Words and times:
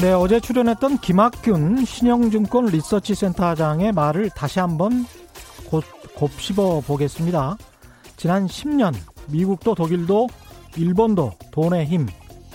네, 0.00 0.12
어제 0.12 0.38
출연했던 0.38 0.98
김학균 0.98 1.84
신영증권 1.84 2.66
리서치센터장의 2.66 3.90
말을 3.92 4.30
다시 4.30 4.60
한번 4.60 5.04
곱, 5.68 5.82
곱씹어 6.14 6.82
보겠습니다. 6.86 7.56
지난 8.16 8.46
10년 8.46 8.94
미국도 9.26 9.74
독일도 9.74 10.28
일본도 10.76 11.32
돈의 11.50 11.86
힘, 11.86 12.06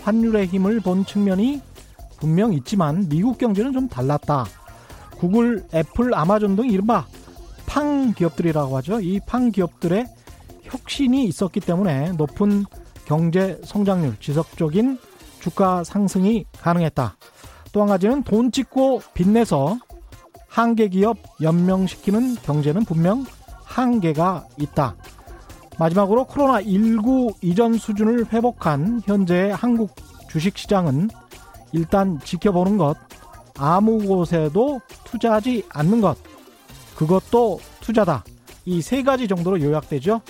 환율의 0.03 0.47
힘을 0.47 0.79
본 0.79 1.05
측면이 1.05 1.61
분명 2.17 2.53
있지만 2.53 3.09
미국 3.09 3.37
경제는 3.37 3.73
좀 3.73 3.89
달랐다. 3.89 4.45
구글, 5.17 5.65
애플, 5.73 6.15
아마존 6.15 6.55
등 6.55 6.69
이른바 6.69 7.05
팡 7.65 8.13
기업들이라고 8.13 8.77
하죠. 8.77 9.01
이 9.01 9.19
팡 9.25 9.51
기업들의 9.51 10.05
혁신이 10.63 11.25
있었기 11.25 11.59
때문에 11.59 12.13
높은 12.13 12.65
경제 13.05 13.59
성장률, 13.65 14.15
지속적인 14.21 14.97
주가 15.41 15.83
상승이 15.83 16.45
가능했다. 16.61 17.17
또 17.73 17.81
한 17.81 17.89
가지는 17.89 18.23
돈 18.23 18.51
찍고 18.51 19.01
빚내서 19.13 19.77
한계 20.47 20.87
기업 20.87 21.17
연명시키는 21.41 22.35
경제는 22.35 22.85
분명 22.85 23.25
한계가 23.65 24.45
있다. 24.57 24.95
마지막으로 25.79 26.25
코로나19 26.25 27.33
이전 27.41 27.73
수준을 27.73 28.31
회복한 28.31 29.01
현재의 29.05 29.55
한국 29.55 29.95
주식시장은 30.29 31.09
일단 31.71 32.19
지켜보는 32.23 32.77
것, 32.77 32.95
아무 33.57 33.97
곳에도 33.97 34.79
투자하지 35.05 35.65
않는 35.73 35.99
것, 36.01 36.15
그것도 36.95 37.59
투자다. 37.81 38.23
이 38.65 38.81
세 38.81 39.01
가지 39.01 39.27
정도로 39.27 39.59
요약되죠. 39.61 40.21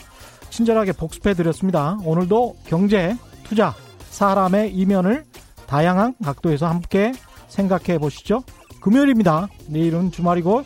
친절하게 0.49 0.93
복습해 0.93 1.33
드렸습니다. 1.33 1.97
오늘도 2.05 2.55
경제, 2.65 3.17
투자, 3.43 3.75
사람의 4.11 4.73
이면을 4.73 5.25
다양한 5.67 6.15
각도에서 6.23 6.67
함께 6.67 7.11
생각해 7.53 7.99
보시죠. 7.99 8.43
금요일입니다. 8.81 9.47
내일은 9.67 10.11
주말이고 10.11 10.63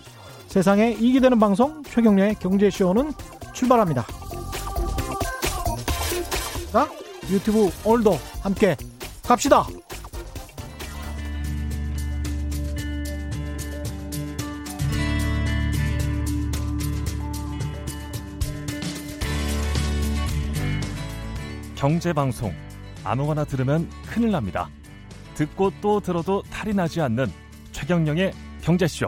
세상에 0.48 0.92
이기 0.92 1.20
되는 1.20 1.38
방송 1.38 1.84
최경련의 1.84 2.36
경제쇼는 2.36 3.12
출발합니다. 3.54 4.06
자, 6.72 6.90
유튜브 7.30 7.70
오늘도 7.84 8.18
함께 8.42 8.76
갑시다. 9.24 9.66
경제 21.76 22.12
방송 22.12 22.54
아무거나 23.04 23.44
들으면 23.44 23.88
큰일 24.10 24.32
납니다. 24.32 24.70
듣고 25.38 25.72
또 25.82 26.00
들어도 26.00 26.42
탈이 26.50 26.74
나지 26.74 27.00
않는 27.00 27.28
최경영의 27.72 28.34
경제쇼. 28.62 29.08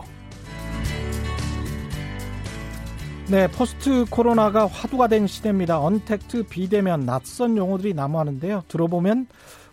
네, 3.30 3.48
포스트 3.48 4.06
코로나가 4.10 4.68
화두가 4.68 5.08
된 5.08 5.28
시대입니다. 5.28 5.80
언택트, 5.80 6.44
비대면, 6.44 7.02
낯선 7.02 7.58
용어들이 7.58 7.94
난무하는데요. 7.94 8.64
들어보면 8.68 9.28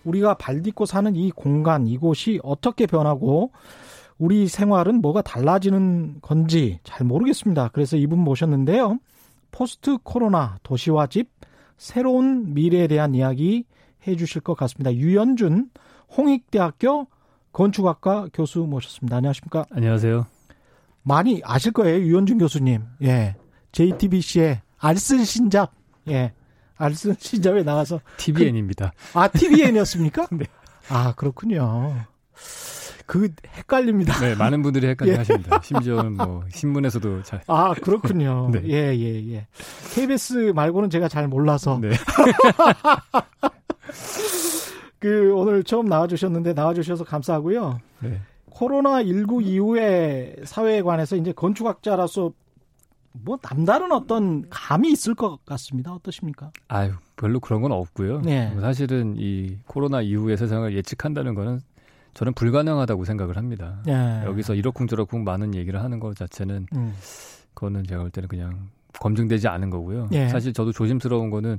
우리가 0.05 0.35
발 0.35 0.63
딛고 0.63 0.87
사는 0.87 1.15
이 1.15 1.31
공간, 1.31 1.87
이곳이 1.87 2.41
어떻게 2.43 2.87
변하고 2.87 3.51
우리 4.19 4.49
생활은 4.49 5.01
뭐가 5.03 5.23
달라지는 5.23 6.21
건지 6.23 6.81
잘 6.85 7.07
모르겠습니다. 7.07 7.69
그래서 7.73 7.97
이분 7.97 8.19
모셨는데요. 8.21 8.99
포스트 9.51 9.99
코로나 10.03 10.59
도시와 10.63 11.07
집, 11.07 11.31
새로운 11.77 12.55
미래에 12.55 12.87
대한 12.87 13.15
이야기 13.15 13.65
해 14.07 14.17
주실 14.17 14.41
것 14.41 14.55
같습니다. 14.55 14.95
유연준 14.95 15.71
홍익대학교 16.17 17.07
건축학과 17.53 18.29
교수 18.33 18.61
모셨습니다. 18.61 19.17
안녕하십니까? 19.17 19.65
안녕하세요. 19.71 20.27
많이 21.03 21.41
아실 21.45 21.73
거예요. 21.73 21.99
유연준 22.01 22.39
교수님. 22.39 22.83
예. 23.03 23.37
JTBC의 23.73 24.61
알쓸 24.79 25.25
신잡. 25.25 25.73
예. 26.09 26.33
알쓸 26.77 27.17
신잡에 27.19 27.63
나와서 27.63 28.01
TVN입니다. 28.19 28.93
그, 29.13 29.19
아, 29.19 29.29
TVN이었습니까? 29.29 30.27
네. 30.33 30.45
아, 30.89 31.15
그렇군요. 31.15 31.95
그 33.07 33.33
헷갈립니다. 33.57 34.19
네, 34.19 34.35
많은 34.35 34.63
분들이 34.63 34.89
헷갈려 34.89 35.13
예. 35.15 35.17
하십니다. 35.17 35.61
심지어는 35.63 36.17
뭐 36.17 36.45
신문에서도 36.53 37.23
잘. 37.23 37.41
아, 37.47 37.73
그렇군요. 37.75 38.51
네. 38.53 38.63
예, 38.67 38.95
예, 38.99 39.33
예. 39.33 39.47
KBS 39.95 40.53
말고는 40.55 40.91
제가 40.91 41.09
잘 41.09 41.29
몰라서. 41.29 41.79
네. 41.81 41.91
그 44.99 45.35
오늘 45.35 45.63
처음 45.63 45.89
나와 45.89 46.07
주셨는데 46.07 46.55
나와 46.55 46.75
주셔서 46.75 47.05
감사하고요. 47.05 47.81
네. 48.01 48.21
코로나 48.51 49.03
19 49.03 49.43
이후에 49.43 50.37
사회에 50.45 50.83
관해서 50.83 51.17
이제 51.17 51.33
건축학자로서 51.33 52.33
뭐 53.13 53.39
남다른 53.43 53.93
어떤 53.93 54.49
감이 54.49 54.91
있을 54.93 55.15
것 55.15 55.45
같습니다. 55.45 55.93
어떠십니까? 55.93 56.51
아유, 56.69 56.93
별로 57.17 57.41
그런 57.41 57.63
건 57.63 57.73
없고요. 57.73 58.21
네. 58.23 58.51
뭐 58.51 58.61
사실은 58.61 59.15
이 59.19 59.59
코로나 59.67 60.01
이후의 60.01 60.37
세상을 60.37 60.75
예측한다는 60.75 61.35
거는 61.35 61.61
저는 62.15 62.33
불가능하다고 62.33 63.05
생각을 63.05 63.37
합니다. 63.37 63.83
네. 63.85 64.23
여기서 64.25 64.55
이러쿵저러쿵 64.55 65.25
많은 65.25 65.55
얘기를 65.55 65.83
하는 65.83 66.01
것 66.01 66.17
자체는 66.17 66.67
음. 66.75 66.95
그거는 67.55 67.85
제가 67.85 68.03
볼 68.03 68.11
때는 68.11 68.29
그냥 68.29 68.69
검증되지 69.01 69.49
않은 69.49 69.71
거고요. 69.71 70.09
네. 70.11 70.29
사실 70.29 70.53
저도 70.53 70.73
조심스러운 70.73 71.31
거는 71.31 71.59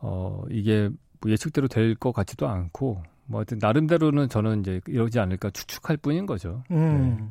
어 0.00 0.42
이게 0.50 0.90
뭐 1.20 1.30
예측대로 1.30 1.68
될 1.68 1.94
것 1.96 2.12
같지도 2.12 2.46
않고 2.48 3.02
뭐 3.26 3.40
하여튼 3.40 3.58
나름대로는 3.60 4.28
저는 4.28 4.60
이제 4.60 4.80
이러지 4.86 5.18
않을까 5.18 5.50
추측할 5.50 5.96
뿐인 5.98 6.26
거죠. 6.26 6.62
음. 6.70 7.16
네. 7.20 7.26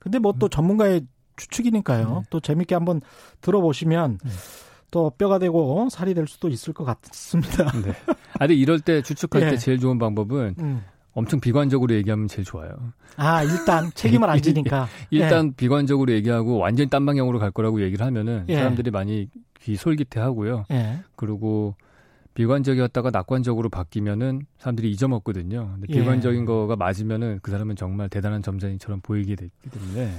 근데 0.00 0.18
뭐또 0.18 0.46
음. 0.46 0.50
전문가의 0.50 1.06
추측이니까요. 1.36 2.08
네. 2.08 2.22
또 2.30 2.40
재밌게 2.40 2.74
한번 2.74 3.00
들어보시면 3.40 4.18
네. 4.22 4.30
또 4.90 5.10
뼈가 5.10 5.38
되고 5.38 5.88
살이 5.90 6.14
될 6.14 6.26
수도 6.26 6.48
있을 6.48 6.72
것 6.72 6.84
같습니다. 6.84 7.70
네. 7.82 7.92
아, 8.34 8.38
근데 8.40 8.54
이럴 8.54 8.80
때 8.80 9.02
추측할 9.02 9.42
때 9.42 9.52
예. 9.52 9.56
제일 9.56 9.78
좋은 9.78 9.98
방법은 9.98 10.54
음. 10.58 10.82
엄청 11.12 11.40
비관적으로 11.40 11.94
얘기하면 11.94 12.28
제일 12.28 12.44
좋아요. 12.44 12.70
아, 13.16 13.42
일단 13.42 13.90
책임을 13.94 14.28
안 14.30 14.40
지니까. 14.40 14.86
일단 15.10 15.48
예. 15.48 15.50
비관적으로 15.56 16.12
얘기하고 16.12 16.58
완전히 16.58 16.88
딴 16.90 17.04
방향으로 17.06 17.38
갈 17.38 17.50
거라고 17.50 17.82
얘기를 17.82 18.04
하면은 18.06 18.44
예. 18.48 18.56
사람들이 18.56 18.90
많이 18.90 19.28
귀 19.60 19.76
솔깃해 19.76 20.22
하고요. 20.22 20.64
예. 20.70 21.00
그리고 21.16 21.74
비관적이었다가 22.38 23.10
낙관적으로 23.10 23.68
바뀌면은 23.68 24.46
사람들이 24.58 24.92
잊어먹거든요. 24.92 25.70
근데 25.72 25.86
예. 25.88 25.98
비관적인 25.98 26.44
거가 26.44 26.76
맞으면은 26.76 27.40
그 27.42 27.50
사람은 27.50 27.74
정말 27.74 28.08
대단한 28.08 28.42
점장이처럼 28.42 29.00
보이게 29.00 29.34
되기 29.34 29.50
때문에. 29.72 30.12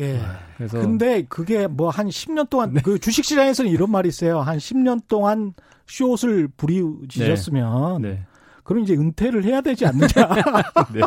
예. 0.00 0.18
아, 0.20 0.38
그래서 0.56 0.80
근데 0.80 1.22
그게 1.28 1.66
뭐 1.66 1.90
한 1.90 2.08
10년 2.08 2.48
동안 2.48 2.72
네. 2.72 2.80
그 2.82 2.98
주식 2.98 3.26
시장에서는 3.26 3.70
이런 3.70 3.90
말이 3.90 4.08
있어요. 4.08 4.40
한 4.40 4.56
10년 4.56 5.02
동안 5.06 5.52
숏을 5.86 6.48
부리지셨으면 6.56 8.00
네. 8.00 8.08
네. 8.08 8.26
그럼 8.62 8.82
이제 8.82 8.94
은퇴를 8.94 9.44
해야 9.44 9.60
되지 9.60 9.84
않느냐. 9.84 10.08
네. 10.94 11.02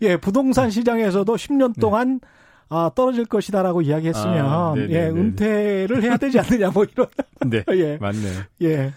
예, 0.00 0.16
부동산 0.16 0.70
시장에서도 0.70 1.36
10년 1.36 1.78
동안 1.78 2.18
네. 2.18 2.28
아, 2.72 2.90
떨어질 2.94 3.26
것이다라고 3.26 3.82
이야기했으면 3.82 4.46
아, 4.46 4.74
예, 4.76 5.08
은퇴를 5.08 6.02
해야 6.02 6.16
되지 6.16 6.40
않느냐 6.40 6.70
뭐 6.70 6.84
이런. 6.84 7.06
네. 7.46 7.62
예. 7.72 7.98
맞네. 7.98 8.18
예. 8.62 8.92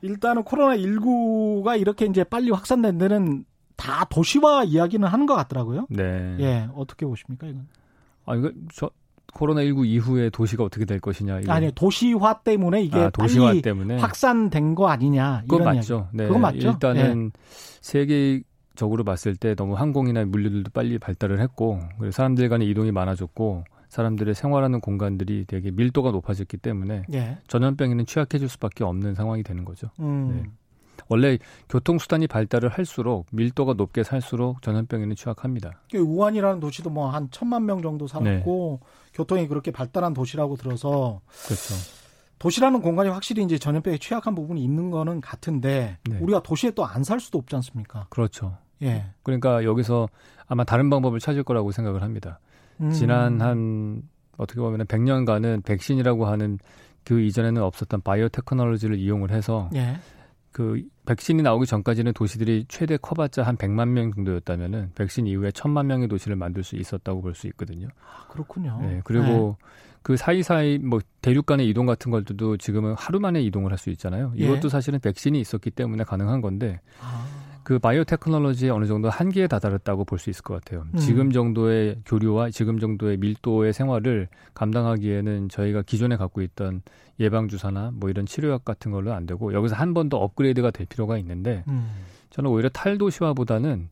일단은 0.00 0.42
코로나 0.44 0.76
19가 0.76 1.78
이렇게 1.78 2.06
이제 2.06 2.24
빨리 2.24 2.50
확산된 2.50 2.96
데는 2.96 3.44
다 3.76 4.06
도시화 4.06 4.64
이야기는 4.64 5.06
하는 5.06 5.26
것 5.26 5.34
같더라고요. 5.34 5.86
네. 5.90 6.36
예. 6.40 6.68
어떻게 6.74 7.04
보십니까, 7.04 7.46
이건? 7.46 7.68
아, 8.24 8.34
이거 8.34 8.50
저 8.74 8.90
코로나 9.34 9.62
19 9.62 9.84
이후에 9.84 10.30
도시가 10.30 10.64
어떻게 10.64 10.86
될 10.86 10.98
것이냐. 10.98 11.40
이거. 11.40 11.52
아니, 11.52 11.70
도시화 11.72 12.40
때문에 12.40 12.82
이게 12.82 12.96
아, 12.96 13.10
도시화 13.10 13.60
때문에 13.62 13.98
확산된 13.98 14.74
거 14.74 14.88
아니냐. 14.88 15.42
그건 15.48 15.64
맞죠. 15.64 16.08
네. 16.12 16.26
그건 16.26 16.40
맞죠. 16.40 16.68
일단은 16.70 17.26
예. 17.26 17.40
세계 17.80 18.42
적으로 18.74 19.04
봤을 19.04 19.36
때 19.36 19.54
너무 19.54 19.74
항공이나 19.74 20.24
물류들도 20.24 20.70
빨리 20.72 20.98
발달을 20.98 21.40
했고, 21.40 21.80
그리고 21.98 22.10
사람들 22.12 22.48
간의 22.48 22.68
이동이 22.68 22.92
많아졌고, 22.92 23.64
사람들의 23.88 24.34
생활하는 24.34 24.80
공간들이 24.80 25.44
되게 25.46 25.70
밀도가 25.70 26.12
높아졌기 26.12 26.56
때문에 26.56 27.04
예. 27.12 27.38
전염병에는 27.48 28.06
취약해질 28.06 28.48
수밖에 28.48 28.84
없는 28.84 29.14
상황이 29.14 29.42
되는 29.42 29.66
거죠. 29.66 29.90
음. 30.00 30.42
네. 30.42 30.50
원래 31.08 31.36
교통수단이 31.68 32.26
발달을 32.26 32.70
할수록 32.70 33.26
밀도가 33.32 33.74
높게 33.74 34.02
살수록 34.02 34.62
전염병에는 34.62 35.14
취약합니다. 35.14 35.82
우한이라는 35.94 36.60
도시도 36.60 36.88
뭐 36.88 37.10
한 37.10 37.28
천만 37.30 37.66
명 37.66 37.82
정도 37.82 38.06
살았고 38.06 38.80
네. 38.82 38.88
교통이 39.12 39.46
그렇게 39.48 39.70
발달한 39.70 40.14
도시라고 40.14 40.56
들어서 40.56 41.20
그렇죠. 41.44 41.74
도시라는 42.38 42.80
공간이 42.80 43.10
확실히 43.10 43.44
이제 43.44 43.58
전염병에 43.58 43.98
취약한 43.98 44.34
부분이 44.34 44.62
있는 44.64 44.90
거는 44.90 45.20
같은데 45.20 45.98
네. 46.08 46.18
우리가 46.18 46.42
도시에 46.42 46.70
또 46.70 46.84
안 46.86 47.02
살 47.04 47.20
수도 47.20 47.38
없지 47.38 47.54
않습니까? 47.56 48.06
그렇죠. 48.08 48.56
예. 48.82 49.06
그러니까 49.22 49.64
여기서 49.64 50.08
아마 50.46 50.64
다른 50.64 50.90
방법을 50.90 51.20
찾을 51.20 51.42
거라고 51.44 51.70
생각을 51.72 52.02
합니다. 52.02 52.38
음. 52.80 52.90
지난 52.90 53.40
한 53.40 54.02
어떻게 54.36 54.60
보면 54.60 54.86
100년간은 54.86 55.64
백신이라고 55.64 56.26
하는 56.26 56.58
그 57.04 57.20
이전에는 57.20 57.62
없었던 57.62 58.00
바이오 58.02 58.28
테크놀로지를 58.28 58.98
이용을 58.98 59.30
해서 59.30 59.70
예. 59.74 59.96
그 60.52 60.82
백신이 61.06 61.42
나오기 61.42 61.66
전까지는 61.66 62.12
도시들이 62.12 62.66
최대 62.68 62.98
커봤자 62.98 63.42
한 63.42 63.56
100만 63.56 63.88
명 63.88 64.12
정도였다면은 64.12 64.92
백신 64.94 65.26
이후에 65.26 65.50
1000만 65.50 65.86
명의 65.86 66.08
도시를 66.08 66.36
만들 66.36 66.62
수 66.62 66.76
있었다고 66.76 67.22
볼 67.22 67.34
수 67.34 67.46
있거든요. 67.48 67.88
아, 68.04 68.26
그렇군요. 68.28 68.78
네, 68.82 69.00
그리고 69.04 69.56
네. 69.58 69.66
그 70.02 70.16
사이사이 70.16 70.78
뭐 70.78 71.00
대륙 71.22 71.46
간의 71.46 71.68
이동 71.68 71.86
같은 71.86 72.10
것들도 72.10 72.58
지금은 72.58 72.94
하루 72.98 73.18
만에 73.20 73.40
이동을 73.40 73.70
할 73.70 73.78
수 73.78 73.88
있잖아요. 73.90 74.32
예. 74.36 74.44
이것도 74.44 74.62
예. 74.64 74.68
사실은 74.68 74.98
백신이 75.00 75.40
있었기 75.40 75.70
때문에 75.70 76.04
가능한 76.04 76.40
건데 76.42 76.80
아. 77.00 77.26
그 77.64 77.78
바이오 77.78 78.04
테크놀로지에 78.04 78.70
어느 78.70 78.86
정도 78.86 79.08
한계에 79.08 79.46
다다랐다고 79.46 80.04
볼 80.04 80.18
수 80.18 80.30
있을 80.30 80.42
것 80.42 80.54
같아요. 80.54 80.84
음. 80.94 80.98
지금 80.98 81.30
정도의 81.32 81.98
교류와 82.04 82.50
지금 82.50 82.78
정도의 82.78 83.16
밀도의 83.18 83.72
생활을 83.72 84.28
감당하기에는 84.54 85.48
저희가 85.48 85.82
기존에 85.82 86.16
갖고 86.16 86.42
있던 86.42 86.82
예방 87.20 87.48
주사나 87.48 87.90
뭐 87.94 88.10
이런 88.10 88.26
치료약 88.26 88.64
같은 88.64 88.90
걸로 88.90 89.12
안 89.12 89.26
되고 89.26 89.52
여기서 89.52 89.74
한 89.76 89.94
번 89.94 90.08
더 90.08 90.16
업그레이드가 90.18 90.70
될 90.70 90.86
필요가 90.86 91.18
있는데 91.18 91.62
음. 91.68 91.88
저는 92.30 92.50
오히려 92.50 92.68
탈도시화보다는 92.70 93.88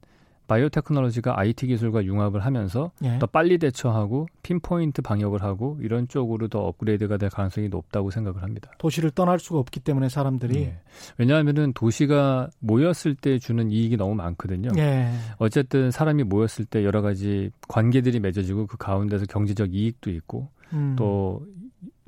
바이오 0.51 0.69
테크놀로지가 0.69 1.39
IT 1.39 1.69
기술과 1.69 2.05
융합을 2.05 2.45
하면서 2.45 2.91
예. 3.05 3.21
더 3.21 3.27
빨리 3.27 3.57
대처하고 3.59 4.27
pinpoint 4.43 5.01
방역을 5.01 5.45
하고 5.45 5.79
이런 5.81 6.09
쪽으로 6.09 6.49
더 6.49 6.59
업그레이드가 6.67 7.19
될 7.19 7.31
가능성이 7.31 7.69
높다고 7.69 8.11
생각을 8.11 8.43
합니다. 8.43 8.73
도시를 8.79 9.13
떠날 9.13 9.39
수가 9.39 9.61
없기 9.61 9.79
때문에 9.79 10.09
사람들이 10.09 10.63
예. 10.63 10.79
왜냐하면은 11.19 11.73
도시가 11.73 12.51
모였을 12.59 13.15
때 13.15 13.39
주는 13.39 13.71
이익이 13.71 13.97
너무 13.97 14.17
많거든요. 14.17 14.71
예. 14.77 15.13
어쨌든 15.39 15.93
사람이 15.93 16.25
모였을 16.25 16.65
때 16.65 16.85
여러 16.85 17.01
가지 17.01 17.53
관계들이 17.69 18.19
맺어지고 18.19 18.67
그 18.67 18.77
가운데서 18.77 19.27
경제적 19.27 19.73
이익도 19.73 20.11
있고 20.11 20.49
음. 20.73 20.97
또 20.99 21.47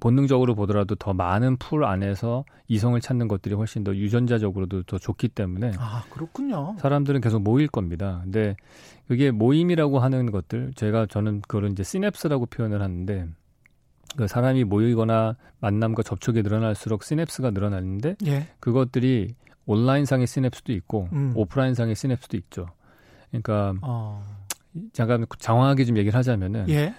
본능적으로 0.02 0.56
보더라도 0.56 0.96
더 0.96 1.14
많은 1.14 1.58
풀 1.58 1.84
안에서 1.84 2.44
이성을 2.66 3.00
찾는 3.00 3.28
것들이 3.28 3.54
훨씬 3.54 3.84
더 3.84 3.94
유전자적으로도 3.94 4.82
더 4.82 4.98
좋기 4.98 5.28
때문에 5.28 5.74
아 5.78 6.02
그렇군요. 6.10 6.74
사람들은 6.80 7.20
계속 7.20 7.40
모일 7.40 7.68
겁니다. 7.68 8.18
근데 8.24 8.56
그게 9.06 9.30
모임이라고 9.30 10.00
하는 10.00 10.32
것들 10.32 10.72
제가 10.74 11.06
저는 11.06 11.42
그걸 11.42 11.70
이제 11.70 11.84
시냅스라고 11.84 12.46
표현을 12.46 12.82
하는데 12.82 13.28
그 14.16 14.26
사람이 14.26 14.64
모이거나 14.64 15.36
만남과 15.60 16.02
접촉이 16.02 16.42
늘어날수록 16.42 17.04
시냅스가 17.04 17.52
늘어나는데 17.52 18.16
예. 18.26 18.48
그것들이 18.58 19.36
온라인상의 19.66 20.26
시냅스도 20.26 20.72
있고 20.72 21.10
음. 21.12 21.32
오프라인상의 21.36 21.94
시냅스도 21.94 22.36
있죠. 22.38 22.66
그러니까 23.30 23.74
어. 23.82 24.26
잠깐 24.92 25.26
장황하게 25.38 25.84
좀 25.84 25.96
얘기를 25.96 26.18
하자면은 26.18 26.68
예. 26.70 26.92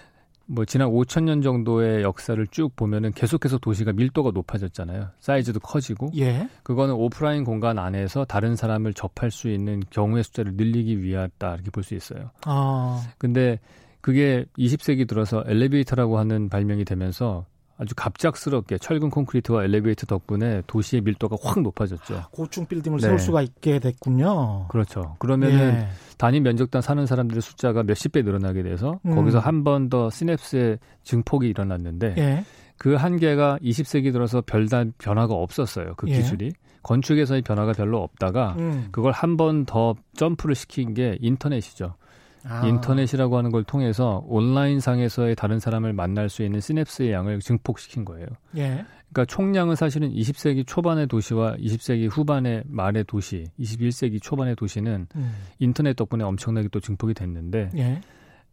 뭐 0.45 0.65
지난 0.65 0.89
5천 0.89 1.23
년 1.23 1.41
정도의 1.41 2.03
역사를 2.03 2.45
쭉 2.47 2.75
보면은 2.75 3.11
계속해서 3.13 3.57
도시가 3.59 3.93
밀도가 3.93 4.31
높아졌잖아요. 4.33 5.09
사이즈도 5.19 5.59
커지고. 5.59 6.11
예. 6.17 6.47
그거는 6.63 6.93
오프라인 6.95 7.43
공간 7.43 7.79
안에서 7.79 8.25
다른 8.25 8.55
사람을 8.55 8.93
접할 8.93 9.31
수 9.31 9.49
있는 9.49 9.81
경우의 9.89 10.23
숫자를 10.23 10.53
늘리기 10.55 11.01
위하다 11.01 11.55
이렇게 11.55 11.71
볼 11.71 11.83
수 11.83 11.95
있어요. 11.95 12.31
아. 12.45 13.01
근데 13.17 13.59
그게 14.01 14.45
20세기 14.57 15.07
들어서 15.07 15.43
엘리베이터라고 15.47 16.17
하는 16.17 16.49
발명이 16.49 16.83
되면서 16.85 17.45
아주 17.77 17.95
갑작스럽게 17.95 18.77
철근 18.77 19.09
콘크리트와 19.09 19.63
엘리베이터 19.63 20.05
덕분에 20.05 20.61
도시의 20.67 21.01
밀도가 21.01 21.37
확 21.41 21.59
높아졌죠. 21.61 22.15
아, 22.15 22.27
고층 22.31 22.65
빌딩을 22.67 22.99
네. 22.99 23.07
세울 23.07 23.19
수가 23.19 23.41
있게 23.41 23.79
됐군요. 23.79 24.67
그렇죠. 24.69 25.15
그러면은 25.19 25.57
예. 25.75 25.87
단위 26.17 26.39
면적당 26.39 26.81
사는 26.81 27.03
사람들의 27.05 27.41
숫자가 27.41 27.83
몇십 27.83 28.11
배 28.11 28.21
늘어나게 28.21 28.61
돼서 28.63 28.99
음. 29.05 29.15
거기서 29.15 29.39
한 29.39 29.63
번 29.63 29.89
더 29.89 30.09
시냅스의 30.09 30.77
증폭이 31.03 31.47
일어났는데 31.47 32.15
예. 32.17 32.45
그 32.77 32.93
한계가 32.95 33.57
20세기 33.61 34.11
들어서 34.11 34.41
별단 34.41 34.93
변화가 34.97 35.33
없었어요. 35.33 35.93
그 35.97 36.07
예. 36.09 36.17
기술이. 36.17 36.51
건축에서의 36.83 37.41
변화가 37.43 37.71
별로 37.73 38.03
없다가 38.03 38.55
음. 38.59 38.89
그걸 38.91 39.13
한 39.13 39.37
번 39.37 39.65
더 39.65 39.95
점프를 40.15 40.53
시킨 40.53 40.93
게 40.93 41.17
인터넷이죠. 41.21 41.95
아. 42.45 42.65
인터넷이라고 42.65 43.37
하는 43.37 43.51
걸 43.51 43.63
통해서 43.63 44.23
온라인 44.27 44.79
상에서의 44.79 45.35
다른 45.35 45.59
사람을 45.59 45.93
만날 45.93 46.29
수 46.29 46.43
있는 46.43 46.59
시냅스의 46.59 47.11
양을 47.11 47.39
증폭시킨 47.39 48.05
거예요. 48.05 48.27
예. 48.57 48.85
그러니까 49.11 49.25
총량은 49.25 49.75
사실은 49.75 50.11
20세기 50.11 50.65
초반의 50.65 51.07
도시와 51.07 51.55
20세기 51.57 52.09
후반의 52.09 52.63
말의 52.65 53.03
도시, 53.05 53.45
21세기 53.59 54.21
초반의 54.21 54.55
도시는 54.55 55.07
음. 55.15 55.33
인터넷 55.59 55.95
덕분에 55.95 56.23
엄청나게 56.23 56.69
또 56.69 56.79
증폭이 56.79 57.13
됐는데 57.13 57.69
예. 57.77 58.01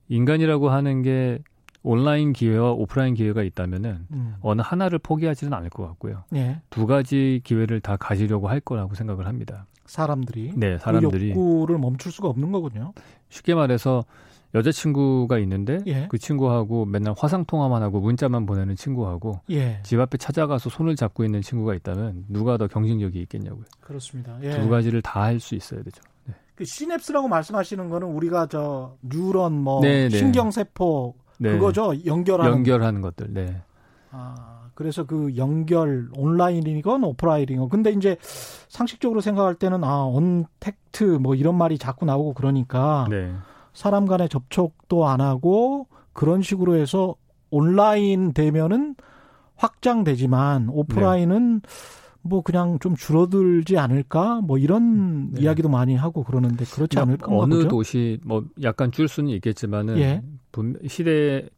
인간이라고 0.08 0.70
하는 0.70 1.02
게 1.02 1.38
온라인 1.82 2.32
기회와 2.32 2.72
오프라인 2.72 3.14
기회가 3.14 3.42
있다면은 3.42 4.06
음. 4.12 4.34
어느 4.42 4.60
하나를 4.62 4.98
포기하지는 4.98 5.52
않을 5.54 5.70
것 5.70 5.86
같고요. 5.86 6.24
예. 6.34 6.60
두 6.70 6.86
가지 6.86 7.40
기회를 7.44 7.80
다 7.80 7.96
가지려고 7.96 8.48
할 8.48 8.60
거라고 8.60 8.94
생각을 8.94 9.26
합니다. 9.26 9.66
사람들이 9.86 10.52
네, 10.56 10.78
사람들이 10.78 11.32
그 11.32 11.40
욕구를 11.40 11.78
멈출 11.78 12.12
수가 12.12 12.28
없는 12.28 12.52
거군요. 12.52 12.92
쉽게 13.28 13.54
말해서 13.54 14.04
여자친구가 14.54 15.38
있는데 15.38 15.78
예. 15.86 16.06
그 16.08 16.18
친구하고 16.18 16.84
맨날 16.84 17.14
화상 17.16 17.44
통화만 17.44 17.82
하고 17.82 18.00
문자만 18.00 18.46
보내는 18.46 18.76
친구하고 18.76 19.40
예. 19.50 19.80
집 19.84 19.98
앞에 20.00 20.18
찾아가서 20.18 20.70
손을 20.70 20.96
잡고 20.96 21.24
있는 21.24 21.40
친구가 21.40 21.74
있다면 21.76 22.24
누가 22.28 22.56
더 22.56 22.66
경쟁력이 22.66 23.20
있겠냐고요. 23.22 23.64
그렇습니다. 23.80 24.36
예. 24.42 24.60
두 24.60 24.68
가지를 24.68 25.02
다 25.02 25.20
할 25.22 25.40
수 25.40 25.54
있어야 25.54 25.82
되죠. 25.82 26.02
네. 26.26 26.34
그 26.56 26.64
시냅스라고 26.64 27.28
말씀하시는 27.28 27.88
거는 27.88 28.08
우리가 28.08 28.46
저 28.48 28.96
뉴런 29.02 29.52
뭐 29.54 29.80
네네. 29.80 30.08
네. 30.08 30.18
신경세포 30.18 31.14
네. 31.40 31.52
그거죠 31.52 31.92
연결하는 32.04 32.52
연결하는 32.52 33.00
것들. 33.00 33.32
네. 33.32 33.62
아 34.10 34.68
그래서 34.74 35.04
그 35.04 35.36
연결 35.36 36.08
온라인이건 36.16 37.04
오프라인이건 37.04 37.68
근데 37.68 37.90
이제 37.90 38.16
상식적으로 38.68 39.20
생각할 39.20 39.54
때는 39.54 39.84
아 39.84 40.04
언택트 40.04 41.04
뭐 41.04 41.34
이런 41.34 41.56
말이 41.56 41.78
자꾸 41.78 42.04
나오고 42.04 42.34
그러니까. 42.34 43.06
네. 43.10 43.32
사람 43.72 44.06
간의 44.06 44.28
접촉도 44.28 45.06
안 45.06 45.20
하고 45.20 45.86
그런 46.12 46.42
식으로 46.42 46.74
해서 46.74 47.14
온라인 47.50 48.32
되면은 48.32 48.96
확장되지만 49.56 50.68
오프라인은 50.70 51.60
네. 51.60 51.68
뭐 52.22 52.42
그냥 52.42 52.78
좀 52.78 52.94
줄어들지 52.94 53.78
않을까 53.78 54.40
뭐 54.40 54.58
이런 54.58 55.30
네. 55.30 55.42
이야기도 55.42 55.68
많이 55.68 55.94
하고 55.94 56.22
그러는데 56.22 56.64
그렇지 56.64 56.98
않을까 56.98 57.26
어느 57.30 57.54
보죠? 57.54 57.68
도시 57.68 58.18
뭐 58.24 58.44
약간 58.62 58.92
줄 58.92 59.08
수는 59.08 59.30
있겠지만은 59.30 59.98
예. 59.98 60.22
시대 60.86 61.48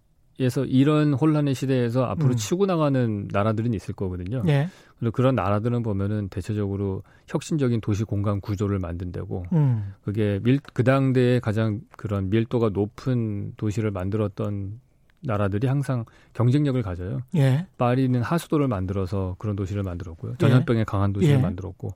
에서 0.40 0.64
이런 0.64 1.12
혼란의 1.12 1.54
시대에서 1.54 2.04
앞으로 2.04 2.30
음. 2.30 2.36
치고 2.36 2.64
나가는 2.64 3.28
나라들은 3.30 3.74
있을 3.74 3.94
거거든요. 3.94 4.42
예. 4.48 4.68
그리고 4.98 5.12
그런 5.12 5.34
나라들은 5.34 5.82
보면은 5.82 6.28
대체적으로 6.30 7.02
혁신적인 7.28 7.80
도시 7.82 8.04
공간 8.04 8.40
구조를 8.40 8.78
만든다고 8.78 9.44
음. 9.52 9.92
그게 10.02 10.40
밀, 10.42 10.58
그 10.72 10.84
당대에 10.84 11.38
가장 11.38 11.80
그런 11.96 12.30
밀도가 12.30 12.70
높은 12.70 13.52
도시를 13.56 13.90
만들었던 13.90 14.80
나라들이 15.22 15.66
항상 15.66 16.04
경쟁력을 16.34 16.80
가져요. 16.82 17.20
예. 17.36 17.66
파리는 17.78 18.20
하수도를 18.20 18.68
만들어서 18.68 19.36
그런 19.38 19.56
도시를 19.56 19.82
만들었고요. 19.82 20.36
전염병에 20.38 20.80
예. 20.80 20.84
강한 20.84 21.12
도시를 21.12 21.36
예. 21.36 21.40
만들었고 21.40 21.90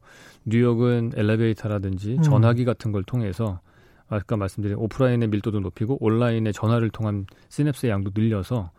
뉴욕은 0.44 1.12
엘리베이터라든지 1.16 2.16
음. 2.18 2.22
전화기 2.22 2.64
같은 2.64 2.92
걸 2.92 3.02
통해서 3.02 3.60
아까 4.08 4.36
말씀드린 4.36 4.76
오프라인의 4.76 5.28
밀도도 5.28 5.60
높이고 5.60 5.96
온라인의 6.00 6.52
전화를 6.52 6.90
통한 6.90 7.26
시냅스의 7.48 7.90
양도 7.90 8.12
늘려서 8.14 8.70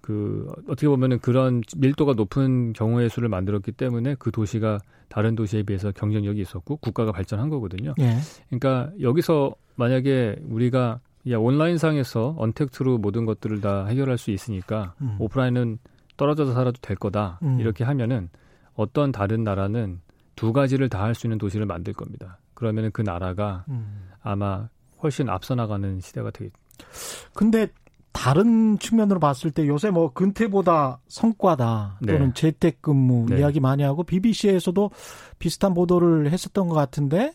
그 0.00 0.46
어떻게 0.68 0.86
보면은 0.88 1.18
그런 1.18 1.62
밀도가 1.76 2.12
높은 2.14 2.72
경우의 2.74 3.08
수를 3.08 3.28
만들었기 3.28 3.72
때문에 3.72 4.16
그 4.18 4.30
도시가 4.30 4.78
다른 5.08 5.34
도시에 5.34 5.62
비해서 5.62 5.92
경쟁력이 5.92 6.40
있었고 6.40 6.76
국가가 6.76 7.12
발전한 7.12 7.48
거거든요. 7.48 7.94
예. 8.00 8.16
그러니까 8.48 8.90
여기서 9.00 9.54
만약에 9.76 10.36
우리가 10.48 11.00
야 11.30 11.38
온라인상에서 11.38 12.34
언택트로 12.38 12.98
모든 12.98 13.24
것들을 13.24 13.60
다 13.60 13.86
해결할 13.86 14.18
수 14.18 14.30
있으니까 14.30 14.94
음. 15.00 15.16
오프라인은 15.18 15.78
떨어져서 16.16 16.52
살아도 16.52 16.78
될 16.80 16.96
거다 16.96 17.38
음. 17.42 17.58
이렇게 17.60 17.82
하면은 17.84 18.28
어떤 18.74 19.10
다른 19.12 19.42
나라는 19.44 20.00
두 20.36 20.52
가지를 20.52 20.88
다 20.88 21.02
할 21.02 21.14
수 21.14 21.26
있는 21.26 21.38
도시를 21.38 21.64
만들 21.66 21.92
겁니다. 21.92 22.38
그러면은 22.54 22.90
그 22.92 23.02
나라가 23.02 23.64
음. 23.68 24.08
아마 24.22 24.68
훨씬 25.02 25.28
앞서 25.28 25.54
나가는 25.54 26.00
시대가 26.00 26.30
되겠. 26.30 26.52
근데 27.34 27.68
다른 28.12 28.78
측면으로 28.78 29.18
봤을 29.18 29.50
때 29.50 29.66
요새 29.66 29.90
뭐 29.90 30.12
근태보다 30.12 31.00
성과다 31.08 31.98
또는 32.06 32.28
네. 32.28 32.32
재택근무 32.34 33.26
네. 33.30 33.38
이야기 33.40 33.60
많이 33.60 33.82
하고 33.82 34.04
BBC에서도 34.04 34.90
비슷한 35.38 35.74
보도를 35.74 36.30
했었던 36.30 36.68
것 36.68 36.74
같은데 36.74 37.32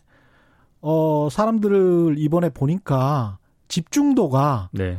어 0.81 1.27
사람들을 1.29 2.15
이번에 2.17 2.49
보니까 2.49 3.37
집중도가 3.69 4.69
네. 4.73 4.97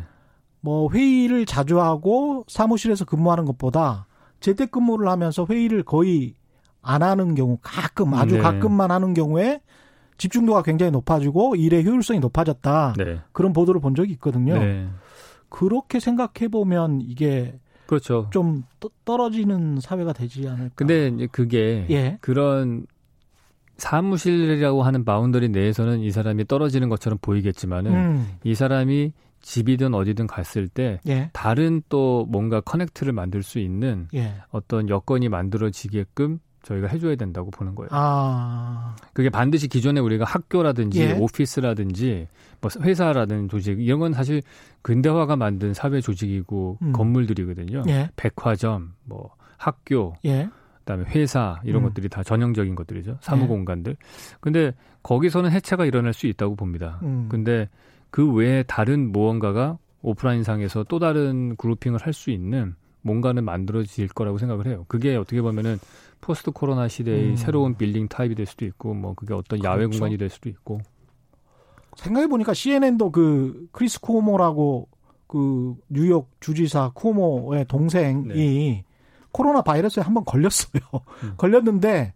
뭐 0.60 0.90
회의를 0.90 1.44
자주 1.44 1.80
하고 1.80 2.44
사무실에서 2.48 3.04
근무하는 3.04 3.44
것보다 3.44 4.06
재택근무를 4.40 5.08
하면서 5.08 5.46
회의를 5.48 5.82
거의 5.82 6.34
안 6.82 7.02
하는 7.02 7.34
경우 7.34 7.58
가끔 7.60 8.14
아주 8.14 8.36
네. 8.36 8.40
가끔만 8.40 8.90
하는 8.90 9.12
경우에 9.12 9.60
집중도가 10.16 10.62
굉장히 10.62 10.92
높아지고 10.92 11.56
일의 11.56 11.84
효율성이 11.84 12.20
높아졌다. 12.20 12.94
네. 12.96 13.20
그런 13.32 13.52
보도를 13.52 13.80
본 13.80 13.94
적이 13.94 14.12
있거든요. 14.12 14.58
네. 14.58 14.88
그렇게 15.48 15.98
생각해 15.98 16.48
보면 16.50 17.00
이게 17.02 17.58
그렇죠. 17.86 18.28
좀 18.30 18.62
떨어지는 19.04 19.80
사회가 19.80 20.12
되지 20.12 20.46
않을까. 20.46 20.74
근데 20.76 21.08
이제 21.08 21.26
그게 21.26 21.86
예. 21.90 22.18
그런 22.20 22.86
사무실이라고 23.80 24.82
하는 24.82 25.04
boundary 25.04 25.48
내에서는 25.48 26.00
이 26.00 26.10
사람이 26.10 26.46
떨어지는 26.46 26.88
것처럼 26.88 27.18
보이겠지만은 27.20 27.92
음. 27.92 28.28
이 28.44 28.54
사람이 28.54 29.12
집이든 29.40 29.94
어디든 29.94 30.26
갔을 30.26 30.68
때 30.68 31.00
예. 31.08 31.30
다른 31.32 31.82
또 31.88 32.26
뭔가 32.28 32.60
connect를 32.60 33.12
만들 33.12 33.42
수 33.42 33.58
있는 33.58 34.06
예. 34.14 34.34
어떤 34.50 34.88
여건이 34.88 35.28
만들어지게끔 35.28 36.40
저희가 36.62 36.88
해줘야 36.88 37.16
된다고 37.16 37.50
보는 37.50 37.74
거예요. 37.74 37.88
아. 37.90 38.94
그게 39.14 39.30
반드시 39.30 39.66
기존에 39.66 39.98
우리가 40.00 40.26
학교라든지 40.26 41.00
예. 41.00 41.12
오피스라든지 41.12 42.28
뭐 42.60 42.70
회사라든 42.82 43.48
조직 43.48 43.80
이런 43.80 43.98
건 44.00 44.12
사실 44.12 44.42
근대화가 44.82 45.36
만든 45.36 45.72
사회 45.72 46.02
조직이고 46.02 46.78
음. 46.82 46.92
건물들이거든요. 46.92 47.84
예. 47.88 48.10
백화점, 48.16 48.92
뭐 49.04 49.30
학교, 49.56 50.14
예. 50.26 50.50
그다음에 50.80 51.04
회사 51.08 51.60
이런 51.64 51.82
음. 51.82 51.88
것들이 51.88 52.08
다 52.08 52.22
전형적인 52.22 52.74
것들이죠. 52.74 53.18
사무 53.20 53.46
공간들. 53.46 53.96
근데 54.40 54.72
거기서는 55.02 55.50
해체가 55.50 55.84
일어날 55.84 56.12
수 56.12 56.26
있다고 56.26 56.56
봅니다. 56.56 56.98
음. 57.02 57.28
근데 57.30 57.68
그 58.10 58.30
외에 58.32 58.62
다른 58.64 59.12
무언가가 59.12 59.78
오프라인상에서 60.02 60.84
또 60.84 60.98
다른 60.98 61.56
그룹핑을 61.56 62.00
할 62.00 62.12
수 62.12 62.30
있는 62.30 62.74
뭔가는 63.02 63.42
만들어질 63.44 64.08
거라고 64.08 64.38
생각을 64.38 64.66
해요. 64.66 64.84
그게 64.88 65.16
어떻게 65.16 65.40
보면은 65.40 65.78
포스트 66.20 66.50
코로나 66.50 66.86
시대의 66.88 67.30
음. 67.30 67.36
새로운 67.36 67.74
빌딩 67.76 68.08
타입이 68.08 68.34
될 68.34 68.44
수도 68.46 68.66
있고 68.66 68.92
뭐 68.94 69.14
그게 69.14 69.32
어떤 69.32 69.62
야외 69.64 69.84
그렇죠. 69.86 69.98
공간이 70.00 70.18
될 70.18 70.28
수도 70.28 70.48
있고 70.50 70.80
생각해 71.96 72.26
보니까 72.28 72.52
CNN도 72.54 73.10
그 73.10 73.68
크리스 73.72 74.00
쿠오모라고 74.00 74.88
그 75.26 75.74
뉴욕 75.88 76.30
주지사 76.40 76.90
쿠오모의 76.94 77.66
동생이 77.66 78.24
네. 78.26 78.84
코로나 79.32 79.62
바이러스에 79.62 80.02
한번 80.02 80.24
걸렸어요. 80.24 80.82
음. 81.22 81.34
걸렸는데 81.38 82.14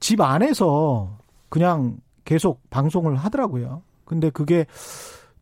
집 0.00 0.20
안에서 0.20 1.18
그냥 1.48 1.98
계속 2.24 2.68
방송을 2.70 3.16
하더라고요. 3.16 3.82
근데 4.04 4.30
그게 4.30 4.66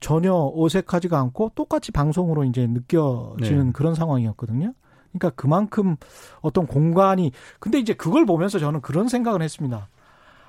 전혀 0.00 0.34
어색하지가 0.54 1.18
않고 1.18 1.52
똑같이 1.54 1.92
방송으로 1.92 2.44
이제 2.44 2.66
느껴지는 2.66 3.66
네. 3.66 3.72
그런 3.72 3.94
상황이었거든요. 3.94 4.74
그러니까 5.12 5.30
그만큼 5.30 5.96
어떤 6.40 6.66
공간이 6.66 7.32
근데 7.58 7.78
이제 7.78 7.94
그걸 7.94 8.26
보면서 8.26 8.58
저는 8.58 8.82
그런 8.82 9.08
생각을 9.08 9.42
했습니다. 9.42 9.88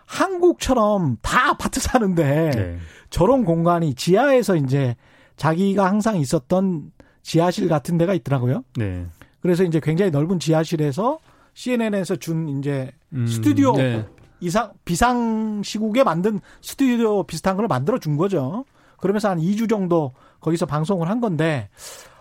한국처럼 0.05 1.17
다 1.21 1.49
아파트 1.49 1.79
사는데 1.79 2.51
네. 2.51 2.77
저런 3.09 3.45
공간이 3.45 3.93
지하에서 3.93 4.55
이제 4.55 4.95
자기가 5.35 5.85
항상 5.85 6.17
있었던 6.17 6.91
지하실 7.21 7.67
같은 7.67 7.97
데가 7.97 8.13
있더라고요. 8.13 8.63
네. 8.77 9.05
그래서 9.47 9.63
이제 9.63 9.79
굉장히 9.79 10.11
넓은 10.11 10.39
지하실에서 10.39 11.19
CNN에서 11.53 12.17
준 12.17 12.49
이제 12.49 12.91
음, 13.13 13.25
스튜디오 13.25 13.77
네. 13.77 14.05
이상 14.41 14.73
비상 14.83 15.61
시국에 15.63 16.03
만든 16.03 16.41
스튜디오 16.61 17.23
비슷한 17.23 17.55
걸 17.55 17.65
만들어 17.69 17.97
준 17.97 18.17
거죠. 18.17 18.65
그러면서 18.97 19.29
한 19.29 19.39
2주 19.39 19.69
정도 19.69 20.11
거기서 20.41 20.65
방송을 20.65 21.07
한 21.07 21.21
건데 21.21 21.69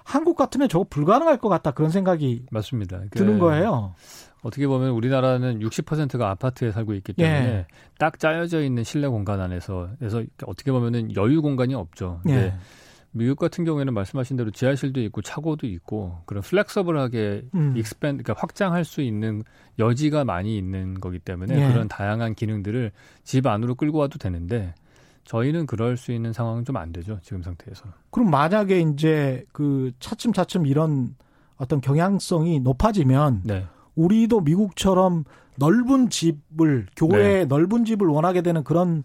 한국 0.04 0.36
같으면 0.36 0.68
저거 0.68 0.86
불가능할 0.88 1.38
것 1.38 1.48
같다 1.48 1.72
그런 1.72 1.90
생각이 1.90 2.44
맞습니다. 2.52 3.00
드는 3.10 3.40
거예요. 3.40 3.96
어떻게 4.42 4.68
보면 4.68 4.90
우리나라는 4.90 5.58
60%가 5.58 6.30
아파트에 6.30 6.70
살고 6.70 6.94
있기 6.94 7.14
때문에 7.14 7.44
예. 7.44 7.66
딱 7.98 8.20
짜여져 8.20 8.62
있는 8.62 8.84
실내 8.84 9.08
공간 9.08 9.40
안에서 9.40 9.88
그래서 9.98 10.22
어떻게 10.46 10.70
보면은 10.70 11.16
여유 11.16 11.42
공간이 11.42 11.74
없죠. 11.74 12.20
예. 12.28 12.54
미국 13.16 13.38
같은 13.38 13.64
경우에는 13.64 13.94
말씀하신 13.94 14.36
대로 14.36 14.50
지하실도 14.50 15.00
있고 15.02 15.22
차고도 15.22 15.66
있고 15.66 16.18
그런 16.26 16.42
플렉서블하게 16.42 17.42
음. 17.54 17.74
익스펜 17.76 18.18
그러니까 18.18 18.34
확장할 18.40 18.84
수 18.84 19.00
있는 19.00 19.42
여지가 19.78 20.24
많이 20.24 20.56
있는 20.56 21.00
거기 21.00 21.18
때문에 21.18 21.54
예. 21.54 21.72
그런 21.72 21.88
다양한 21.88 22.34
기능들을 22.34 22.92
집 23.24 23.46
안으로 23.46 23.74
끌고 23.74 23.98
와도 23.98 24.18
되는데 24.18 24.74
저희는 25.24 25.66
그럴 25.66 25.96
수 25.96 26.12
있는 26.12 26.32
상황은 26.32 26.64
좀 26.64 26.76
안 26.76 26.92
되죠 26.92 27.18
지금 27.22 27.42
상태에서는. 27.42 27.92
그럼 28.10 28.30
만약에 28.30 28.80
이제 28.80 29.44
그 29.52 29.92
차츰 29.98 30.32
차츰 30.32 30.66
이런 30.66 31.16
어떤 31.56 31.80
경향성이 31.80 32.60
높아지면 32.60 33.42
네. 33.44 33.64
우리도 33.94 34.42
미국처럼 34.42 35.24
넓은 35.56 36.10
집을 36.10 36.86
교회 36.96 37.18
네. 37.18 37.44
넓은 37.46 37.84
집을 37.84 38.06
원하게 38.06 38.42
되는 38.42 38.62
그런 38.62 39.02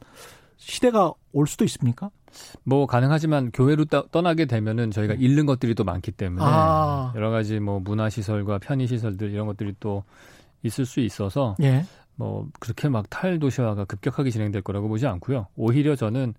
시대가 0.57 1.13
올 1.31 1.47
수도 1.47 1.63
있습니까? 1.63 2.11
뭐 2.63 2.85
가능하지만 2.85 3.51
교회로 3.51 3.85
떠, 3.85 4.21
나게 4.21 4.45
되면은 4.45 4.91
저희가 4.91 5.15
음. 5.15 5.21
잃는 5.21 5.45
것들이 5.45 5.75
또 5.75 5.83
많기 5.83 6.11
때문에 6.11 6.43
아. 6.45 7.11
여러 7.15 7.29
가지 7.29 7.59
뭐 7.59 7.79
문화 7.79 8.09
시설과 8.09 8.59
편의 8.59 8.87
시설들 8.87 9.31
이런 9.31 9.47
것들이 9.47 9.73
또 9.79 10.03
있을 10.63 10.85
수 10.85 10.99
있어서 10.99 11.55
예. 11.61 11.85
뭐 12.15 12.47
그렇게 12.59 12.87
막 12.89 13.09
탈도시화가 13.09 13.85
급격하게 13.85 14.29
진행될 14.29 14.61
거라고 14.61 14.87
보지 14.87 15.07
않고요. 15.07 15.47
오히려 15.55 15.95
저는 15.95 16.33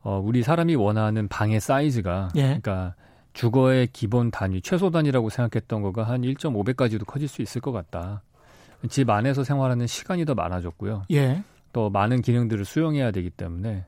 어 0.00 0.20
우리 0.22 0.42
사람이 0.42 0.74
원하는 0.76 1.28
방의 1.28 1.60
사이즈가 1.60 2.28
예. 2.36 2.42
그러니까 2.42 2.94
주거의 3.32 3.86
기본 3.92 4.30
단위, 4.30 4.60
최소 4.60 4.90
단위라고 4.90 5.30
생각했던 5.30 5.80
거가 5.82 6.02
한 6.02 6.22
1.5배까지도 6.22 7.06
커질 7.06 7.28
수 7.28 7.40
있을 7.40 7.60
것 7.60 7.72
같다. 7.72 8.22
집 8.88 9.10
안에서 9.10 9.44
생활하는 9.44 9.86
시간이 9.86 10.24
더 10.24 10.34
많아졌고요. 10.34 11.04
예. 11.12 11.42
또 11.72 11.90
많은 11.90 12.22
기능들을 12.22 12.64
수용해야 12.64 13.10
되기 13.10 13.30
때문에 13.30 13.86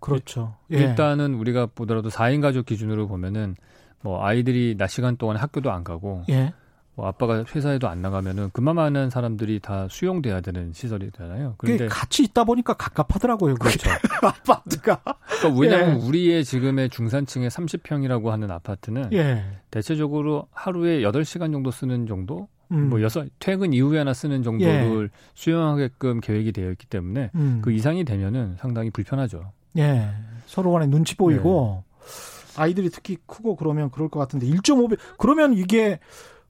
그렇죠. 0.00 0.56
예. 0.72 0.78
일단은 0.78 1.34
우리가 1.34 1.66
보더라도 1.66 2.08
4인 2.08 2.40
가족 2.40 2.66
기준으로 2.66 3.06
보면은 3.06 3.56
뭐 4.02 4.24
아이들이 4.24 4.76
낮 4.78 4.88
시간 4.88 5.16
동안 5.16 5.36
학교도 5.36 5.70
안 5.70 5.84
가고 5.84 6.22
예. 6.30 6.52
뭐 6.94 7.06
아빠가 7.06 7.44
회사에도 7.54 7.88
안 7.88 8.02
나가면은 8.02 8.50
그만한 8.52 9.10
사람들이 9.10 9.60
다 9.60 9.86
수용돼야 9.88 10.40
되는 10.40 10.72
시설이잖아요. 10.72 11.54
그런데 11.56 11.86
같이 11.86 12.24
있다 12.24 12.44
보니까 12.44 12.74
갑갑하더라고요. 12.74 13.54
그렇죠. 13.54 13.90
아파트가. 14.22 15.00
그러니까 15.38 15.60
왜냐하면 15.60 16.00
예. 16.00 16.06
우리의 16.06 16.44
지금의 16.44 16.90
중산층의 16.90 17.48
30평이라고 17.50 18.26
하는 18.26 18.50
아파트는 18.50 19.12
예. 19.12 19.44
대체적으로 19.70 20.48
하루에 20.52 21.00
8시간 21.00 21.52
정도 21.52 21.70
쓰는 21.70 22.06
정도 22.06 22.48
음. 22.72 22.88
뭐 22.90 23.02
여섯 23.02 23.26
퇴근 23.38 23.72
이후에 23.72 23.98
하나 23.98 24.12
쓰는 24.12 24.42
정도를 24.42 25.10
예. 25.12 25.18
수용하게끔 25.34 26.20
계획이 26.20 26.52
되어 26.52 26.70
있기 26.72 26.86
때문에 26.86 27.30
음. 27.34 27.60
그 27.62 27.72
이상이 27.72 28.04
되면은 28.04 28.56
상당히 28.58 28.90
불편하죠. 28.90 29.52
예. 29.78 30.08
서로 30.46 30.72
간에 30.72 30.86
눈치 30.86 31.16
보이고 31.16 31.84
네. 31.86 32.60
아이들이 32.60 32.90
특히 32.90 33.16
크고 33.26 33.56
그러면 33.56 33.90
그럴 33.90 34.08
것 34.08 34.18
같은데 34.18 34.46
1.5배 34.46 34.98
그러면 35.18 35.54
이게 35.54 35.98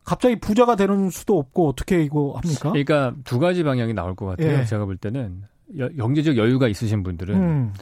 갑자기 0.05 0.37
부자가 0.37 0.77
되는 0.77 1.11
수도 1.11 1.39
없고 1.39 1.69
어떻게 1.69 2.03
이거 2.03 2.33
합니까? 2.35 2.71
그러니까 2.71 3.15
두 3.25 3.39
가지 3.39 3.63
방향이 3.63 3.95
나올 3.95 4.15
것 4.15 4.27
같아요. 4.27 4.61
예. 4.61 4.65
제가 4.65 4.87
볼 4.87 4.97
때는 4.97 5.43
여, 5.79 5.89
경제적 5.91 6.37
여유가 6.37 6.69
있으신 6.69 7.03
분들은 7.03 7.35
음. 7.35 7.73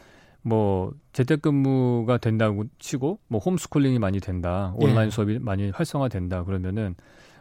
뭐 0.42 0.92
재택근무가 1.12 2.18
된다고 2.18 2.64
치고 2.78 3.18
뭐 3.28 3.40
홈스쿨링이 3.40 3.98
많이 3.98 4.20
된다, 4.20 4.72
온라인 4.76 5.06
예. 5.06 5.10
수업이 5.10 5.38
많이 5.38 5.70
활성화된다 5.70 6.44
그러면은 6.44 6.94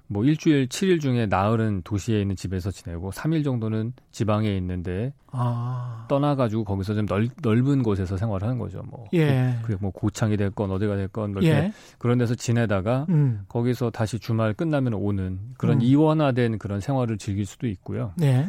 뭐 0.07 0.23
일주일 0.23 0.67
7일 0.67 1.01
중에 1.01 1.25
나흘은 1.25 1.81
도시에 1.83 2.21
있는 2.21 2.35
집에서 2.35 2.71
지내고 2.71 3.11
3일 3.11 3.43
정도는 3.43 3.93
지방에 4.11 4.55
있는데 4.57 5.13
아. 5.31 6.05
떠나가지고 6.07 6.63
거기서 6.63 6.93
좀 6.93 7.05
넓, 7.05 7.29
넓은 7.41 7.83
곳에서 7.83 8.15
생활하는 8.15 8.57
거죠. 8.57 8.81
뭐 8.89 9.05
예. 9.13 9.57
그게 9.61 9.77
뭐 9.79 9.91
고창이 9.91 10.37
됐건 10.37 10.71
어디가 10.71 10.95
됐건 10.95 11.33
뭐 11.33 11.43
예. 11.43 11.73
그런 11.97 12.17
데서 12.17 12.35
지내다가 12.35 13.05
음. 13.09 13.41
거기서 13.49 13.89
다시 13.89 14.17
주말 14.17 14.53
끝나면 14.53 14.93
오는 14.93 15.39
그런 15.57 15.77
음. 15.77 15.81
이원화된 15.81 16.57
그런 16.57 16.79
생활을 16.79 17.17
즐길 17.17 17.45
수도 17.45 17.67
있고요. 17.67 18.13
예. 18.21 18.47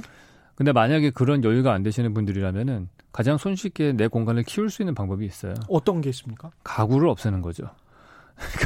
근데 0.54 0.72
만약에 0.72 1.10
그런 1.10 1.44
여유가 1.44 1.72
안 1.72 1.82
되시는 1.82 2.14
분들이라면은 2.14 2.88
가장 3.12 3.36
손쉽게 3.36 3.92
내 3.92 4.06
공간을 4.06 4.42
키울 4.44 4.70
수 4.70 4.82
있는 4.82 4.94
방법이 4.94 5.24
있어요. 5.24 5.54
어떤 5.68 6.00
게 6.00 6.10
있습니까? 6.10 6.50
가구를 6.62 7.08
없애는 7.08 7.42
거죠. 7.42 7.70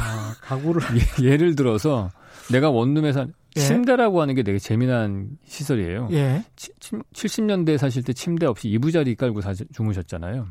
아, 0.01 0.35
가구를 0.41 0.81
예, 1.23 1.37
를 1.37 1.55
들어서 1.55 2.11
내가 2.51 2.69
원룸에 2.69 3.11
산 3.13 3.33
예. 3.55 3.59
침대라고 3.59 4.21
하는 4.21 4.35
게 4.35 4.43
되게 4.43 4.57
재미난 4.59 5.29
시설이에요. 5.45 6.09
예. 6.11 6.43
70년대 6.55 7.77
사실 7.77 8.03
때 8.03 8.13
침대 8.13 8.45
없이 8.45 8.69
이부자리 8.69 9.15
깔고 9.15 9.41
사, 9.41 9.53
주무셨잖아요. 9.53 10.47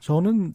저는 0.00 0.54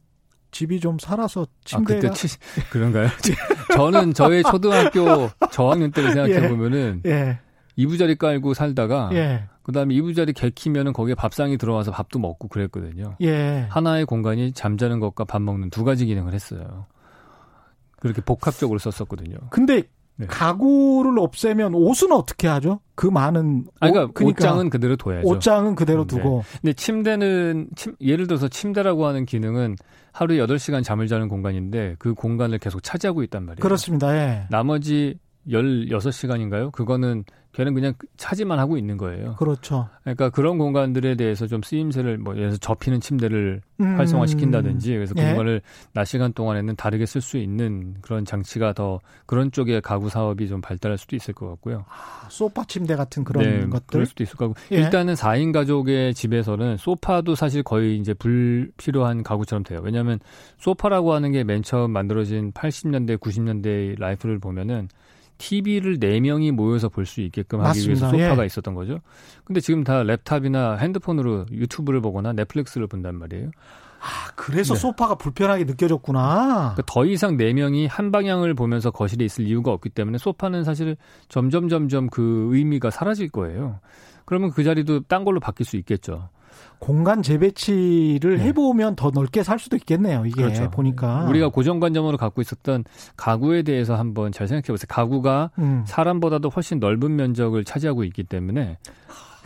집이 0.51 0.79
좀 0.79 0.98
살아서 1.00 1.46
침대가 1.65 2.08
아, 2.08 2.12
그때 2.12 2.27
치, 2.27 2.38
그런가요? 2.72 3.10
저는 3.75 4.13
저의 4.13 4.43
초등학교 4.43 5.29
저학년 5.51 5.91
때를 5.91 6.12
생각해 6.13 6.48
보면은 6.48 7.01
예. 7.05 7.12
예. 7.12 7.39
이부자리 7.75 8.15
깔고 8.15 8.53
살다가 8.53 9.10
예. 9.13 9.46
그다음에 9.63 9.96
이부자리 9.96 10.34
개키면은 10.34 10.93
거기에 10.93 11.15
밥상이 11.15 11.58
들어와서 11.58 11.91
밥도 11.91 12.20
먹고 12.20 12.48
그랬거든요. 12.48 13.15
예. 13.22 13.65
하나의 13.70 14.05
공간이 14.05 14.51
잠자는 14.53 15.00
것과 15.00 15.24
밥 15.24 15.41
먹는 15.41 15.70
두 15.70 15.84
가지 15.84 16.05
기능을 16.05 16.34
했어요. 16.34 16.86
그렇게 18.03 18.22
복합적으로 18.22 18.79
썼었거든요. 18.79 19.38
근데 19.50 19.83
네. 20.15 20.27
가구를 20.27 21.17
없애면 21.17 21.74
옷은 21.74 22.12
어떻게 22.12 22.48
하죠? 22.48 22.81
그 22.95 23.07
많은 23.07 23.65
아, 23.79 23.89
그러니까, 23.89 24.13
그러니까 24.13 24.43
옷장은 24.43 24.69
그대로 24.69 24.95
둬야죠. 24.95 25.27
옷장은 25.27 25.75
그대로 25.75 26.05
두고. 26.05 26.43
네. 26.45 26.60
근데 26.62 26.74
침대는 26.74 27.69
침, 27.75 27.95
예를 28.00 28.27
들어서 28.27 28.48
침대라고 28.48 29.07
하는 29.07 29.25
기능은 29.25 29.75
하루에 30.12 30.38
8시간 30.38 30.83
잠을 30.83 31.07
자는 31.07 31.29
공간인데 31.29 31.95
그 31.98 32.13
공간을 32.13 32.60
계속 32.60 32.83
차지하고 32.83 33.24
있단 33.24 33.45
말이에요. 33.45 33.63
그렇습니다. 33.63 34.15
예. 34.15 34.45
나머지 34.51 35.17
16시간인가요? 35.47 36.71
그거는 36.71 37.23
걔는 37.53 37.75
그냥 37.75 37.93
차지만 38.17 38.57
하고 38.57 38.77
있는 38.77 38.97
거예요. 38.97 39.35
그렇죠. 39.35 39.88
그러니까 40.01 40.31
그런 40.31 40.57
공간들에 40.57 41.13
대해서 41.15 41.45
좀 41.45 41.62
쓰임새를 41.62 42.17
뭐 42.17 42.33
예를 42.33 42.47
들어서 42.47 42.57
접히는 42.57 43.00
침대를 43.00 43.62
음. 43.79 43.97
활성화시킨다든지 44.00 44.93
그래서 44.95 45.13
그 45.13 45.21
예. 45.21 45.27
공간을 45.27 45.62
낮 45.93 46.05
시간 46.05 46.33
동안에는 46.33 46.75
다르게 46.75 47.05
쓸 47.05 47.21
수 47.21 47.38
있는 47.38 47.93
그런 48.01 48.25
장치가 48.25 48.73
더 48.73 49.00
그런 49.27 49.51
쪽의 49.51 49.81
가구 49.81 50.09
사업이 50.09 50.47
좀 50.47 50.62
발달할 50.62 50.97
수도 50.97 51.15
있을 51.15 51.35
것 51.35 51.47
같고요. 51.50 51.85
아, 51.88 52.27
소파 52.29 52.63
침대 52.65 52.95
같은 52.95 53.23
그런 53.23 53.43
네, 53.43 53.59
것들 53.67 53.83
그럴 53.85 54.05
수도 54.07 54.23
있을 54.23 54.35
것 54.35 54.47
같고 54.47 54.75
예. 54.75 54.79
일단은 54.79 55.13
4인 55.13 55.53
가족의 55.53 56.15
집에서는 56.15 56.77
소파도 56.77 57.35
사실 57.35 57.62
거의 57.62 57.97
이제 58.00 58.15
불필요한 58.15 59.21
가구처럼 59.21 59.63
돼요. 59.63 59.79
왜냐하면 59.83 60.19
소파라고 60.57 61.13
하는 61.13 61.31
게 61.31 61.43
맨 61.43 61.62
처음 61.62 61.91
만들어진 61.91 62.51
80년대 62.53 63.19
90년대 63.19 64.00
life를 64.00 64.39
보면은 64.39 64.88
TV를 65.43 66.00
4명이 66.00 66.51
모여서 66.51 66.88
볼 66.89 67.05
수 67.05 67.19
있게끔 67.21 67.59
하기 67.59 67.67
맞습니다. 67.67 68.07
위해서 68.07 68.09
소파가 68.25 68.43
예. 68.43 68.45
있었던 68.45 68.73
거죠. 68.73 69.00
근데 69.43 69.59
지금 69.59 69.83
다 69.83 70.03
laptop이나 70.03 70.77
핸드폰으로 70.79 71.45
유튜브를 71.51 72.00
보거나 72.01 72.31
넷플릭스를 72.33 72.88
본단 72.88 73.15
말이에요. 73.15 73.51
아, 74.00 74.31
그래서 74.35 74.73
네. 74.73 74.79
소파가 74.79 75.15
불편하게 75.15 75.65
느껴졌구나. 75.65 76.73
그러니까 76.75 76.83
더 76.85 77.05
이상 77.05 77.38
4명이 77.38 77.88
한 77.89 78.12
방향을 78.12 78.53
보면서 78.53 78.91
거실에 78.91 79.23
있을 79.25 79.45
이유가 79.45 79.71
없기 79.71 79.89
때문에 79.89 80.17
소파는 80.17 80.63
사실 80.63 80.95
점점 81.29 81.67
점점 81.69 82.09
그 82.09 82.50
의미가 82.51 82.89
사라질 82.89 83.29
거예요. 83.29 83.79
그러면 84.25 84.51
그 84.51 84.63
자리도 84.63 85.01
딴 85.01 85.25
걸로 85.25 85.39
바뀔 85.41 85.65
수 85.65 85.75
있겠죠. 85.77 86.29
공간 86.79 87.24
재배치를 87.24 88.38
네. 88.39 88.43
해보면 88.45 88.95
더 88.95 89.10
넓게 89.10 89.43
살 89.43 89.57
수도 89.57 89.77
있겠네요. 89.77 90.25
이게 90.25 90.41
그렇죠. 90.43 90.69
보니까 90.69 91.25
우리가 91.29 91.50
고정관념으로 91.50 92.17
갖고 92.17 92.41
있었던 92.41 92.83
가구에 93.15 93.63
대해서 93.63 93.95
한번 93.95 94.31
잘 94.31 94.48
생각해 94.48 94.67
보세요. 94.67 94.86
가구가 94.89 95.51
음. 95.60 95.83
사람보다도 95.88 96.50
훨씬 96.50 96.79
넓은 96.79 97.15
면적을 97.15 97.63
차지하고 97.63 98.03
있기 98.03 98.24
때문에 98.24 98.77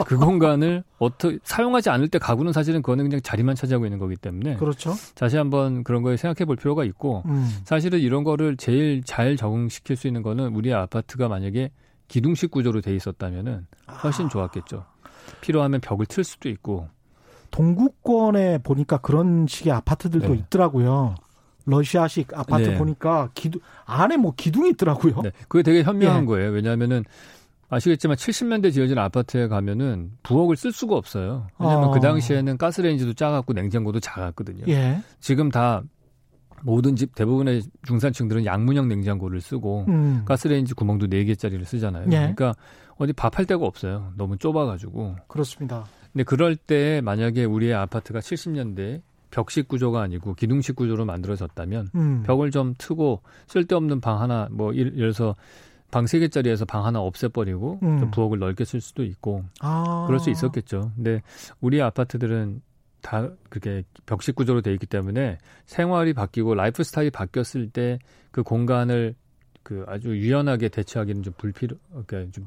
그 0.05 0.17
공간을 0.17 0.83
어떻게 0.97 1.37
사용하지 1.43 1.89
않을 1.89 2.07
때 2.07 2.17
가구는 2.17 2.53
사실은 2.53 2.81
그거는 2.81 3.05
그냥 3.05 3.21
자리만 3.21 3.55
차지하고 3.55 3.85
있는 3.85 3.99
거기 3.99 4.15
때문에 4.15 4.57
그렇죠. 4.57 4.93
다시 5.15 5.37
한번 5.37 5.83
그런 5.83 6.01
거에 6.01 6.17
생각해 6.17 6.45
볼 6.45 6.55
필요가 6.55 6.83
있고 6.85 7.23
음. 7.27 7.49
사실은 7.65 7.99
이런 7.99 8.23
거를 8.23 8.57
제일 8.57 9.03
잘 9.03 9.35
적응시킬 9.35 9.95
수 9.95 10.07
있는 10.07 10.23
거는 10.23 10.55
우리 10.55 10.73
아파트가 10.73 11.27
만약에 11.27 11.71
기둥식 12.07 12.51
구조로 12.51 12.81
돼 12.81 12.95
있었다면은 12.95 13.67
훨씬 14.03 14.25
아. 14.25 14.29
좋았겠죠. 14.29 14.85
필요하면 15.41 15.81
벽을 15.81 16.05
틀 16.05 16.23
수도 16.23 16.49
있고 16.49 16.87
동구권에 17.51 18.59
보니까 18.59 18.97
그런 18.97 19.45
식의 19.47 19.73
아파트들도 19.73 20.27
네. 20.29 20.35
있더라고요. 20.35 21.15
러시아식 21.65 22.37
아파트 22.37 22.69
네. 22.69 22.77
보니까 22.77 23.29
기둥 23.33 23.61
안에 23.85 24.17
뭐 24.17 24.33
기둥이 24.35 24.69
있더라고요. 24.71 25.21
네. 25.21 25.31
그게 25.47 25.63
되게 25.63 25.83
현명한 25.83 26.23
예. 26.23 26.25
거예요. 26.25 26.51
왜냐하면은 26.51 27.03
아시겠지만 27.69 28.15
70년대 28.15 28.71
지어진 28.71 28.97
아파트에 28.97 29.47
가면은 29.47 30.11
부엌을 30.23 30.55
쓸 30.55 30.71
수가 30.71 30.95
없어요. 30.95 31.47
왜냐하면 31.59 31.89
어. 31.89 31.91
그 31.91 31.99
당시에는 31.99 32.57
가스레인지도 32.57 33.13
작았고 33.13 33.51
냉장고도 33.53 33.99
작았거든요. 33.99 34.63
예. 34.69 35.01
지금 35.19 35.49
다 35.49 35.83
모든 36.63 36.95
집 36.95 37.13
대부분의 37.13 37.63
중산층들은 37.83 38.45
양문형 38.45 38.87
냉장고를 38.87 39.41
쓰고 39.41 39.85
음. 39.89 40.23
가스레인지 40.25 40.73
구멍도 40.73 41.07
4개짜리를 41.07 41.65
쓰잖아요. 41.65 42.05
예. 42.07 42.17
그러니까 42.17 42.55
어디 42.97 43.13
밥할 43.13 43.45
데가 43.45 43.65
없어요. 43.65 44.13
너무 44.15 44.37
좁아가지고. 44.37 45.17
그렇습니다. 45.27 45.85
근데 46.17 46.24
그럴 46.24 46.55
때 46.55 47.00
만약에 47.01 47.45
우리의 47.45 47.75
아파트가 47.75 48.21
70년대 48.21 49.03
벽식 49.29 49.67
구조가 49.67 50.01
아니고 50.01 50.33
기둥식 50.33 50.75
구조로 50.75 51.05
만들어졌다면 51.05 51.89
음. 51.93 52.24
벽을 52.25 52.50
좀 52.50 52.74
트고 52.75 53.21
쓸데없는 53.45 54.01
방 54.01 54.19
하나 54.19 54.47
뭐 54.49 54.75
예를 54.75 54.95
들어서 54.95 55.36
방세 55.91 56.17
개짜리에서 56.17 56.65
방 56.65 56.86
하나 56.86 57.01
없애버리고 57.01 57.80
음. 57.84 57.99
좀 57.99 58.10
부엌을 58.10 58.39
넓게 58.39 58.65
쓸 58.65 58.82
수도 58.82 59.03
있고 59.03 59.43
아. 59.60 60.06
그럴 60.08 60.19
수 60.19 60.32
있었겠죠. 60.32 60.91
근데 60.95 61.21
우리 61.62 61.84
아파트들은 61.84 62.63
다 63.01 63.30
그렇게 63.49 63.84
벽식 64.08 64.34
구조로 64.34 64.62
돼 64.62 64.73
있기 64.73 64.88
때문에 64.88 65.38
생활이 65.67 66.13
바뀌고 66.13 66.56
라이프 66.56 66.84
스타일이 66.84 67.12
바뀌었을 67.12 67.69
때 67.69 67.99
그 68.38 68.43
공간을 68.43 69.15
그 69.63 69.84
아주 69.88 70.15
유연하게 70.15 70.69
대처하기는 70.69 71.23
좀 71.23 71.34
불필요, 71.38 71.75
그러니까 72.06 72.32
좀 72.32 72.45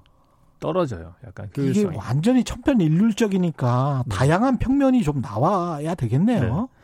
떨어져요. 0.60 1.14
약간 1.26 1.48
효율성이. 1.56 1.86
이게 1.86 1.96
완전히 1.96 2.44
천편일률적이니까 2.44 4.04
네. 4.06 4.14
다양한 4.14 4.58
평면이 4.58 5.02
좀 5.02 5.20
나와야 5.20 5.94
되겠네요. 5.94 6.68
네. 6.70 6.80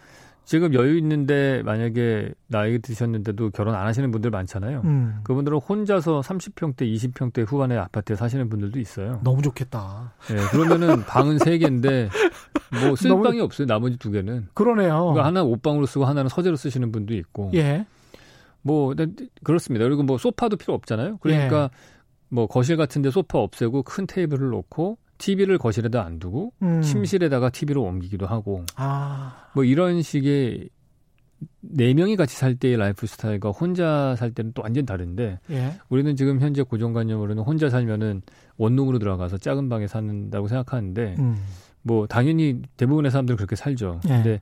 지금 0.47 0.75
여유 0.75 0.97
있는데 0.99 1.61
만약에 1.65 2.33
나이 2.47 2.79
드셨는데도 2.79 3.51
결혼 3.51 3.75
안 3.75 3.85
하시는 3.87 4.09
분들 4.12 4.31
많잖아요. 4.31 4.83
음. 4.85 5.19
그분들은 5.25 5.59
혼자서 5.59 6.21
30평대, 6.21 6.83
20평대 6.83 7.45
후반의 7.45 7.77
아파트에 7.79 8.15
사시는 8.15 8.49
분들도 8.49 8.79
있어요. 8.79 9.21
너무 9.25 9.43
좋겠다. 9.43 10.12
네, 10.29 10.37
그러면은 10.53 11.05
방은 11.05 11.39
3개인데 11.39 12.11
뭐쓸 12.81 13.09
너무... 13.09 13.25
방이 13.25 13.41
없어요. 13.41 13.67
나머지 13.67 13.97
두 13.97 14.12
개는. 14.12 14.47
그러네요. 14.55 15.01
그러니까 15.07 15.25
하나 15.25 15.43
옷방으로 15.43 15.85
쓰고 15.85 16.05
하나는 16.05 16.29
서재로 16.29 16.55
쓰시는 16.55 16.93
분도 16.93 17.15
있고. 17.15 17.51
예. 17.55 17.85
뭐 18.62 18.95
네, 18.95 19.07
그렇습니다. 19.43 19.85
그리고 19.85 20.05
뭐 20.05 20.17
소파도 20.17 20.57
필요 20.57 20.75
없잖아요. 20.75 21.19
그러니까 21.19 21.71
예. 21.73 21.95
뭐 22.29 22.47
거실 22.47 22.77
같은데 22.77 23.11
소파 23.11 23.39
없애고 23.39 23.83
큰 23.83 24.07
테이블을 24.07 24.51
놓고 24.51 24.99
TV를 25.19 25.59
거실에다 25.59 26.05
안 26.05 26.19
두고 26.19 26.53
음. 26.62 26.83
침실에다가 26.83 27.51
TV로 27.51 27.83
옮기기도 27.83 28.27
하고 28.27 28.65
아. 28.77 29.49
뭐 29.55 29.65
이런 29.65 30.03
식의 30.03 30.69
네 31.61 31.95
명이 31.95 32.17
같이 32.17 32.37
살 32.37 32.55
때의 32.55 32.77
라이프 32.77 33.07
스타일과 33.07 33.51
혼자 33.51 34.15
살 34.17 34.31
때는 34.33 34.53
또 34.55 34.62
완전 34.62 34.87
다른데 34.87 35.41
예. 35.51 35.73
우리는 35.89 36.17
지금 36.17 36.41
현재 36.41 36.62
고정관념으로는 36.62 37.43
혼자 37.43 37.69
살면은 37.69 38.23
원룸으로 38.57 38.99
들어가서 38.99 39.39
작은 39.39 39.69
방에 39.69 39.87
사는다고 39.87 40.49
생각하는데 40.49 41.17
음. 41.19 41.37
뭐 41.83 42.07
당연히 42.07 42.62
대부분의 42.77 43.11
사람들은 43.11 43.37
그렇게 43.37 43.55
살죠. 43.57 44.01
예. 44.07 44.09
근데 44.09 44.41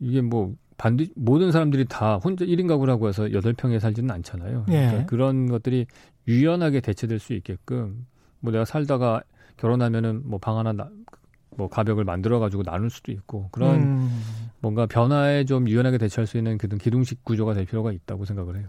이게 0.00 0.20
뭐 0.20 0.54
반드 0.76 1.06
모든 1.16 1.50
사람들이 1.50 1.86
다 1.86 2.16
혼자 2.16 2.44
1인 2.44 2.68
가구라고 2.68 3.08
해서 3.08 3.24
8평에 3.24 3.80
살지는 3.80 4.10
않잖아요. 4.10 4.64
그러니까 4.66 5.00
예. 5.00 5.04
그런 5.06 5.48
것들이 5.48 5.86
유연하게 6.28 6.80
대체될 6.80 7.18
수 7.18 7.32
있게끔 7.32 8.06
뭐 8.40 8.52
내가 8.52 8.64
살다가 8.64 9.22
결혼하면은 9.56 10.22
뭐 10.28 10.38
방 10.38 10.58
하나 10.58 10.72
나, 10.72 10.88
뭐 11.56 11.68
가벽을 11.68 12.04
만들어 12.04 12.38
가지고 12.38 12.62
나눌 12.62 12.88
수도 12.90 13.10
있고 13.10 13.48
그런 13.50 13.74
음. 13.80 14.22
뭔가 14.60 14.86
변화에 14.86 15.44
좀 15.44 15.68
유연하게 15.68 15.98
대처할 15.98 16.26
수 16.28 16.36
있는 16.38 16.56
그런 16.58 16.78
기둥식 16.78 17.24
구조가 17.24 17.54
될 17.54 17.64
필요가 17.64 17.90
있다고 17.90 18.24
생각을 18.24 18.56
해요. 18.58 18.66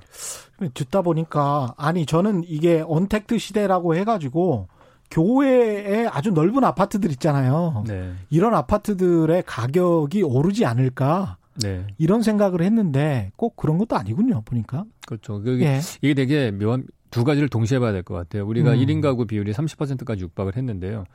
듣다 0.74 1.04
보니까 1.04 1.76
아니 1.78 2.06
저는 2.08 2.44
이게 2.48 2.84
언택트 2.88 3.38
시대라고 3.38 3.96
해가지고 3.96 4.70
교외에 5.12 6.08
아주 6.08 6.32
넓은 6.32 6.64
아파트들 6.64 7.12
있잖아요. 7.12 7.84
네. 7.88 8.14
이런 8.30 8.54
아파트들의 8.56 9.44
가격이 9.46 10.24
오르지 10.24 10.66
않을까 10.66 11.38
네. 11.62 11.86
이런 11.98 12.22
생각을 12.22 12.62
했는데 12.62 13.32
꼭 13.36 13.56
그런 13.56 13.78
것도 13.78 13.96
아니군요. 13.98 14.42
보니까. 14.46 14.86
그렇죠. 15.08 15.42
그게 15.42 15.66
예. 15.66 15.80
이게 16.02 16.14
되게 16.14 16.52
묘한 16.52 16.86
두 17.12 17.24
가지를 17.24 17.50
동시에 17.50 17.80
봐야 17.80 17.92
될 17.92 18.04
것 18.04 18.14
같아요. 18.14 18.46
우리가 18.46 18.74
음. 18.74 18.78
1인 18.78 19.02
가구 19.02 19.26
비율이 19.26 19.52
30%까지 19.54 20.22
육박을 20.24 20.56
했는데요. 20.56 21.06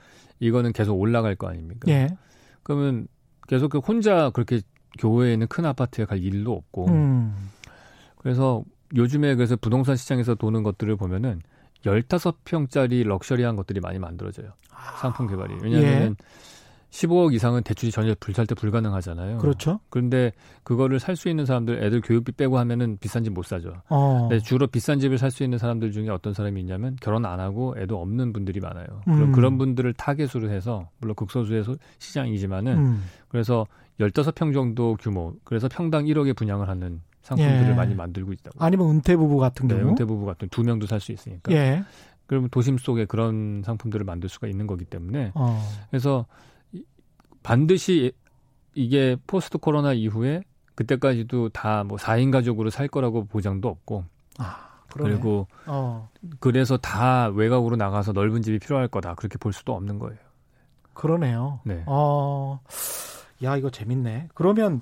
이거는 0.41 0.73
계속 0.73 0.95
올라갈 0.99 1.37
거 1.37 1.49
아닙니까? 1.49 1.91
예. 1.91 2.09
그러면 2.63 3.07
계속 3.47 3.69
그 3.71 3.79
혼자 3.79 4.31
그렇게 4.31 4.61
교외에 4.99 5.33
있는 5.35 5.47
큰 5.49 5.65
아파트에 5.65 6.05
갈 6.05 6.23
일도 6.23 6.53
없고. 6.53 6.87
음. 6.89 7.51
그래서 8.17 8.65
요즘에 8.97 9.35
그래서 9.35 9.57
부동산 9.57 9.97
시장에서 9.97 10.35
도는 10.35 10.63
것들을 10.63 10.97
보면은 10.97 11.41
15평짜리 11.85 13.05
럭셔리한 13.07 13.57
것들이 13.57 13.81
많이 13.81 13.99
만들어져요. 13.99 14.53
상품 15.01 15.27
개발이. 15.27 15.55
왜냐하면 15.63 16.17
예. 16.21 16.25
15억 16.95 17.35
이상은 17.35 17.65
대출이 17.65 17.91
전혀 17.91 18.15
불살때 18.21 18.55
불가능하잖아요. 18.55 19.39
그렇죠. 19.39 19.81
그런데 19.91 20.31
그거를 20.63 21.01
살 21.01 21.17
수 21.17 21.29
있는 21.29 21.45
사람들 21.45 21.83
애들 21.83 22.01
교육비 22.01 22.33
빼고 22.33 22.57
하면은 22.59 22.99
비싼 23.01 23.25
집 23.25 23.31
못 23.35 23.45
사죠. 23.45 23.83
어. 23.89 24.29
근데 24.29 24.39
주로 24.41 24.69
비싼 24.69 25.01
집을 25.01 25.19
살 25.19 25.33
수 25.33 25.43
있는 25.43 25.59
사람들 25.59 25.91
중에 25.91 26.09
어떤 26.09 26.35
사람이 26.35 26.61
있냐면 26.61 26.97
결혼 27.01 27.27
안 27.27 27.41
하고 27.41 27.75
애도 27.77 28.01
없는 28.01 28.33
분들이 28.33 28.61
많아요. 28.61 28.87
음. 29.09 29.15
그럼 29.15 29.33
그런 29.33 29.59
분들을 29.59 29.93
타겟으로 29.95 30.51
해서 30.51 30.89
물론 31.01 31.17
극소수의 31.17 31.65
시장이지만은 31.99 32.79
음. 32.79 33.03
그래서 33.29 33.67
15평 33.99 34.55
정도 34.55 34.97
규모 35.01 35.35
그래서 35.43 35.69
평당 35.69 36.05
1억에 36.05 36.37
분양을 36.37 36.69
하는 36.69 37.01
상품들을 37.23 37.71
예. 37.71 37.75
많이 37.75 37.95
만들고 37.97 38.33
있다고. 38.33 38.63
아니면 38.65 38.91
은퇴 38.91 39.17
부부 39.17 39.39
같은 39.39 39.67
네, 39.67 39.77
경우. 39.77 39.91
은퇴 39.91 40.05
부부 40.05 40.25
같은 40.27 40.49
두 40.51 40.63
명도 40.63 40.87
살 40.87 41.01
수 41.01 41.11
있으니까. 41.11 41.51
예. 41.53 41.83
그러면 42.27 42.51
도심 42.51 42.79
속에 42.79 43.05
그런 43.07 43.63
상품들을 43.65 44.05
만들 44.05 44.29
수가 44.29 44.47
있는 44.47 44.67
거기 44.69 44.85
때문에 44.85 45.33
어. 45.35 45.61
그래서 45.91 46.27
반드시 47.45 48.11
이게 48.75 49.17
포스트 49.29 49.59
코로나 49.59 49.93
이후에 49.93 50.43
그때까지도 50.75 51.51
다 51.51 51.85
뭐 51.85 51.97
4인 51.99 52.33
가족으로 52.33 52.71
살 52.71 52.89
거라고 52.89 53.27
보장도 53.27 53.69
없고. 53.69 54.05
아, 54.39 54.81
그리고 54.91 55.47
어. 55.67 56.09
그래서 56.41 56.77
다 56.77 57.29
외곽으로 57.29 57.77
나가서 57.77 58.11
넓은 58.13 58.43
집이 58.43 58.59
필요할 58.59 58.89
거다. 58.89 59.15
그렇게 59.15 59.39
볼 59.39 59.53
수도 59.53 59.75
없는 59.77 60.01
거예요. 60.01 60.19
그러네요. 60.95 61.61
네. 61.65 61.85
어. 61.87 62.61
야, 63.45 63.57
이거 63.57 63.71
재밌네. 63.71 64.29
그러면 64.35 64.81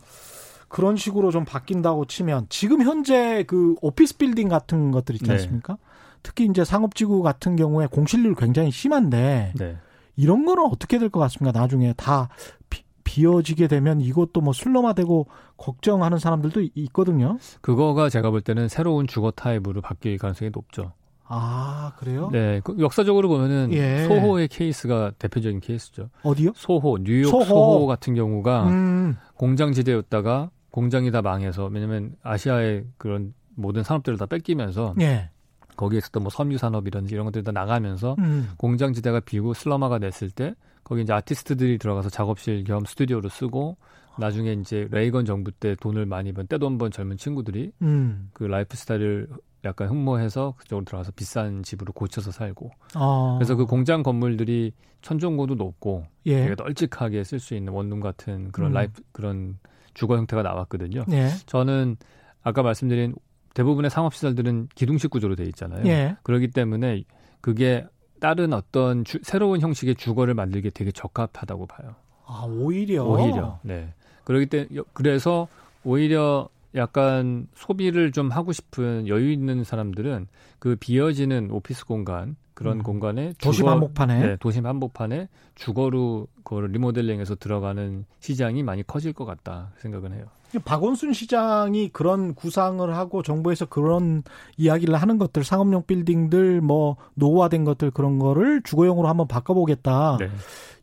그런 0.69 0.97
식으로 0.97 1.31
좀 1.31 1.45
바뀐다고 1.45 2.07
치면 2.07 2.47
지금 2.49 2.83
현재 2.83 3.45
그 3.47 3.75
오피스 3.83 4.17
빌딩 4.17 4.49
같은 4.49 4.91
것들 4.91 5.17
있지 5.17 5.25
네. 5.27 5.33
않습니까? 5.33 5.75
네. 5.75 5.79
특히 6.23 6.47
이제 6.47 6.65
상업지구 6.65 7.23
같은 7.23 7.57
경우에 7.57 7.87
공실률 7.87 8.35
굉장히 8.37 8.71
심한데 8.71 9.53
네. 9.59 9.77
이런 10.17 10.45
거는 10.45 10.65
어떻게 10.67 10.99
될 10.99 11.09
것 11.11 11.21
같습니까? 11.21 11.59
나중에 11.59 11.93
다 11.97 12.29
비, 12.71 12.83
비어지게 13.05 13.69
되면 13.69 14.01
이것도 14.01 14.41
뭐 14.41 14.53
슬럼화되고 14.53 15.27
걱정하는 15.57 16.19
사람들도 16.19 16.63
있거든요. 16.75 17.39
그거가 17.61 18.09
제가 18.09 18.31
볼 18.31 18.41
때는 18.41 18.69
새로운 18.69 19.07
주거 19.07 19.31
타입으로 19.31 19.81
바뀔 19.81 20.19
가능성이 20.19 20.51
높죠. 20.55 20.93
아 21.25 21.93
그래요? 21.99 22.29
네, 22.31 22.61
그 22.63 22.77
역사적으로 22.79 23.29
보면은 23.29 23.73
예. 23.73 24.05
소호의 24.07 24.49
케이스가 24.49 25.13
대표적인 25.19 25.61
케이스죠. 25.61 26.11
어디요? 26.25 26.53
소호, 26.55 26.99
뉴욕 26.99 27.31
소호, 27.31 27.45
소호 27.45 27.87
같은 27.87 28.15
경우가 28.15 28.65
음. 28.69 29.17
공장 29.35 29.73
지대였다가 29.73 30.51
공장이 30.71 31.11
다 31.11 31.23
망해서 31.23 31.67
왜냐면 31.73 32.17
아시아의 32.23 32.85
그런 32.99 33.33
모든 33.55 33.83
산업들을 33.83 34.19
다 34.19 34.27
뺏기면서 34.27 34.95
예. 35.01 35.31
거기에 35.77 35.99
있었던 35.99 36.23
뭐 36.23 36.31
섬유 36.31 36.59
산업이라든지 36.59 37.15
이런 37.15 37.25
것들이 37.27 37.45
다 37.45 37.53
나가면서 37.53 38.17
음. 38.19 38.51
공장 38.57 38.93
지대가 38.93 39.21
비고 39.21 39.55
슬럼화가 39.55 39.99
됐을 39.99 40.31
때 40.31 40.55
거기 40.85 41.03
이제 41.03 41.13
아티스트들이 41.13 41.79
들어가서 41.79 42.11
작업실 42.11 42.65
겸 42.65 42.85
스튜디오로 42.85 43.29
쓰고 43.29 43.77
나중에 44.19 44.53
이제 44.53 44.89
레이건 44.91 45.25
정부 45.25 45.51
때 45.53 45.75
돈을 45.81 46.07
많이 46.07 46.33
번 46.33 46.47
떼돈 46.47 46.79
번 46.79 46.91
젊은 46.91 47.17
친구들이 47.17 47.73
음. 47.83 48.31
그 48.33 48.45
라이프 48.45 48.77
스타일을 48.77 49.29
약간 49.65 49.89
흠모해서 49.89 50.55
그쪽으로 50.59 50.85
들어가서 50.85 51.13
비싼 51.13 51.63
집으로 51.63 51.93
고쳐서 51.93 52.33
살고 52.33 52.71
아. 52.95 53.37
그래서 53.39 53.55
그 53.55 53.65
공장 53.65 54.03
건물들이 54.03 54.73
천정고도 55.03 55.55
높고 55.55 56.05
예. 56.27 56.43
되게 56.43 56.55
널찍하게 56.57 57.25
쓸 57.25 57.39
수 57.39 57.55
있는 57.55 57.73
원룸 57.73 58.01
같은 58.01 58.51
그런 58.53 58.73
음. 58.73 58.75
life 58.75 59.03
그런 59.13 59.59
주거 59.95 60.17
형태가 60.17 60.43
나왔거든요. 60.43 61.05
예. 61.13 61.29
저는 61.47 61.97
아까 62.43 62.63
말씀드린 62.63 63.15
대부분의 63.55 63.91
상업시설들은 63.91 64.69
기둥식 64.75 65.11
구조로 65.11 65.37
돼 65.37 65.45
있잖아요. 65.45 65.87
예. 65.87 66.17
그렇기 66.23 66.49
때문에 66.49 67.05
그게 67.41 67.87
다른 68.21 68.53
어떤 68.53 69.05
주, 69.05 69.19
새로운 69.23 69.61
형식의 69.61 69.97
주거를 69.97 70.35
만들기 70.35 70.71
되게 70.71 70.93
적합하다고 70.93 71.67
봐요. 71.67 71.95
아 72.25 72.47
오히려 72.49 73.05
오히려 73.05 73.59
네. 73.63 73.93
그러기 74.25 74.47
때문에 74.47 74.83
그래서 74.93 75.49
오히려 75.85 76.49
약간 76.75 77.49
소비를 77.55 78.13
좀 78.13 78.31
하고 78.31 78.53
싶은 78.53 79.09
여유 79.09 79.31
있는 79.31 79.65
사람들은 79.65 80.29
그 80.59 80.77
비어지는 80.77 81.51
오피스 81.51 81.85
공간 81.87 82.37
그런 82.55 82.79
음. 82.79 82.83
공간에 82.83 83.33
도심 83.43 83.69
한복판에 83.69 84.21
네, 84.21 84.37
도심 84.37 84.67
한복판에 84.67 85.29
주거로 85.55 86.29
그걸 86.45 86.71
리모델링해서 86.71 87.35
들어가는 87.37 88.05
시장이 88.21 88.63
많이 88.63 88.87
커질 88.87 89.13
것 89.13 89.25
같다 89.25 89.73
생각은 89.79 90.13
해요. 90.15 90.27
박원순 90.59 91.13
시장이 91.13 91.89
그런 91.91 92.35
구상을 92.35 92.95
하고 92.97 93.23
정부에서 93.23 93.67
그런 93.67 94.23
이야기를 94.57 94.95
하는 94.95 95.19
것들 95.19 95.45
상업용 95.45 95.85
빌딩들 95.87 96.61
뭐 96.61 96.97
노후화된 97.15 97.65
것들 97.65 97.91
그런 97.91 98.19
거를 98.19 98.63
주거용으로 98.63 99.09
한번 99.09 99.27
바꿔보겠다. 99.29 100.19
네. 100.21 100.31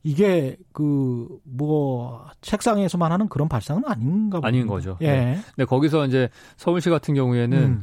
이게 0.04 0.58
그 0.72 1.28
뭐 1.44 2.26
책상에서만 2.42 3.12
하는 3.12 3.28
그런 3.28 3.50
발상은 3.50 3.84
아닌가 3.86 4.40
아닌 4.44 4.66
거죠. 4.68 4.98
예. 5.02 5.08
네. 5.12 5.40
근데 5.56 5.66
거기서 5.66 6.06
이제 6.06 6.30
서울시 6.58 6.90
같은 6.90 7.14
경우에는 7.14 7.58
음. 7.58 7.82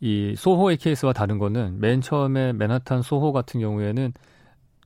이 0.00 0.34
소호의 0.36 0.76
케이스와 0.78 1.12
다른 1.12 1.38
거는 1.38 1.78
맨 1.80 2.00
처음에 2.00 2.52
맨하탄 2.52 3.02
소호 3.02 3.32
같은 3.32 3.60
경우에는 3.60 4.12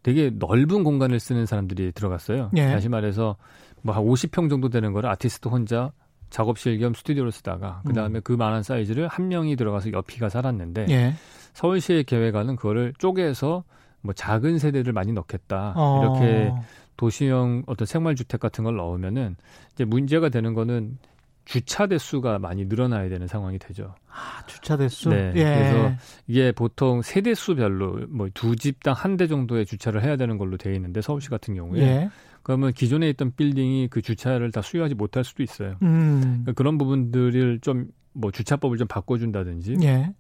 되게 0.03 0.31
넓은 0.31 0.85
공간을 0.85 1.19
쓰는 1.19 1.47
사람들이 1.47 1.93
들어갔어요. 1.93 2.51
예. 2.57 2.67
다시 2.67 2.89
말해서 2.89 3.37
뭐 3.83 3.95
한 3.95 4.05
50평 4.05 4.51
정도 4.51 4.69
되는 4.69 4.93
거를 4.93 5.09
아티스트 5.11 5.49
혼자 5.49 5.93
작업실 6.31 6.79
겸 6.79 6.95
스튜디오로 6.95 7.31
쓰다가 7.31 7.83
그 7.87 7.93
다음에 7.93 8.19
음. 8.19 8.23
그 8.25 8.33
많은 8.33 8.63
사이즈를 8.63 9.09
한 9.09 9.29
명이 9.29 9.57
들어가서 9.57 9.93
옆이가 9.93 10.29
살았는데 10.29 10.87
예. 10.91 11.15
서울시의 11.55 12.05
계획안은 12.05 12.57
그거를 12.57 12.93
쪼개서 12.99 13.65
뭐 14.01 14.15
작은 14.15 14.59
세대를 14.59 14.93
많이 14.93 15.13
넣겠다 15.13 15.73
어. 15.77 16.01
이렇게 16.03 16.53
도시형 16.97 17.65
어떤 17.67 17.87
생활주택 17.87 18.41
같은 18.41 18.65
걸 18.65 18.77
넣으면은 18.77 19.37
이제 19.73 19.85
문제가 19.85 20.29
되는 20.29 20.55
거는 20.55 20.99
주차 21.45 21.87
대수가 21.87 22.39
많이 22.41 22.67
늘어나야 22.67 23.09
되는 23.09 23.27
상황이 23.27 23.59
되죠. 23.59 23.95
아, 24.11 24.45
주차 24.47 24.77
대수? 24.77 25.09
네. 25.09 25.33
예. 25.35 25.45
그래서 25.45 25.93
이게 26.27 26.53
보통 26.53 27.01
세 27.03 27.23
대수별로 27.23 28.07
뭐 28.11 28.29
두 28.35 28.55
집당 28.55 28.93
한 28.95 29.17
대 29.17 29.27
정도의 29.27 29.65
주차를 29.65 30.03
해야 30.05 30.17
되는 30.17 30.37
걸로 30.37 30.59
되어 30.59 30.75
있는데 30.75 31.01
서울시 31.01 31.31
같은 31.31 31.55
경우에 31.55 31.81
예. 31.81 32.11
그러면 32.49 32.73
기존에 32.73 33.09
있던 33.11 33.33
빌딩이 33.37 33.89
그 33.89 34.01
주차를 34.01 34.53
다 34.53 34.63
수용하지 34.63 34.95
못할 34.95 35.23
수도 35.23 35.43
있어요. 35.43 35.77
음. 35.83 36.21
그러니까 36.21 36.53
그런 36.53 36.79
부분들을 36.79 37.61
좀 37.61 37.89
뭐 38.19 38.31
주차법을 38.33 38.77
좀 38.79 38.89
바꿔준다든지 38.89 39.77
예. 39.83 40.13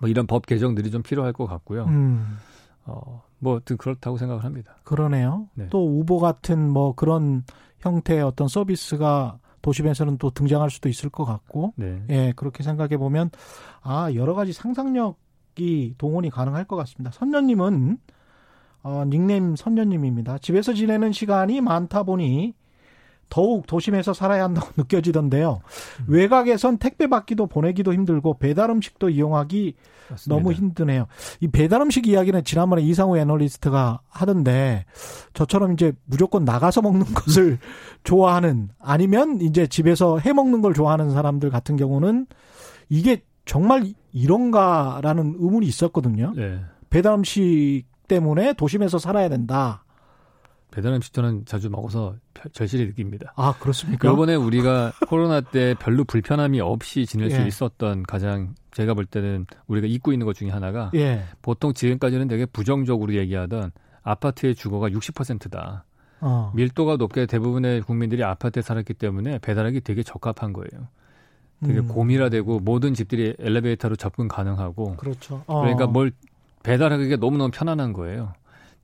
뭐 0.00 0.08
이런 0.08 0.26
법 0.26 0.46
개정들이 0.46 0.90
좀 0.90 1.02
필요할 1.02 1.32
것 1.32 1.46
같고요. 1.46 1.84
음. 1.84 2.38
어, 2.84 3.22
뭐 3.38 3.60
그렇다고 3.78 4.16
생각을 4.16 4.44
합니다. 4.44 4.76
그러네요. 4.84 5.48
네. 5.54 5.68
또 5.70 6.00
우보 6.00 6.18
같은 6.18 6.70
뭐 6.70 6.94
그런 6.94 7.44
형태의 7.80 8.22
어떤 8.22 8.48
서비스가 8.48 9.38
도심에서는 9.60 10.18
또 10.18 10.30
등장할 10.30 10.70
수도 10.70 10.88
있을 10.88 11.08
것 11.08 11.24
같고, 11.24 11.74
네. 11.76 12.02
예, 12.10 12.32
그렇게 12.34 12.64
생각해 12.64 12.96
보면 12.96 13.30
아 13.80 14.10
여러 14.14 14.34
가지 14.34 14.52
상상력이 14.52 15.94
동원이 15.98 16.30
가능할 16.30 16.64
것 16.64 16.74
같습니다. 16.76 17.12
선녀님은 17.12 17.98
어, 18.82 19.04
닉네임 19.06 19.56
선녀님입니다. 19.56 20.38
집에서 20.38 20.74
지내는 20.74 21.12
시간이 21.12 21.60
많다 21.60 22.02
보니 22.02 22.54
더욱 23.32 23.66
도심에서 23.66 24.12
살아야 24.12 24.44
한다고 24.44 24.68
느껴지던데요. 24.76 25.60
음. 26.00 26.04
외곽에선 26.06 26.76
택배 26.76 27.06
받기도 27.06 27.46
보내기도 27.46 27.94
힘들고 27.94 28.38
배달 28.38 28.68
음식도 28.68 29.08
이용하기 29.08 29.74
맞습니다. 30.10 30.36
너무 30.36 30.52
힘드네요. 30.52 31.06
이 31.40 31.48
배달 31.48 31.80
음식 31.80 32.06
이야기는 32.06 32.44
지난번에 32.44 32.82
이상우 32.82 33.16
애널리스트가 33.16 34.00
하던데 34.10 34.84
저처럼 35.32 35.72
이제 35.72 35.94
무조건 36.04 36.44
나가서 36.44 36.82
먹는 36.82 37.06
것을 37.14 37.58
좋아하는 38.04 38.68
아니면 38.78 39.40
이제 39.40 39.66
집에서 39.66 40.18
해 40.18 40.34
먹는 40.34 40.60
걸 40.60 40.74
좋아하는 40.74 41.08
사람들 41.10 41.48
같은 41.48 41.76
경우는 41.76 42.26
이게 42.90 43.22
정말 43.46 43.84
이런가라는 44.12 45.36
의문이 45.38 45.66
있었거든요. 45.66 46.34
네. 46.36 46.60
배달 46.90 47.14
음식 47.14 47.84
때문에 48.12 48.52
도심에서 48.52 48.98
살아야 48.98 49.28
된다. 49.28 49.84
배달 50.70 50.92
음식 50.94 51.12
저는 51.12 51.44
자주 51.44 51.70
먹어서 51.70 52.16
절실히 52.52 52.86
느낍니다. 52.86 53.32
아 53.36 53.54
그렇습니까? 53.58 54.10
이번에 54.10 54.34
우리가 54.34 54.92
코로나 55.08 55.40
때 55.40 55.74
별로 55.78 56.04
불편함이 56.04 56.60
없이 56.60 57.06
지낼 57.06 57.30
예. 57.30 57.34
수 57.34 57.42
있었던 57.42 58.02
가장 58.04 58.54
제가 58.70 58.94
볼 58.94 59.04
때는 59.04 59.46
우리가 59.66 59.86
잊고 59.86 60.12
있는 60.12 60.26
것 60.26 60.34
중에 60.34 60.50
하나가 60.50 60.90
예. 60.94 61.24
보통 61.42 61.74
지금까지는 61.74 62.28
되게 62.28 62.46
부정적으로 62.46 63.14
얘기하던 63.14 63.70
아파트의 64.02 64.54
주거가 64.54 64.88
60%다. 64.88 65.84
어. 66.20 66.52
밀도가 66.54 66.96
높게 66.96 67.26
대부분의 67.26 67.82
국민들이 67.82 68.24
아파트에 68.24 68.62
살았기 68.62 68.94
때문에 68.94 69.38
배달하기 69.38 69.82
되게 69.82 70.02
적합한 70.02 70.52
거예요. 70.52 70.88
되게 71.64 71.80
음. 71.80 71.88
고밀화되고 71.88 72.60
모든 72.60 72.94
집들이 72.94 73.34
엘리베이터로 73.38 73.96
접근 73.96 74.26
가능하고 74.28 74.96
그렇죠. 74.96 75.44
어. 75.46 75.60
그러니까 75.60 75.86
뭘 75.86 76.12
배달하기가 76.62 77.16
너무너무 77.16 77.50
편안한 77.50 77.92
거예요. 77.92 78.32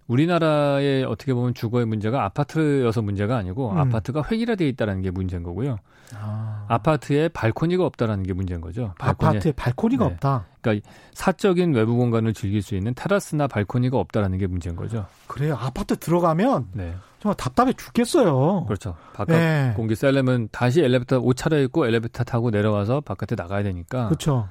우리나라의 0.09 1.05
어떻게 1.05 1.35
보면 1.35 1.55
주거의 1.55 1.85
문제가 1.87 2.25
아파트여서 2.25 3.03
문제가 3.03 3.37
아니고 3.37 3.73
음. 3.73 3.79
아파트가 3.79 4.25
획일화되어 4.29 4.67
있다는 4.67 5.03
게 5.03 5.11
문제인 5.11 5.43
거고요. 5.43 5.79
아. 6.19 6.79
파트에 6.83 7.29
발코니가 7.29 7.85
없다라는 7.85 8.25
게 8.25 8.33
문제인 8.33 8.63
거죠. 8.63 8.95
발코니. 8.99 9.29
아파트에 9.29 9.53
발코니가 9.53 10.09
네. 10.09 10.15
없다. 10.15 10.47
그러니까 10.63 10.89
사적인 11.13 11.75
외부 11.75 11.97
공간을 11.97 12.33
즐길 12.33 12.63
수 12.63 12.75
있는 12.75 12.95
테라스나 12.95 13.47
발코니가 13.49 13.99
없다라는 13.99 14.39
게 14.39 14.47
문제인 14.47 14.77
거죠. 14.77 15.07
그래요. 15.27 15.57
아파트 15.61 15.97
들어가면 15.97 16.69
네. 16.73 16.95
정말 17.21 17.37
답답해 17.37 17.75
죽겠어요. 17.75 18.65
그렇죠. 18.65 18.97
바깥 19.13 19.37
네. 19.37 19.73
공기 19.77 19.95
쐬려면 19.95 20.49
다시 20.51 20.81
엘리베이터 20.81 21.19
옷 21.19 21.35
차려입고 21.37 21.87
엘리베이터 21.87 22.25
타고 22.25 22.51
내려와서 22.51 23.03
바깥에 23.03 23.35
나가야 23.35 23.63
되니까. 23.63 24.07
그렇죠. 24.07 24.49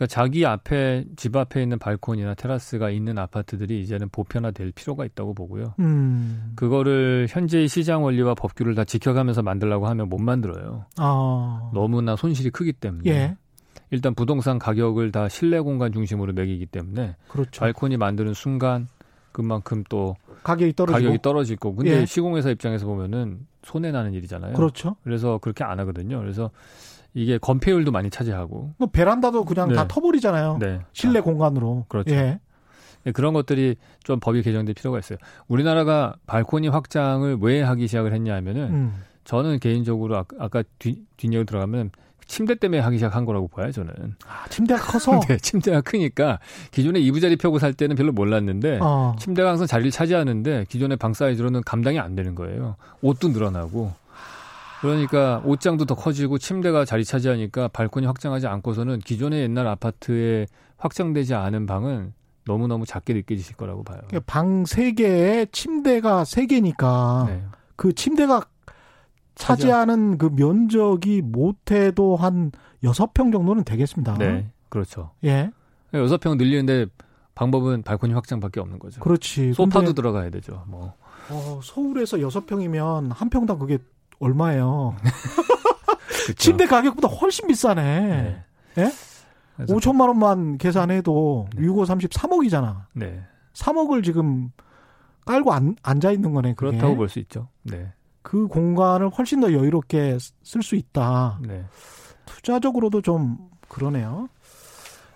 그러니까 0.00 0.06
자기 0.06 0.46
앞에 0.46 1.04
집 1.16 1.36
앞에 1.36 1.62
있는 1.62 1.78
발코니나 1.78 2.32
테라스가 2.32 2.88
있는 2.88 3.18
아파트들이 3.18 3.82
이제는 3.82 4.08
보편화될 4.08 4.72
필요가 4.72 5.04
있다고 5.04 5.34
보고요. 5.34 5.74
음. 5.78 6.52
그거를 6.56 7.26
현재의 7.28 7.68
시장 7.68 8.02
원리와 8.02 8.34
법규를 8.34 8.74
다 8.74 8.84
지켜가면서 8.84 9.42
만들라고 9.42 9.88
하면 9.88 10.08
못 10.08 10.18
만들어요. 10.18 10.86
아. 10.96 11.70
너무나 11.74 12.16
손실이 12.16 12.48
크기 12.48 12.72
때문에. 12.72 13.10
예. 13.10 13.36
일단 13.90 14.14
부동산 14.14 14.58
가격을 14.58 15.12
다 15.12 15.28
실내 15.28 15.60
공간 15.60 15.92
중심으로 15.92 16.32
매기기 16.32 16.66
때문에 16.66 17.16
그렇죠. 17.28 17.60
발코니 17.60 17.98
만드는 17.98 18.32
순간 18.32 18.88
그만큼 19.32 19.84
또 19.90 20.16
가격이 20.44 20.72
떨어지고 20.74 20.96
가격이 20.98 21.22
떨어질 21.22 21.56
거고 21.56 21.76
근데 21.76 22.00
예. 22.00 22.06
시공회사 22.06 22.48
입장에서 22.50 22.86
보면은 22.86 23.46
손해 23.64 23.90
나는 23.90 24.14
일이잖아요. 24.14 24.54
그렇죠. 24.54 24.96
그래서 25.04 25.38
그렇게 25.38 25.62
안 25.62 25.78
하거든요. 25.80 26.20
그래서 26.20 26.50
이게 27.14 27.38
건폐율도 27.38 27.90
많이 27.90 28.10
차지하고. 28.10 28.74
뭐 28.76 28.88
베란다도 28.90 29.44
그냥 29.44 29.68
네. 29.68 29.74
다 29.74 29.88
터버리잖아요. 29.88 30.58
네. 30.60 30.80
실내 30.92 31.18
아, 31.18 31.22
공간으로. 31.22 31.84
그렇죠. 31.88 32.14
예. 32.14 32.40
네, 33.04 33.12
그런 33.12 33.32
것들이 33.32 33.76
좀 34.04 34.20
법이 34.20 34.42
개정될 34.42 34.74
필요가 34.74 34.98
있어요. 34.98 35.18
우리나라가 35.48 36.14
발코니 36.26 36.68
확장을 36.68 37.38
왜 37.40 37.62
하기 37.62 37.86
시작을 37.86 38.12
했냐 38.12 38.34
하면은 38.36 38.62
음. 38.70 38.94
저는 39.24 39.58
개인적으로 39.58 40.16
아까, 40.16 40.36
아까 40.38 40.62
뒤, 40.78 41.02
뒷얘기 41.16 41.46
들어가면 41.46 41.90
침대 42.26 42.54
때문에 42.54 42.80
하기 42.80 42.98
시작한 42.98 43.24
거라고 43.24 43.48
봐요, 43.48 43.72
저는. 43.72 43.92
아, 44.26 44.48
침대가 44.48 44.80
커서? 44.80 45.18
네, 45.26 45.36
침대가 45.38 45.80
크니까 45.80 46.38
기존에 46.70 47.00
이부자리 47.00 47.36
펴고 47.36 47.58
살 47.58 47.72
때는 47.74 47.96
별로 47.96 48.12
몰랐는데 48.12 48.78
어. 48.80 49.16
침대가 49.18 49.50
항상 49.50 49.66
자리를 49.66 49.90
차지하는데 49.90 50.66
기존의 50.68 50.96
방 50.96 51.12
사이즈로는 51.12 51.62
감당이 51.62 51.98
안 51.98 52.14
되는 52.14 52.36
거예요. 52.36 52.76
옷도 53.02 53.28
늘어나고. 53.28 53.92
그러니까 54.80 55.42
옷장도 55.44 55.84
더 55.84 55.94
커지고 55.94 56.38
침대가 56.38 56.84
자리 56.84 57.04
차지하니까 57.04 57.68
발코니 57.68 58.06
확장하지 58.06 58.46
않고서는 58.46 59.00
기존의 59.00 59.42
옛날 59.42 59.66
아파트에 59.66 60.46
확장되지 60.78 61.34
않은 61.34 61.66
방은 61.66 62.14
너무너무 62.46 62.86
작게 62.86 63.12
느껴지실 63.12 63.56
거라고 63.56 63.82
봐요. 63.82 64.00
그러니까 64.08 64.20
방 64.26 64.64
3개에 64.64 65.52
침대가 65.52 66.22
3개니까 66.22 67.26
네. 67.26 67.44
그 67.76 67.92
침대가 67.92 68.46
차지하는 69.34 70.18
그 70.18 70.30
면적이 70.34 71.22
못해도 71.22 72.16
한 72.16 72.52
6평 72.82 73.32
정도는 73.32 73.64
되겠습니다. 73.64 74.16
네. 74.18 74.50
그렇죠. 74.68 75.10
예. 75.24 75.50
6평 75.92 76.36
늘리는데 76.36 76.86
방법은 77.34 77.82
발코니 77.82 78.12
확장밖에 78.14 78.60
없는 78.60 78.78
거죠. 78.78 79.00
그렇지. 79.00 79.52
소파도 79.52 79.92
들어가야 79.92 80.30
되죠. 80.30 80.64
뭐. 80.66 80.94
어, 81.30 81.60
서울에서 81.62 82.18
6평이면 82.18 83.12
한 83.12 83.30
평당 83.30 83.58
그게 83.58 83.78
얼마예요? 84.20 84.94
침대 86.36 86.66
가격보다 86.66 87.08
훨씬 87.08 87.46
비싸네. 87.48 88.42
네. 88.74 88.82
예? 88.82 89.64
5천만 89.66 90.08
원만 90.08 90.56
계산해도 90.58 91.48
네. 91.56 91.62
6, 91.64 91.78
5, 91.78 91.84
30, 91.84 92.10
3억이잖아. 92.10 92.84
네. 92.94 93.20
3억을 93.54 94.04
지금 94.04 94.50
깔고 95.26 95.52
안, 95.52 95.76
앉아 95.82 96.12
있는 96.12 96.32
거네. 96.32 96.54
그게. 96.54 96.70
그렇다고 96.70 96.96
볼 96.96 97.08
수 97.08 97.18
있죠. 97.18 97.48
네. 97.62 97.92
그 98.22 98.46
공간을 98.46 99.08
훨씬 99.10 99.40
더 99.40 99.52
여유롭게 99.52 100.18
쓸 100.42 100.62
수 100.62 100.76
있다. 100.76 101.40
네. 101.42 101.64
투자적으로도 102.26 103.02
좀 103.02 103.38
그러네요. 103.68 104.28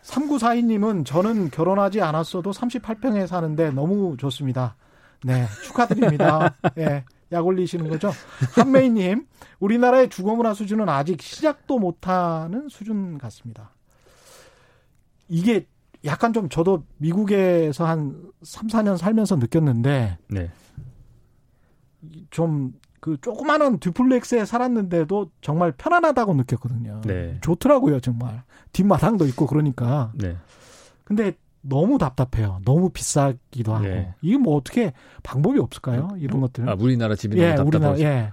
3942님은 0.02 1.06
저는 1.06 1.50
결혼하지 1.50 2.02
않았어도 2.02 2.50
38평에 2.50 3.26
사는데 3.26 3.70
너무 3.70 4.16
좋습니다. 4.18 4.76
네, 5.22 5.46
축하드립니다. 5.64 6.54
예. 6.76 6.84
네, 6.84 7.04
약 7.34 7.46
올리시는 7.46 7.88
거죠. 7.90 8.10
한메이님, 8.56 9.26
우리나라의 9.60 10.08
주거문화 10.08 10.54
수준은 10.54 10.88
아직 10.88 11.20
시작도 11.20 11.78
못하는 11.78 12.68
수준 12.68 13.18
같습니다. 13.18 13.72
이게 15.28 15.66
약간 16.04 16.32
좀 16.32 16.48
저도 16.48 16.84
미국에서 16.98 17.86
한 17.86 18.30
3, 18.42 18.68
4년 18.68 18.96
살면서 18.96 19.36
느꼈는데 19.36 20.18
네. 20.28 20.50
좀 22.30 22.72
그 23.04 23.18
조그마한 23.20 23.80
듀플렉스에 23.80 24.46
살았는데도 24.46 25.30
정말 25.42 25.72
편안하다고 25.72 26.32
느꼈거든요. 26.36 27.02
네. 27.04 27.36
좋더라고요, 27.42 28.00
정말. 28.00 28.44
뒷마당도 28.72 29.26
있고 29.26 29.46
그러니까. 29.46 30.10
네. 30.14 30.38
근데 31.04 31.34
너무 31.66 31.98
답답해요. 31.98 32.60
너무 32.64 32.90
비싸기도 32.90 33.74
하고. 33.74 33.84
네. 33.86 34.14
이게 34.20 34.36
뭐 34.36 34.56
어떻게 34.56 34.92
방법이 35.22 35.58
없을까요? 35.58 36.10
이런 36.18 36.40
것들. 36.40 36.68
아, 36.68 36.76
우리나라 36.78 37.14
집이 37.14 37.38
예, 37.38 37.54
너무 37.54 37.70
답답하죠. 37.70 37.94
우리나라, 38.02 38.16
예. 38.16 38.32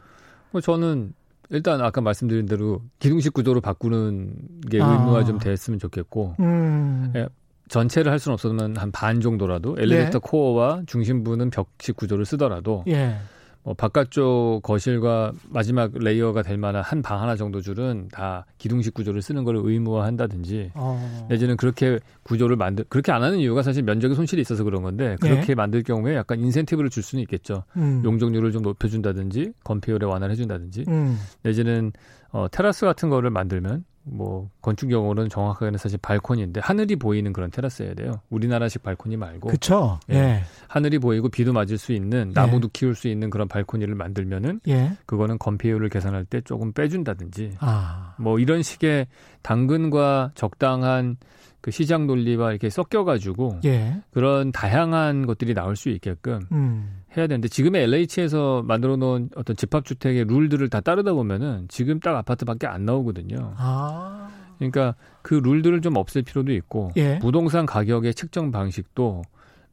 뭐 0.51 0.61
저는 0.61 1.13
일단 1.49 1.81
아까 1.81 2.01
말씀드린 2.01 2.45
대로 2.45 2.81
기둥식 2.99 3.33
구조로 3.33 3.61
바꾸는 3.61 4.35
게 4.69 4.81
아. 4.81 4.91
의무화 4.91 5.23
좀 5.25 5.39
됐으면 5.39 5.79
좋겠고 5.79 6.35
음. 6.39 7.11
예, 7.15 7.27
전체를 7.69 8.11
할 8.11 8.19
수는 8.19 8.33
없었지만 8.33 8.77
한반 8.77 9.21
정도라도 9.21 9.75
엘리베이터 9.79 10.17
예. 10.17 10.19
코어와 10.21 10.83
중심부는 10.87 11.49
벽식 11.49 11.95
구조를 11.95 12.25
쓰더라도 12.25 12.83
예. 12.87 13.15
뭐 13.63 13.75
바깥쪽 13.75 14.61
거실과 14.63 15.31
마지막 15.49 15.91
layer가 15.93 16.41
될 16.41 16.57
만한 16.57 16.81
한 16.83 17.01
방 17.01 17.21
하나 17.21 17.35
정도 17.35 17.61
줄은 17.61 18.09
다 18.11 18.45
기둥식 18.57 18.93
구조를 18.93 19.21
쓰는 19.21 19.43
걸 19.43 19.55
의무화한다든지 19.57 20.71
어. 20.75 21.27
내지는 21.29 21.57
그렇게 21.57 21.99
구조를 22.23 22.55
만들 22.55 22.85
그렇게 22.89 23.11
안 23.11 23.21
하는 23.23 23.37
이유가 23.39 23.61
사실 23.63 23.83
면적의 23.83 24.15
손실이 24.15 24.41
있어서 24.41 24.63
그런 24.63 24.81
건데 24.81 25.15
그렇게 25.21 25.47
네. 25.47 25.55
만들 25.55 25.83
경우에 25.83 26.15
약간 26.15 26.39
인센티브를 26.39 26.89
줄 26.89 27.03
수는 27.03 27.21
있겠죠. 27.23 27.63
음. 27.77 28.01
용적률을 28.03 28.51
좀 28.51 28.61
높여준다든지 28.63 29.53
건폐율에 29.63 30.05
완화를 30.05 30.31
해준다든지 30.33 30.85
음. 30.87 31.17
내지는 31.43 31.91
어, 32.31 32.47
테라스 32.49 32.85
같은 32.85 33.09
거를 33.09 33.29
만들면 33.29 33.85
뭐 34.03 34.49
건축 34.61 34.89
용어로는 34.91 35.29
정확하게는 35.29 35.77
사실 35.77 35.99
발코니인데 36.01 36.59
하늘이 36.61 36.95
보이는 36.95 37.31
그런 37.33 37.51
테라스여야 37.51 37.93
돼요. 37.93 38.13
우리나라식 38.29 38.81
발코니 38.81 39.17
말고. 39.17 39.49
그렇죠. 39.49 39.99
예. 40.09 40.15
예. 40.15 40.43
하늘이 40.67 40.97
보이고 40.97 41.29
비도 41.29 41.53
맞을 41.53 41.77
수 41.77 41.93
있는 41.93 42.31
나무도 42.33 42.67
예. 42.67 42.69
키울 42.73 42.95
수 42.95 43.07
있는 43.07 43.29
그런 43.29 43.47
발코니를 43.47 43.93
만들면은 43.95 44.61
예. 44.67 44.97
그거는 45.05 45.37
건폐율을 45.37 45.89
계산할 45.89 46.25
때 46.25 46.41
조금 46.41 46.73
빼준다든지. 46.73 47.57
아. 47.59 48.15
뭐 48.17 48.39
이런 48.39 48.63
식의 48.63 49.07
당근과 49.43 50.31
적당한 50.35 51.17
그 51.61 51.69
시장 51.71 52.07
논리와 52.07 52.51
이렇게 52.51 52.69
섞여가지고 52.69 53.59
예. 53.65 54.01
그런 54.11 54.51
다양한 54.51 55.27
것들이 55.27 55.53
나올 55.53 55.75
수 55.75 55.89
있게끔 55.89 56.41
음. 56.51 57.01
해야 57.15 57.27
되는데 57.27 57.47
지금의 57.47 57.83
LH에서 57.83 58.63
만들어 58.63 58.97
놓은 58.97 59.29
어떤 59.35 59.55
집합주택의 59.55 60.25
룰들을 60.25 60.69
다 60.69 60.81
따르다 60.81 61.13
보면은 61.13 61.67
지금 61.69 61.99
딱 61.99 62.15
아파트밖에 62.17 62.67
안 62.67 62.85
나오거든요. 62.85 63.53
아. 63.57 64.29
그러니까 64.57 64.95
그 65.21 65.35
룰들을 65.35 65.81
좀 65.81 65.97
없앨 65.97 66.23
필요도 66.23 66.51
있고 66.53 66.91
예. 66.97 67.19
부동산 67.19 67.65
가격의 67.65 68.13
측정 68.15 68.51
방식도 68.51 69.23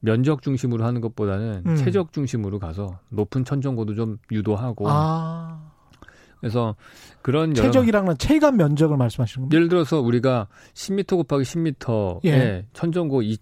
면적 0.01 0.43
중심으로 0.43 0.85
하는 0.85 1.01
것보다는 1.01 1.63
음. 1.67 1.77
최적 1.77 2.13
중심으로 2.13 2.59
가서 2.59 2.99
높은 3.09 3.45
천정고도 3.45 3.95
좀 3.95 4.19
유도하고 4.31 4.87
아. 4.89 5.68
그래서 6.41 6.77
그런 7.23 7.53
최적이랑은 7.55 8.19
체감 8.19 8.57
면적을 8.57 8.97
말씀하시는 8.97 9.43
겁니까? 9.45 9.57
예를 9.57 9.69
들어서 9.69 10.01
우리가 10.01 10.47
10m 10.75 11.17
곱하기 11.17 11.43
10m에 11.45 12.21
예. 12.25 12.67
천정고 12.73 13.23
2. 13.23 13.37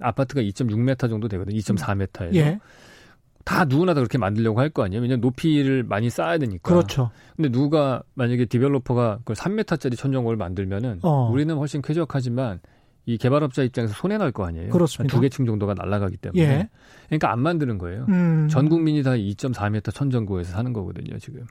아파트가 0.00 0.40
2.6m 0.40 1.08
정도 1.10 1.28
되거든요. 1.28 1.56
2.4m에서. 1.58 2.34
예. 2.34 2.58
다 3.44 3.64
누구나 3.64 3.94
다 3.94 4.00
그렇게 4.00 4.18
만들려고 4.18 4.60
할 4.60 4.68
거 4.70 4.84
아니에요. 4.84 5.00
왜냐면 5.00 5.20
높이를 5.22 5.82
많이 5.82 6.10
쌓아야 6.10 6.36
되니까. 6.38 6.68
그렇죠. 6.70 7.10
근데 7.36 7.48
누가 7.50 8.02
만약에 8.14 8.44
디벨로퍼가 8.44 9.18
그걸 9.18 9.36
3m짜리 9.36 9.96
천정고를 9.96 10.36
만들면은 10.36 10.98
어. 11.02 11.30
우리는 11.32 11.54
훨씬 11.56 11.80
쾌적하지만 11.80 12.60
이 13.06 13.16
개발업자 13.16 13.62
입장에서 13.62 13.94
손해 13.94 14.18
날 14.18 14.32
거 14.32 14.44
아니에요. 14.44 14.68
그렇습니다. 14.68 15.14
두 15.16 15.22
개 15.22 15.30
층 15.30 15.46
정도가 15.46 15.72
날아가기 15.72 16.18
때문에. 16.18 16.42
예. 16.42 16.68
그러니까 17.06 17.32
안 17.32 17.40
만드는 17.40 17.78
거예요. 17.78 18.04
음. 18.10 18.48
전 18.50 18.68
국민이 18.68 19.02
다 19.02 19.12
2.4m 19.12 19.94
천정고에서 19.94 20.52
사는 20.52 20.70
거거든요, 20.74 21.18
지금. 21.18 21.46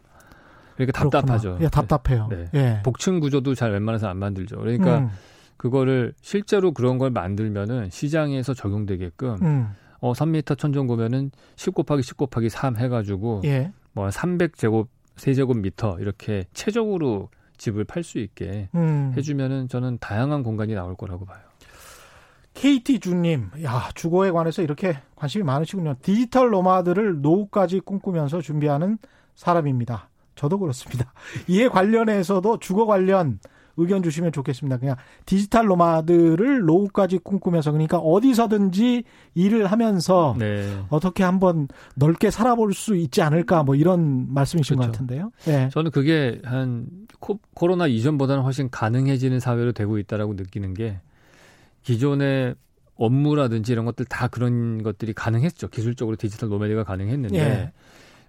그러니까 0.78 1.04
답답하죠. 1.04 1.58
예, 1.62 1.68
답답해요. 1.68 2.28
네. 2.30 2.46
예. 2.54 2.80
복층 2.84 3.20
구조도 3.20 3.56
잘 3.56 3.72
웬만해서 3.72 4.08
안 4.08 4.18
만들죠. 4.18 4.58
그러니까 4.58 5.00
음. 5.00 5.10
그거를 5.58 6.14
실제로 6.22 6.72
그런 6.72 6.98
걸 6.98 7.10
만들면은 7.10 7.90
시장에서 7.90 8.54
적용되게끔 8.54 9.38
음. 9.42 9.70
어 10.00 10.14
3m 10.14 10.58
천정고면은 10.58 11.32
10 11.56 11.74
곱하기 11.74 12.04
10 12.04 12.18
곱하기 12.18 12.50
3 12.50 12.78
해가지고 12.78 13.42
예. 13.46 13.72
뭐 13.94 14.12
300 14.12 14.56
제곱 14.56 14.90
세제곱 15.16 15.58
미터 15.58 15.98
이렇게 16.00 16.46
최적으로 16.54 17.30
집을 17.58 17.86
팔 17.86 18.04
수 18.04 18.20
있게 18.20 18.70
음. 18.76 19.14
해주면은 19.18 19.68
저는 19.68 19.98
다양한 20.00 20.44
공간이 20.44 20.76
나올 20.76 20.96
거라고 20.96 21.26
봐요. 21.26 21.40
KT 22.54 23.00
주님, 23.00 23.50
야 23.64 23.90
주거에 23.94 24.32
관해서 24.32 24.62
이렇게 24.62 24.98
관심이 25.16 25.44
많으시군요. 25.44 25.96
디지털 26.02 26.50
노마드를 26.50 27.22
노후까지 27.22 27.82
꿈꾸면서 27.82 28.42
준비하는 28.42 28.98
사람입니다. 29.36 30.10
저도 30.38 30.60
그렇습니다. 30.60 31.12
이에 31.48 31.68
관련해서도 31.68 32.60
주거 32.60 32.86
관련 32.86 33.40
의견 33.78 34.02
주시면 34.02 34.32
좋겠습니다. 34.32 34.78
그냥 34.78 34.96
디지털 35.26 35.68
노마드를 35.68 36.62
노후까지 36.62 37.20
꿈꾸면서 37.20 37.72
그러니까 37.72 38.00
어디서든지 38.00 39.04
일을 39.36 39.68
하면서 39.68 40.36
네. 40.38 40.84
어떻게 40.90 41.24
한번 41.24 41.68
넓게 41.96 42.32
살아볼 42.32 42.74
수 42.74 42.96
있지 42.96 43.22
않을까 43.22 43.64
뭐 43.64 43.76
이런 43.76 44.34
말씀이신 44.34 44.78
그렇죠. 44.78 44.92
것 44.92 44.92
같은데요. 44.92 45.32
네. 45.46 45.70
저는 45.72 45.92
그게 45.92 46.42
한 46.44 46.88
코, 47.20 47.40
로나 47.60 47.88
이전보다는 47.88 48.44
훨씬 48.44 48.70
가능해지는 48.70 49.40
사회로 49.40 49.74
되고 49.74 50.00
있다라고 50.00 50.34
느끼는 50.34 50.74
게 50.74 51.00
기존의 51.84 52.56
업무라든지 52.96 53.72
이런 53.72 53.86
것들 53.86 54.06
다 54.06 54.28
그런 54.28 54.82
것들이 54.82 55.14
가능했죠. 55.14 55.68
기술적으로 55.68 56.16
디지털 56.18 56.50
노매드가 56.50 56.84
가능했는데 56.84 57.38
예. 57.38 57.72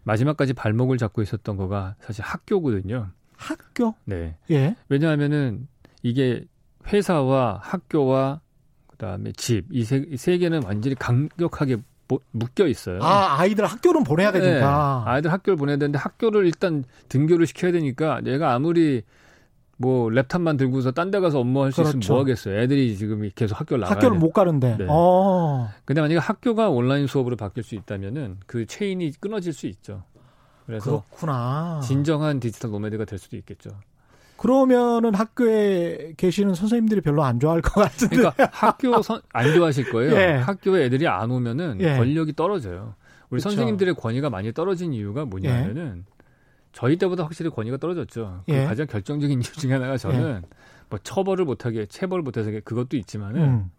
마지막까지 0.09 0.55
발목을 0.55 0.97
잡고 0.97 1.21
있었던 1.21 1.57
거가 1.59 1.94
사실 2.01 2.25
학교거든요. 2.25 3.09
학교? 3.37 3.94
네. 4.07 4.37
예. 4.51 4.75
왜냐하면은 4.88 5.68
이게 6.03 6.47
회사와 6.87 7.61
학교와 7.62 8.40
그다음에 8.88 9.33
집 9.37 9.66
이세 9.71 10.07
세 10.16 10.38
개는 10.38 10.62
완전히 10.64 10.94
강력하게 10.94 11.77
묶여 12.31 12.66
있어요. 12.66 13.01
아, 13.03 13.38
아이들 13.38 13.66
학교는 13.66 14.03
보내야 14.03 14.33
되니까. 14.33 15.03
네. 15.05 15.11
아이들 15.11 15.31
학교를 15.31 15.59
보내야 15.59 15.77
되는데 15.77 15.99
학교를 15.99 16.47
일단 16.47 16.85
등교를 17.11 17.47
시켜야 17.47 17.71
되니까 17.71 18.23
내가 18.23 18.55
아무리 18.55 19.03
뭐 19.81 20.09
laptop만 20.11 20.59
들고서 20.59 20.91
딴 20.91 21.11
데 21.11 21.21
가서 21.21 21.38
업무할 21.41 21.73
수 21.73 21.83
그렇죠. 21.83 21.99
있으면 21.99 22.14
뭐 22.17 22.21
하겠어요. 22.21 22.59
애들이 22.61 22.97
지금 22.97 23.29
계속 23.35 23.59
학교를 23.61 23.81
나가야 23.83 23.97
학교를 23.97 24.19
못 24.19 24.33
가는데. 24.33 24.77
네. 24.77 24.87
어. 24.88 25.69
근데 25.85 26.01
만약에 26.01 26.19
학교가 26.19 26.69
온라인 26.69 27.07
수업으로 27.07 27.37
바뀔 27.37 27.62
수 27.62 27.75
있다면은 27.77 28.38
그 28.47 28.67
체인이 28.67 29.12
끊어질 29.21 29.53
수 29.53 29.67
있죠. 29.69 30.03
그래서 30.67 31.05
그렇구나. 31.11 31.81
진정한 31.83 32.41
디지털 32.41 32.71
노매드가 32.73 33.05
될 33.05 33.19
수도 33.19 33.37
있겠죠. 33.37 33.71
그러면은 34.37 35.14
학교에 35.14 36.12
계시는 36.17 36.55
선생님들이 36.55 37.01
별로 37.01 37.25
안 37.25 37.41
좋아할 37.41 37.61
것 37.62 37.81
같은데. 37.81 38.17
그러니까 38.17 38.49
학교 38.53 39.01
선, 39.03 39.21
안 39.33 39.53
좋아하실 39.55 39.91
거예요. 39.91 40.12
예. 40.21 40.37
학교에 40.37 40.85
애들이 40.85 41.09
안 41.09 41.31
오면은 41.31 41.79
예. 41.81 41.97
권력이 41.97 42.35
떨어져요. 42.35 42.95
우리 43.31 43.38
그쵸. 43.38 43.51
선생님들의 43.51 43.95
권위가 43.95 44.31
많이 44.31 44.53
떨어진 44.53 44.93
이유가 44.93 45.25
뭐냐면은 45.25 46.05
예. 46.07 46.17
저희 46.72 46.96
때보다 46.96 47.24
확실히 47.24 47.50
권위가 47.50 47.78
떨어졌죠. 47.78 48.42
그 48.46 48.52
예. 48.52 48.64
가장 48.64 48.87
결정적인 48.87 49.38
이유 49.42 49.52
중에 49.52 49.72
하나가 49.72 49.96
저는 49.96 50.42
예. 50.42 50.48
뭐 50.90 50.98
처벌을 51.02 51.44
못하게 51.44 51.87
체벌을 51.87 52.22
못해서 52.22 52.50
그것도 52.64 52.96
있지만은 52.96 53.42
음. 53.42 53.70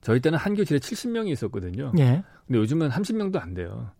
저희 0.00 0.20
때는 0.20 0.38
한 0.38 0.54
교실에 0.54 0.78
70명이 0.78 1.28
있었거든요. 1.32 1.92
예. 1.98 2.22
근데 2.46 2.58
요즘은 2.58 2.90
30명도 2.90 3.40
안 3.40 3.54
돼요. 3.54 3.90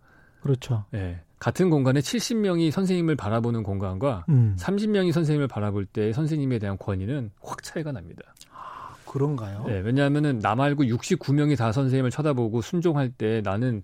그렇죠. 0.40 0.85
예. 0.94 1.20
같은 1.38 1.68
공간에 1.68 2.00
70명이 2.00 2.70
선생님을 2.70 3.16
바라보는 3.16 3.62
공간과 3.62 4.24
음. 4.28 4.56
30명이 4.59 5.12
선생님을 5.12 5.48
바라볼 5.48 5.85
때 5.85 6.12
선생님에 6.12 6.59
대한 6.59 6.78
권위는 6.78 7.30
확 7.42 7.62
차이가 7.62 7.92
납니다. 7.92 8.22
아, 8.52 8.94
그런가요? 9.04 9.64
네, 9.66 9.80
왜냐하면은 9.80 10.38
나 10.38 10.54
말고 10.54 10.85
69명이 10.85 11.59
다 11.59 11.72
선생님을 11.72 12.11
쳐다보고 12.11 12.62
순종할 12.62 13.11
때 13.11 13.42
나는 13.44 13.82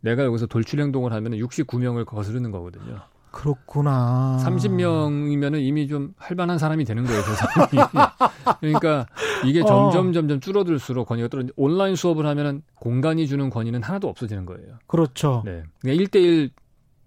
내가 0.00 0.24
여기서 0.24 0.46
돌출 0.46 0.80
행동을 0.80 1.12
하면 1.12 1.32
69명을 1.32 2.04
거스르는 2.04 2.50
거거든요. 2.50 3.00
그렇구나. 3.32 4.38
30명이면은 4.44 5.60
이미 5.62 5.88
좀 5.88 6.14
할만한 6.18 6.58
사람이 6.58 6.84
되는 6.84 7.04
거예요, 7.04 7.22
그 7.22 7.34
사람이. 7.34 7.70
그러니까 8.60 9.06
이게 9.44 9.62
어. 9.62 9.64
점점 9.64 10.12
점점 10.12 10.38
줄어들수록 10.38 11.08
권위가 11.08 11.28
떨어지 11.28 11.50
온라인 11.56 11.96
수업을 11.96 12.26
하면은 12.26 12.62
공간이 12.74 13.26
주는 13.26 13.50
권위는 13.50 13.82
하나도 13.82 14.08
없어지는 14.08 14.46
거예요. 14.46 14.78
그렇죠. 14.86 15.42
네. 15.44 15.62
그냥 15.80 15.96
1대1 15.96 16.50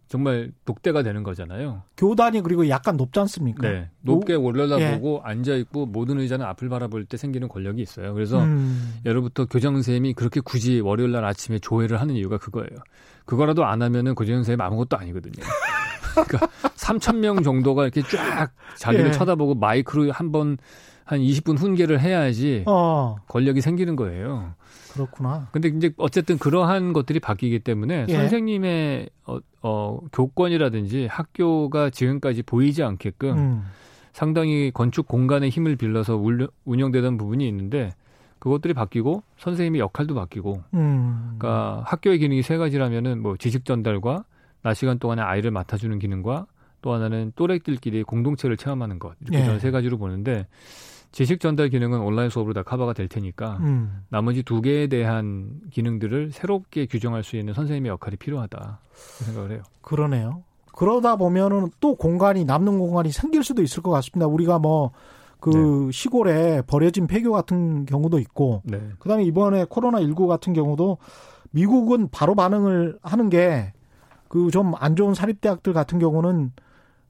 정말 0.07 0.51
독대가 0.65 1.01
되는 1.01 1.23
거잖아요. 1.23 1.81
교단이 1.97 2.41
그리고 2.41 2.69
약간 2.69 2.95
높지 2.95 3.19
않습니까? 3.21 3.67
네. 3.67 3.89
높게 4.01 4.35
올라다보고 4.35 5.23
예. 5.25 5.29
앉아 5.29 5.55
있고 5.55 5.87
모든 5.87 6.19
의자는 6.19 6.45
앞을 6.45 6.69
바라볼 6.69 7.05
때 7.05 7.17
생기는 7.17 7.47
권력이 7.47 7.81
있어요. 7.81 8.13
그래서 8.13 8.43
음. 8.43 8.99
예로부터 9.05 9.45
교장 9.45 9.73
선생님이 9.73 10.13
그렇게 10.13 10.41
굳이 10.41 10.79
월요일 10.79 11.11
날 11.11 11.25
아침에 11.25 11.57
조회를 11.59 11.99
하는 11.99 12.15
이유가 12.15 12.37
그거예요. 12.37 12.79
그거라도 13.25 13.65
안 13.65 13.81
하면은 13.81 14.13
교장 14.13 14.35
선생님 14.37 14.61
아무것도 14.61 14.95
아니거든요. 14.97 15.43
그러니까 16.23 16.47
3천 16.75 17.17
명 17.17 17.43
정도가 17.43 17.83
이렇게 17.83 18.01
쫙 18.03 18.51
자기를 18.77 19.07
예. 19.07 19.11
쳐다보고 19.11 19.55
마이크로 19.55 20.11
한번 20.11 20.57
한 21.03 21.19
20분 21.19 21.57
훈계를 21.57 21.99
해야지 21.99 22.63
어. 22.65 23.17
권력이 23.27 23.61
생기는 23.61 23.95
거예요. 23.95 24.53
그렇구나. 24.93 25.49
근데 25.51 25.67
이제 25.67 25.91
어쨌든 25.97 26.37
그러한 26.37 26.93
것들이 26.93 27.19
바뀌기 27.19 27.59
때문에 27.59 28.07
예. 28.09 28.13
선생님의 28.13 29.09
어, 29.25 29.39
어, 29.61 29.99
교권이라든지 30.11 31.07
학교가 31.09 31.89
지금까지 31.89 32.43
보이지 32.43 32.81
않게끔 32.81 33.37
음. 33.37 33.65
상당히 34.13 34.71
건축 34.73 35.07
공간의 35.07 35.49
힘을 35.49 35.75
빌려서 35.75 36.21
운영되던 36.63 37.17
부분이 37.17 37.47
있는데 37.49 37.91
그것들이 38.39 38.73
바뀌고 38.73 39.23
선생님의 39.37 39.81
역할도 39.81 40.15
바뀌고 40.15 40.63
음. 40.73 41.35
그러니까 41.37 41.83
학교의 41.85 42.19
기능이 42.19 42.41
세 42.41 42.57
가지라면은 42.57 43.21
뭐 43.21 43.35
지식 43.37 43.65
전달과 43.65 44.23
낮 44.65 44.73
시간 44.73 44.97
동안에 44.97 45.21
아이를 45.21 45.51
맡아주는 45.51 45.99
기능과 45.99 46.47
또 46.81 46.91
하나는 46.91 47.31
또래들끼리 47.35 48.01
공동체를 48.01 48.57
체험하는 48.57 48.97
것 48.97 49.13
이렇게 49.21 49.41
예. 49.41 49.45
저는 49.45 49.59
세 49.59 49.69
가지로 49.69 49.99
보는데 49.99 50.47
지식 51.11 51.39
전달 51.39 51.69
기능은 51.69 51.99
온라인 51.99 52.31
수업으로 52.31 52.55
다 52.55 52.63
커버가 52.63 52.93
될 52.93 53.07
테니까 53.07 53.57
음. 53.61 54.01
나머지 54.09 54.41
두 54.41 54.61
개에 54.61 54.87
대한 54.87 55.61
기능들을 55.69 56.31
새롭게 56.31 56.87
규정할 56.87 57.23
수 57.23 57.37
있는 57.37 57.53
선생님의 57.53 57.91
역할이 57.91 58.17
필요하다 58.17 58.79
생각을 59.25 59.51
해요. 59.51 59.61
그러네요. 59.83 60.41
그러다 60.73 61.15
보면은 61.15 61.69
또 61.79 61.93
공간이 61.93 62.43
남는 62.43 62.79
공간이 62.79 63.11
생길 63.11 63.43
수도 63.43 63.61
있을 63.61 63.83
것 63.83 63.91
같습니다. 63.91 64.25
우리가 64.25 64.57
뭐그 64.57 65.49
네. 65.51 65.91
시골에 65.91 66.63
버려진 66.63 67.05
폐교 67.05 67.31
같은 67.31 67.85
경우도 67.85 68.17
있고 68.17 68.63
네. 68.65 68.81
그다음에 68.97 69.25
이번에 69.25 69.65
코로나 69.69 70.01
19 70.01 70.25
같은 70.25 70.53
경우도 70.53 70.97
미국은 71.51 72.09
바로 72.11 72.33
반응을 72.33 72.97
하는 73.03 73.29
게 73.29 73.71
그 74.27 74.49
좀 74.51 74.73
안 74.77 74.95
좋은 74.95 75.13
사립대학들 75.13 75.73
같은 75.73 75.99
경우는 75.99 76.51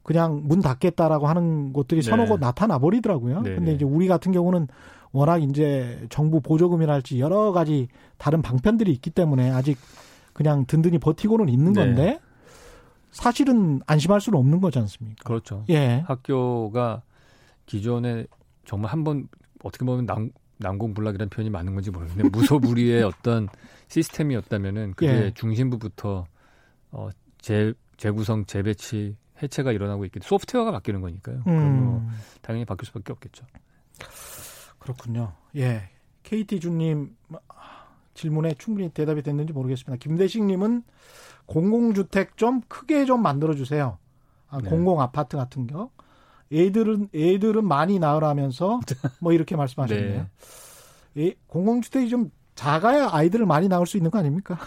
그냥 0.03 0.41
문 0.43 0.61
닫겠다라고 0.61 1.27
하는 1.27 1.73
곳들이 1.73 2.01
네. 2.01 2.09
서너 2.09 2.25
곳 2.25 2.39
나타나 2.39 2.77
버리더라고요. 2.77 3.41
네. 3.41 3.55
근데 3.55 3.71
네. 3.71 3.75
이제 3.75 3.85
우리 3.85 4.07
같은 4.07 4.31
경우는 4.31 4.67
워낙 5.11 5.41
이제 5.41 6.05
정부 6.09 6.41
보조금이랄지 6.41 7.19
여러 7.19 7.51
가지 7.51 7.87
다른 8.17 8.41
방편들이 8.41 8.91
있기 8.91 9.09
때문에 9.09 9.49
아직 9.49 9.77
그냥 10.33 10.65
든든히 10.65 10.99
버티고는 10.99 11.49
있는 11.49 11.73
네. 11.73 11.85
건데 11.85 12.19
사실은 13.11 13.81
안심할 13.87 14.19
수는 14.19 14.37
없는 14.37 14.59
거지 14.59 14.77
않습니까? 14.79 15.23
그렇죠. 15.23 15.63
예. 15.69 16.03
학교가 16.05 17.01
기존에 17.65 18.25
정말 18.65 18.91
한번 18.91 19.27
어떻게 19.63 19.85
보면 19.85 20.05
난, 20.05 20.31
난공불락이라는 20.57 21.29
표현이 21.29 21.49
맞는 21.49 21.73
건지 21.73 21.91
모르겠는데 21.91 22.29
무소불위의 22.29 23.01
어떤 23.07 23.47
시스템이었다면은 23.87 24.93
그게 24.95 25.07
예. 25.07 25.31
중심부부터 25.33 26.25
어, 26.95 27.09
재, 27.39 27.73
재구성, 27.97 28.45
재배치, 28.45 29.17
해체가 29.41 29.71
일어나고 29.73 30.05
있기 30.05 30.19
때문에 30.19 30.27
소프트웨어가 30.27 30.71
바뀌는 30.71 31.01
거니까요. 31.01 31.37
음. 31.37 31.43
그럼 31.43 31.85
뭐 31.85 32.09
당연히 32.41 32.65
바뀔 32.65 32.87
수밖에 32.87 33.11
없겠죠. 33.11 33.45
그렇군요. 34.79 35.33
예. 35.57 35.89
KT 36.23 36.59
주님 36.59 37.15
질문에 38.13 38.55
충분히 38.57 38.89
대답이 38.89 39.21
됐는지 39.21 39.51
모르겠습니다. 39.51 40.01
김대식님은 40.01 40.83
공공주택 41.45 42.37
좀 42.37 42.61
크게 42.67 43.05
좀 43.05 43.21
만들어 43.21 43.53
주세요. 43.55 43.97
아, 44.47 44.59
네. 44.59 44.69
공공 44.69 45.01
아파트 45.01 45.37
같은 45.37 45.67
거. 45.67 45.91
애들은 46.51 47.09
애들은 47.13 47.67
많이 47.67 47.99
낳으라면서 47.99 48.79
뭐 49.19 49.33
이렇게 49.33 49.55
말씀하셨네요. 49.55 50.21
네. 50.21 50.27
예, 51.17 51.35
공공주택이 51.47 52.09
좀 52.09 52.31
작아야 52.55 53.09
아이들을 53.11 53.45
많이 53.45 53.67
낳을 53.67 53.85
수 53.85 53.97
있는 53.97 54.09
거 54.09 54.19
아닙니까? 54.19 54.57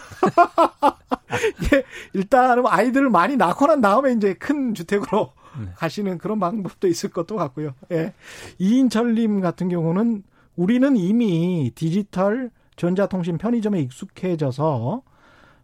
예, 1.72 1.82
일단은 2.12 2.64
아이들을 2.66 3.10
많이 3.10 3.36
낳고 3.36 3.66
난 3.66 3.80
다음에 3.80 4.12
이제 4.12 4.34
큰 4.34 4.74
주택으로 4.74 5.32
네. 5.58 5.70
가시는 5.76 6.18
그런 6.18 6.38
방법도 6.38 6.86
있을 6.86 7.10
것도 7.10 7.36
같고요. 7.36 7.74
예. 7.90 8.12
이인철님 8.58 9.40
같은 9.40 9.68
경우는 9.68 10.22
우리는 10.56 10.96
이미 10.96 11.72
디지털 11.74 12.50
전자통신 12.76 13.38
편의점에 13.38 13.80
익숙해져서 13.80 15.02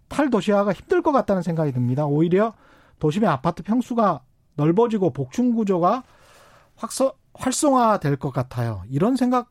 탈도시화가 0.08 0.72
힘들 0.72 1.02
것 1.02 1.12
같다는 1.12 1.42
생각이 1.42 1.72
듭니다. 1.72 2.06
오히려 2.06 2.54
도심의 2.98 3.28
아파트 3.28 3.62
평수가 3.62 4.20
넓어지고 4.56 5.12
복층 5.12 5.54
구조가 5.54 6.04
확서, 6.76 7.14
활성화될 7.34 8.16
것 8.16 8.32
같아요. 8.32 8.82
이런 8.88 9.16
생각 9.16 9.50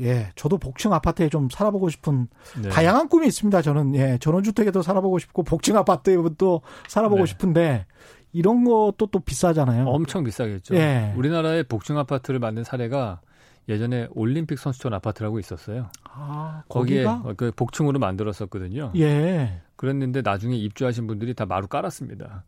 예, 0.00 0.32
저도 0.34 0.58
복층 0.58 0.92
아파트에 0.92 1.28
좀 1.28 1.48
살아보고 1.50 1.88
싶은 1.90 2.28
네. 2.62 2.68
다양한 2.70 3.08
꿈이 3.08 3.26
있습니다. 3.26 3.62
저는 3.62 3.94
예, 3.94 4.18
전원주택에도 4.18 4.82
살아보고 4.82 5.18
싶고 5.18 5.42
복층 5.42 5.76
아파트에도 5.76 6.62
살아보고 6.88 7.22
네. 7.22 7.26
싶은데 7.26 7.86
이런 8.32 8.64
것도 8.64 9.06
또 9.10 9.20
비싸잖아요. 9.20 9.86
엄청 9.86 10.24
비싸겠죠. 10.24 10.74
예. 10.76 11.12
우리나라의 11.16 11.64
복층 11.64 11.98
아파트를 11.98 12.40
만든 12.40 12.64
사례가 12.64 13.20
예전에 13.68 14.08
올림픽 14.12 14.58
선수촌 14.58 14.92
아파트라고 14.94 15.38
있었어요. 15.38 15.88
아, 16.04 16.64
거기에 16.68 17.04
그 17.36 17.52
복층으로 17.54 17.98
만들었었거든요. 17.98 18.92
예. 18.96 19.60
그랬는데 19.76 20.22
나중에 20.22 20.56
입주하신 20.56 21.06
분들이 21.06 21.34
다 21.34 21.46
마루 21.46 21.68
깔았습니다. 21.68 22.44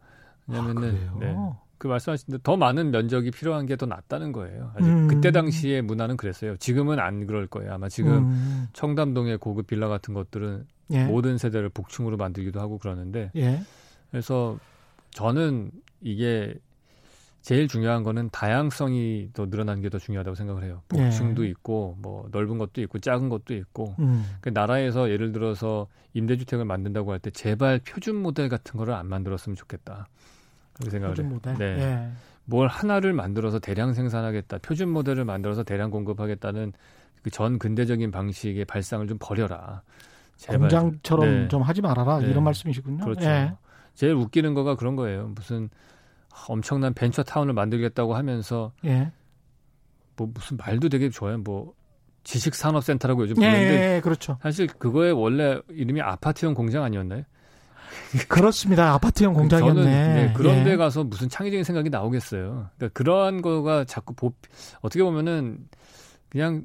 왜냐면은 0.46 1.09
아, 1.12 1.18
네. 1.20 1.37
그 1.85 1.88
말씀하신 1.88 2.38
더 2.42 2.57
많은 2.57 2.90
면적이 2.92 3.31
필요한 3.31 3.66
게 3.66 3.77
더 3.77 3.85
낫다는 3.85 4.33
거예요. 4.33 4.73
아직 4.75 4.87
음. 4.88 5.07
그때 5.07 5.31
당시에 5.33 5.83
문화는 5.83 6.16
그랬어요. 6.16 6.57
지금은 6.57 6.99
안 6.99 7.27
그럴 7.27 7.47
거예요. 7.47 7.75
아마 7.75 7.90
지금 7.90 8.31
음. 8.31 8.68
청담동의 8.73 9.37
고급 9.37 9.66
빌라 9.66 9.88
같은 9.88 10.14
것들은 10.14 10.64
예. 10.92 11.05
모든 11.05 11.37
세대를 11.37 11.68
복층으로 11.68 12.16
만들기도 12.16 12.59
하고 12.59 12.79
그러는데 12.79 13.31
예. 13.37 13.61
그래서 14.11 14.58
저는 15.11 15.73
이게 16.00 16.54
제일 17.42 17.69
중요한 17.69 18.02
거는 18.02 18.31
다양성이 18.31 19.29
더 19.35 19.44
늘어나는 19.44 19.83
게 19.83 19.90
더 19.90 19.98
중요하다고 19.98 20.35
생각을 20.37 20.65
해요. 20.65 20.81
복층도 20.88 21.44
예. 21.44 21.50
있고 21.50 21.98
뭐 22.00 22.27
넓은 22.33 22.56
것도 22.56 22.81
있고 22.81 22.98
작은 22.98 23.29
것도 23.29 23.52
있고 23.54 23.94
음. 23.98 24.25
그 24.40 24.48
나라에서 24.48 25.11
예를 25.11 25.33
들어서 25.33 25.88
임대주택을 26.15 26.65
만든다고 26.65 27.13
할 27.13 27.19
때 27.19 27.31
제발 27.31 27.81
표준 27.81 28.17
모델 28.17 28.48
같은 28.48 28.79
거를 28.79 28.94
안 28.94 29.06
만들었으면 29.06 29.56
좋겠다. 29.56 30.08
그렇게 30.75 30.90
생각을 30.90 31.18
해요. 31.18 31.27
모델? 31.29 31.54
네. 31.56 31.64
예. 31.64 32.10
뭘 32.44 32.68
하나를 32.68 33.12
만들어서 33.14 33.58
대량 33.58 33.94
생산하겠다, 33.94 34.58
표준 34.58 34.90
모델을 34.90 35.25
만들어서 35.25 35.62
대량 35.62 35.90
공급하겠다는 35.90 36.72
그 37.22 37.31
전 37.31 37.58
근대적인 37.58 38.10
방식의 38.10 38.66
발상을 38.66 39.06
좀 39.08 39.16
버려라. 39.18 39.81
제발. 40.37 40.58
공장처럼 40.58 41.27
네. 41.27 41.48
좀 41.48 41.62
하지 41.62 41.81
말아라 41.81 42.18
네. 42.18 42.27
이런 42.27 42.44
말씀이시군요. 42.44 43.02
그렇죠. 43.02 43.25
예. 43.25 43.54
제일 43.94 44.12
웃기는 44.14 44.52
거가 44.52 44.75
그런 44.77 44.94
거예요. 44.94 45.29
무슨 45.35 45.70
엄청난 46.48 46.92
벤처 46.92 47.22
타운을 47.22 47.54
만들겠다고 47.54 48.14
하면서 48.14 48.72
예. 48.85 49.10
뭐 50.16 50.29
무슨 50.35 50.58
말도 50.58 50.90
되게 50.90 51.08
좋아요. 51.08 51.38
뭐 51.38 51.72
지식산업센터라고 52.25 53.22
요즘 53.22 53.42
예, 53.42 53.50
부르는데 53.50 53.90
예, 53.92 53.96
예, 53.96 54.00
그렇죠. 54.00 54.37
사실 54.42 54.66
그거의 54.66 55.12
원래 55.12 55.60
이름이 55.70 56.02
아파트형 56.02 56.52
공장 56.54 56.83
아니었나요? 56.83 57.22
그렇습니다. 58.29 58.92
아파트형 58.94 59.35
공장이었네. 59.35 59.83
저는 59.83 60.15
네, 60.15 60.33
그런 60.35 60.65
데 60.65 60.77
가서 60.77 61.04
무슨 61.04 61.29
창의적인 61.29 61.65
생각이 61.65 61.90
나오겠어요. 61.90 62.71
그러니까 62.77 62.88
그러한 62.92 63.42
거가 63.42 63.85
자꾸 63.85 64.15
보, 64.15 64.33
어떻게 64.81 65.02
보면은 65.02 65.58
그냥 66.29 66.65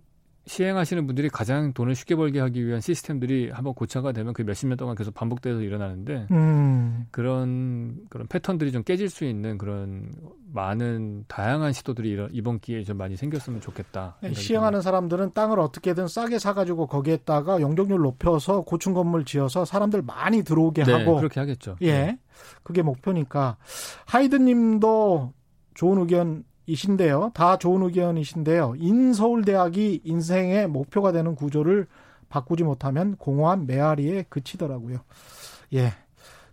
시행하시는 0.49 1.05
분들이 1.05 1.29
가장 1.29 1.73
돈을 1.73 1.93
쉽게 1.93 2.15
벌게 2.15 2.39
하기 2.39 2.65
위한 2.65 2.81
시스템들이 2.81 3.51
한번 3.51 3.75
고착화 3.75 4.13
되면 4.13 4.33
그 4.33 4.41
몇십 4.41 4.67
년 4.67 4.77
동안 4.77 4.95
계속 4.95 5.13
반복돼서 5.13 5.61
일어나는데 5.61 6.25
음. 6.31 7.05
그런 7.11 7.99
그런 8.09 8.25
패턴들이 8.25 8.71
좀 8.71 8.81
깨질 8.81 9.09
수 9.09 9.25
있는 9.25 9.59
그런 9.59 10.11
많은 10.51 11.25
다양한 11.27 11.71
시도들이 11.71 12.29
이번 12.31 12.59
기회에 12.59 12.83
좀 12.83 12.97
많이 12.97 13.15
생겼으면 13.15 13.61
좋겠다. 13.61 14.17
네, 14.21 14.33
시행하는 14.33 14.81
사람들은 14.81 15.33
땅을 15.35 15.59
어떻게든 15.59 16.07
싸게 16.07 16.39
사가지고 16.39 16.87
거기에다가 16.87 17.61
용적률 17.61 17.99
높여서 18.01 18.61
고층 18.61 18.95
건물 18.95 19.25
지어서 19.25 19.65
사람들 19.65 20.01
많이 20.01 20.41
들어오게 20.43 20.83
네, 20.83 20.91
하고 20.93 21.17
그렇게 21.17 21.39
하겠죠. 21.39 21.75
예, 21.81 21.91
네. 21.91 22.19
그게 22.63 22.81
목표니까 22.81 23.57
하이드님도 24.07 25.31
좋은 25.75 25.99
의견 25.99 26.43
이신데요. 26.69 27.31
다 27.33 27.57
좋은 27.57 27.81
의견이신데요. 27.83 28.75
인서울대학이 28.77 30.01
인생의 30.03 30.67
목표가 30.67 31.11
되는 31.11 31.35
구조를 31.35 31.87
바꾸지 32.29 32.63
못하면 32.63 33.15
공허한 33.17 33.65
메아리에 33.65 34.25
그치더라고요. 34.29 34.99
예. 35.73 35.93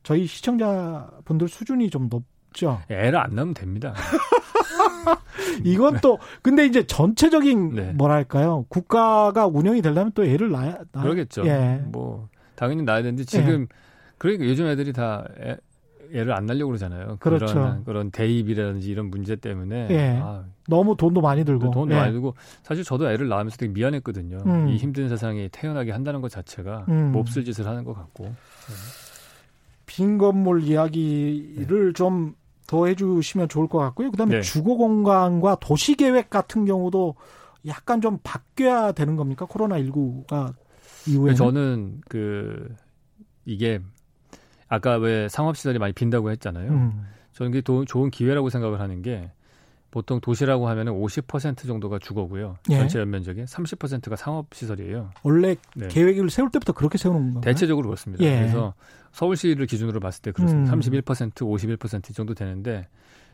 저희 0.02 0.26
시청자분들 0.26 1.48
수준이 1.48 1.90
좀 1.90 2.08
높죠. 2.08 2.80
애를 2.88 3.18
안 3.18 3.34
낳으면 3.34 3.54
됩니다. 3.54 3.94
이건 5.64 5.98
또 6.00 6.18
근데 6.42 6.64
이제 6.64 6.86
전체적인 6.86 7.74
네. 7.74 7.92
뭐랄까요 7.92 8.64
국가가 8.68 9.46
운영이 9.46 9.82
되려면 9.82 10.12
또 10.14 10.24
애를 10.24 10.50
낳아야 10.50 10.78
그러겠죠. 10.92 11.46
예. 11.46 11.82
뭐 11.86 12.28
당연히 12.54 12.82
낳아야 12.82 13.02
되는데 13.02 13.24
지금 13.24 13.62
예. 13.62 13.66
그러니까 14.18 14.46
요즘 14.46 14.66
애들이 14.66 14.92
다 14.92 15.26
애, 15.40 15.56
애를 16.12 16.32
안 16.32 16.46
날려고 16.46 16.68
그러잖아요. 16.68 17.16
그렇죠. 17.20 17.46
그런, 17.46 17.84
그런 17.84 18.11
대입이라든지 18.11 18.90
이런 18.90 19.11
문제 19.11 19.36
때문에 19.36 19.88
예. 19.90 20.20
아, 20.22 20.44
너무 20.68 20.96
돈도 20.96 21.20
많이 21.20 21.44
들고 21.44 21.70
돈도 21.70 21.94
예. 21.94 21.98
많이 21.98 22.12
들고 22.12 22.34
사실 22.62 22.84
저도 22.84 23.11
애를 23.11 23.28
낳으면서 23.28 23.57
되게 23.57 23.72
미안했거든요. 23.72 24.42
음. 24.46 24.68
이 24.68 24.76
힘든 24.76 25.09
세상에 25.09 25.48
태어나게 25.52 25.92
한다는 25.92 26.20
것 26.20 26.30
자체가 26.30 26.86
음. 26.88 27.12
몹쓸 27.12 27.44
짓을 27.44 27.66
하는 27.66 27.84
것 27.84 27.94
같고 27.94 28.24
네. 28.24 28.32
빈 29.86 30.18
건물 30.18 30.62
이야기를 30.62 31.86
네. 31.86 31.92
좀더 31.92 32.86
해주시면 32.86 33.48
좋을 33.48 33.68
것 33.68 33.78
같고요. 33.78 34.11
그다음에 34.11 34.36
네. 34.36 34.40
주거 34.42 34.74
공간과 34.74 35.57
도시 35.61 35.94
계획 35.94 36.30
같은 36.30 36.64
경우도 36.64 37.14
약간 37.66 38.00
좀 38.00 38.18
바뀌어야 38.22 38.92
되는 38.92 39.16
겁니까? 39.16 39.46
코로나 39.46 39.78
19가 39.78 40.54
이후에 41.09 41.34
저는 41.34 42.00
그 42.09 42.74
이게 43.44 43.80
아까 44.68 44.96
왜 44.96 45.28
상업시설이 45.28 45.78
많이 45.78 45.92
빈다고 45.92 46.30
했잖아요. 46.30 46.70
음. 46.70 47.06
저는 47.32 47.52
그게 47.52 47.60
도, 47.60 47.84
좋은 47.84 48.10
기회라고 48.10 48.50
생각을 48.50 48.80
하는 48.80 49.02
게 49.02 49.30
보통 49.90 50.20
도시라고 50.20 50.68
하면 50.68 50.88
은 50.88 50.92
50% 50.94 51.66
정도가 51.66 51.98
주거고요. 51.98 52.58
예. 52.70 52.76
전체 52.76 52.98
연면적의 52.98 53.46
30%가 53.46 54.16
상업시설이에요. 54.16 55.10
원래 55.22 55.56
네. 55.74 55.88
계획을 55.88 56.28
세울 56.28 56.50
때부터 56.50 56.72
그렇게 56.72 56.98
세우는 56.98 57.34
건가요? 57.34 57.40
대체적으로 57.40 57.88
그렇습니다. 57.88 58.22
예. 58.24 58.40
그래서 58.40 58.74
서울시를 59.12 59.66
기준으로 59.66 60.00
봤을 60.00 60.22
때 60.22 60.32
그렇습니다. 60.32 60.74
음. 60.74 60.80
31% 60.80 61.32
51% 61.32 62.14
정도 62.14 62.34
되는데 62.34 62.88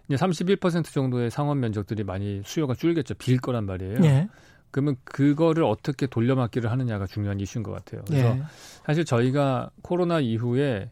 이제 0.08 0.16
31% 0.16 0.84
정도의 0.92 1.30
상업 1.30 1.56
면적들이 1.58 2.04
많이 2.04 2.42
수요가 2.44 2.74
줄겠죠. 2.74 3.14
빌 3.14 3.38
거란 3.38 3.66
말이에요. 3.66 3.98
예. 4.04 4.28
그러면 4.70 4.96
그거를 5.04 5.64
어떻게 5.64 6.06
돌려막기를 6.06 6.70
하느냐가 6.70 7.06
중요한 7.06 7.40
이슈인 7.40 7.62
것 7.62 7.72
같아요. 7.72 8.02
그래서 8.06 8.36
예. 8.36 8.42
사실 8.86 9.04
저희가 9.04 9.70
코로나 9.82 10.20
이후에 10.20 10.90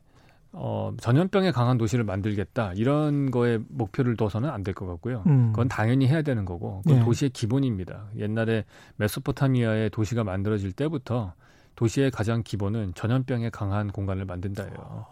어, 0.53 0.93
전염병에 1.01 1.53
강한 1.53 1.79
도시를 1.79 2.05
만들겠다 2.05 2.73
이런 2.75 3.31
거에 3.31 3.59
목표를 3.69 4.17
둬서는 4.17 4.51
안 4.51 4.65
될 4.65 4.75
것 4.75 4.87
같고요. 4.87 5.23
음. 5.27 5.53
그건 5.53 5.69
당연히 5.69 6.09
해야 6.09 6.23
되는 6.23 6.45
거고 6.45 6.83
그건 6.83 6.99
네. 6.99 7.05
도시의 7.05 7.31
기본입니다. 7.31 8.07
옛날에 8.17 8.65
메소포타미아의 8.97 9.91
도시가 9.91 10.25
만들어질 10.25 10.73
때부터 10.73 11.35
도시의 11.77 12.11
가장 12.11 12.43
기본은 12.43 12.93
전염병에 12.95 13.51
강한 13.51 13.89
공간을 13.89 14.25
만든다예요. 14.25 15.07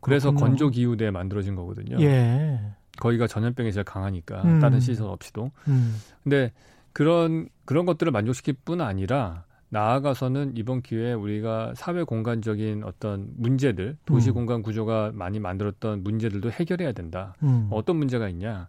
그래서. 0.00 0.32
건조 0.32 0.70
기후대에 0.70 1.10
만들어진 1.10 1.54
거거든요. 1.54 2.00
예. 2.00 2.58
거기가 2.98 3.26
전염병에 3.26 3.70
제일 3.72 3.84
강하니까 3.84 4.42
음. 4.42 4.58
다른 4.60 4.80
시설 4.80 5.08
없이도. 5.08 5.50
음. 5.68 5.96
근데 6.24 6.52
그런 6.92 7.48
그런 7.64 7.84
것들을 7.86 8.10
만족시킬 8.10 8.54
뿐 8.64 8.80
아니라 8.80 9.44
나아가서는 9.70 10.52
이번 10.56 10.80
기회에 10.80 11.12
우리가 11.12 11.74
사회 11.76 12.02
공간적인 12.02 12.84
어떤 12.84 13.28
문제들, 13.36 13.98
도시 14.06 14.30
음. 14.30 14.34
공간 14.34 14.62
구조가 14.62 15.12
많이 15.14 15.38
만들었던 15.40 16.02
문제들도 16.02 16.50
해결해야 16.50 16.92
된다. 16.92 17.34
음. 17.42 17.68
어떤 17.70 17.96
문제가 17.96 18.28
있냐? 18.30 18.66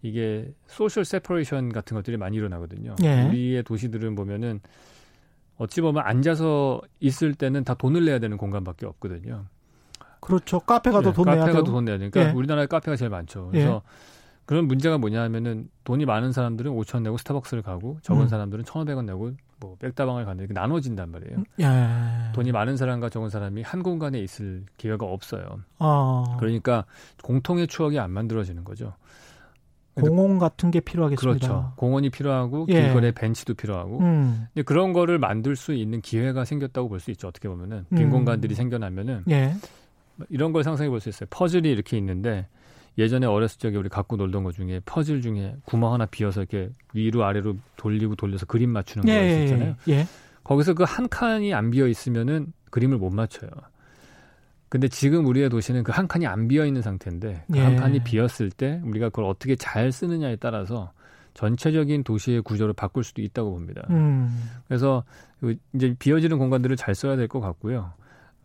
이게 0.00 0.50
social 0.66 1.04
separation 1.04 1.72
같은 1.72 1.96
것들이 1.96 2.16
많이 2.16 2.36
일어나거든요. 2.36 2.94
예. 3.02 3.26
우리의 3.26 3.62
도시들은 3.64 4.14
보면은 4.14 4.60
어찌 5.58 5.80
보면 5.80 6.04
앉아서 6.06 6.80
있을 7.00 7.34
때는 7.34 7.64
다 7.64 7.74
돈을 7.74 8.04
내야 8.04 8.18
되는 8.18 8.36
공간밖에 8.36 8.86
없거든요. 8.86 9.46
그렇죠. 10.20 10.60
카페 10.60 10.90
가도 10.90 11.10
네, 11.10 11.14
돈 11.14 11.24
내야 11.24 11.34
되고. 11.34 11.46
카페 11.46 11.52
가도 11.52 11.72
돈 11.72 11.84
내야 11.84 11.98
되니까 11.98 12.28
예. 12.28 12.30
우리나라에 12.30 12.66
카페가 12.66 12.96
제일 12.96 13.10
많죠. 13.10 13.48
그래서 13.50 13.82
예. 13.84 13.90
그런 14.46 14.66
문제가 14.66 14.98
뭐냐 14.98 15.20
하면은 15.24 15.68
돈이 15.84 16.06
많은 16.06 16.32
사람들은 16.32 16.72
5천 16.72 17.02
내고 17.02 17.18
스타벅스를 17.18 17.62
가고 17.62 17.98
적은 18.02 18.22
음. 18.22 18.28
사람들은 18.28 18.64
1,500원 18.64 19.04
내고 19.04 19.32
뭐 19.60 19.76
백다방을 19.80 20.24
가는데 20.24 20.52
나눠진단 20.52 21.10
말이에요. 21.10 21.42
야. 21.62 22.32
돈이 22.34 22.52
많은 22.52 22.76
사람과 22.76 23.08
적은 23.08 23.28
사람이 23.28 23.62
한 23.62 23.82
공간에 23.82 24.18
있을 24.20 24.64
기회가 24.76 25.06
없어요. 25.06 25.60
아. 25.78 26.36
그러니까 26.38 26.84
공통의 27.22 27.66
추억이 27.66 27.98
안 27.98 28.10
만들어지는 28.12 28.64
거죠. 28.64 28.94
공원 29.94 30.38
같은 30.38 30.70
게 30.70 30.78
필요하겠습니다. 30.78 31.46
그렇죠. 31.48 31.72
공원이 31.74 32.10
필요하고 32.10 32.66
예. 32.68 32.82
길거리에 32.82 33.10
벤치도 33.10 33.54
필요하고. 33.54 33.98
음. 33.98 34.46
근데 34.54 34.62
그런 34.62 34.92
거를 34.92 35.18
만들 35.18 35.56
수 35.56 35.72
있는 35.74 36.00
기회가 36.00 36.44
생겼다고 36.44 36.88
볼 36.88 37.00
수 37.00 37.10
있죠. 37.10 37.26
어떻게 37.26 37.48
보면은 37.48 37.84
빈 37.90 38.02
음. 38.06 38.10
공간들이 38.10 38.54
생겨나면은 38.54 39.24
예. 39.28 39.54
이런 40.28 40.52
걸 40.52 40.62
상상해 40.62 40.88
볼 40.88 41.00
수 41.00 41.08
있어요. 41.08 41.26
퍼즐이 41.30 41.68
이렇게 41.68 41.96
있는데 41.98 42.46
예전에 42.98 43.26
어렸을 43.26 43.58
적에 43.60 43.76
우리 43.76 43.88
갖고 43.88 44.16
놀던 44.16 44.42
것 44.44 44.52
중에 44.54 44.80
퍼즐 44.84 45.22
중에 45.22 45.54
구멍 45.64 45.92
하나 45.94 46.04
비어서 46.06 46.40
이렇게 46.40 46.70
위로 46.94 47.24
아래로 47.24 47.56
돌리고 47.76 48.16
돌려서 48.16 48.44
그림 48.46 48.70
맞추는 48.70 49.06
거 49.06 49.12
예, 49.12 49.44
있었잖아요. 49.44 49.76
예, 49.88 49.92
예. 49.92 50.06
거기서 50.44 50.74
그 50.74 50.82
한 50.84 51.08
칸이 51.08 51.54
안 51.54 51.70
비어 51.70 51.86
있으면은 51.86 52.52
그림을 52.70 52.98
못 52.98 53.10
맞춰요. 53.10 53.50
근데 54.68 54.88
지금 54.88 55.26
우리의 55.26 55.48
도시는 55.48 55.82
그 55.84 55.92
한 55.92 56.08
칸이 56.08 56.26
안 56.26 56.48
비어 56.48 56.66
있는 56.66 56.82
상태인데 56.82 57.44
그한 57.52 57.72
예. 57.72 57.76
칸이 57.76 58.02
비었을 58.04 58.50
때 58.50 58.80
우리가 58.84 59.10
그걸 59.10 59.24
어떻게 59.26 59.54
잘 59.56 59.92
쓰느냐에 59.92 60.36
따라서 60.36 60.92
전체적인 61.34 62.02
도시의 62.02 62.42
구조를 62.42 62.74
바꿀 62.74 63.04
수도 63.04 63.22
있다고 63.22 63.52
봅니다. 63.52 63.82
음. 63.90 64.50
그래서 64.66 65.04
이제 65.72 65.94
비어지는 65.98 66.36
공간들을 66.38 66.74
잘 66.76 66.94
써야 66.96 67.14
될 67.16 67.28
것 67.28 67.40
같고요. 67.40 67.92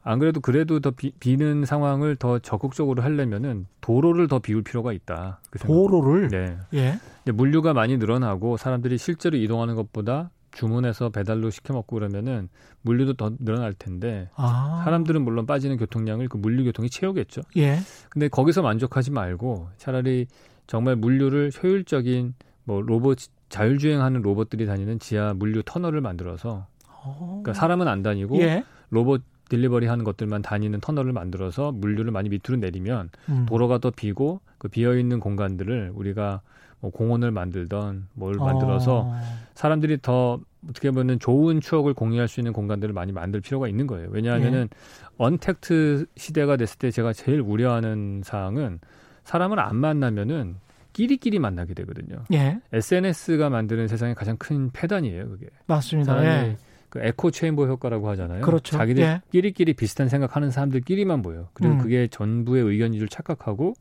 안 0.04 0.20
그래도 0.20 0.42
그래도 0.42 0.80
더 0.80 0.92
비, 0.92 1.12
비는 1.20 1.66
상황을 1.66 2.16
더 2.18 2.40
적극적으로 2.40 3.02
하려면은 3.02 3.68
도로를 3.82 4.28
더 4.28 4.40
비울 4.40 4.62
필요가 4.62 4.92
있다. 4.92 5.40
그 5.50 5.60
도로를 5.60 6.28
네. 6.28 6.58
예. 6.74 7.00
물류가 7.32 7.74
많이 7.74 7.98
늘어나고 7.98 8.58
사람들이 8.58 8.98
실제로 8.98 9.38
이동하는 9.38 9.76
것보다 9.76 10.30
주문해서 10.52 11.10
배달로 11.10 11.50
시켜 11.50 11.74
먹고 11.74 11.96
그러면은 11.96 12.50
물류도 12.82 13.14
더 13.14 13.32
늘어날 13.40 13.74
텐데 13.74 14.30
아. 14.36 14.82
사람들은 14.84 15.22
물론 15.24 15.46
빠지는 15.46 15.78
교통량을 15.78 16.28
그 16.28 16.38
물류 16.38 16.66
교통이 16.66 16.90
채우겠죠. 16.90 17.42
예. 17.58 17.80
근데 18.10 18.28
거기서 18.28 18.62
만족하지 18.62 19.12
말고 19.12 19.70
차라리 19.78 20.28
정말 20.68 20.96
물류를 20.96 21.52
효율적인 21.62 22.36
뭐 22.66 22.82
로봇 22.82 23.20
자율주행하는 23.50 24.22
로봇들이 24.22 24.66
다니는 24.66 25.00
지하 25.00 25.34
물류 25.34 25.64
터널을 25.64 26.02
만들어서 26.02 26.68
어. 26.88 27.42
그러니까 27.44 27.54
사람은 27.54 27.88
안 27.88 28.04
다니고 28.04 28.42
예. 28.42 28.64
로봇 28.90 29.24
딜리버리 29.54 29.86
하는 29.86 30.04
것들만 30.04 30.42
다니는 30.42 30.80
터널을 30.80 31.14
만들어서 31.14 31.72
물류를 31.72 32.12
많이 32.12 32.30
밑으로 32.30 32.58
내리면 32.58 33.10
음. 33.30 33.46
도로가 33.48 33.78
더 33.78 33.92
비고 33.92 34.42
그 34.58 34.68
비어 34.68 34.98
있는 34.98 35.20
공간들을 35.20 35.92
우리가 35.94 36.42
뭐 36.80 36.90
공원을 36.90 37.30
만들던 37.30 38.08
뭘 38.14 38.36
만들어서 38.36 39.02
어. 39.06 39.22
사람들이 39.54 40.00
더 40.02 40.40
어떻게 40.68 40.90
보면 40.90 41.20
좋은 41.20 41.62
추억을 41.62 41.94
공유할 41.94 42.28
수 42.28 42.40
있는 42.40 42.52
공간들을 42.52 42.94
많이 42.96 43.12
만들 43.12 43.42
필요가 43.42 43.68
있는 43.68 43.86
거예요. 43.86 44.10
왜냐하면은 44.12 44.62
예. 44.62 45.14
언택트 45.18 46.08
시대가 46.18 46.58
됐을 46.58 46.80
때 46.80 46.90
제가 46.90 47.14
제일 47.14 47.40
우려하는 47.40 48.22
사항은 48.26 48.80
사람을 49.24 49.60
안 49.60 49.76
만나면은 49.76 50.56
끼리끼리 50.94 51.38
만나게 51.40 51.74
되거든요. 51.76 52.24
예. 52.34 52.60
SNS가 52.72 53.50
만드는 53.50 53.88
세상의 53.88 54.16
가장 54.16 54.36
큰 54.38 54.72
폐단이에요, 54.72 55.30
그게. 55.30 55.48
맞습니다. 55.68 56.24
예. 56.24 56.58
그 56.94 57.00
에코 57.02 57.32
체인버 57.32 57.66
효과라고 57.66 58.08
하잖아요. 58.10 58.42
그렇죠. 58.42 58.78
자기들끼리끼리 58.78 59.70
예. 59.70 59.74
비슷한 59.74 60.10
생각하는 60.10 60.52
사람들끼리만 60.52 61.24
보여. 61.24 61.50
그리고 61.54 61.74
음. 61.74 61.80
그게 61.80 62.08
전부의 62.08 62.64
의견인 62.64 63.00
줄 63.00 63.10
착각하고 63.10 63.74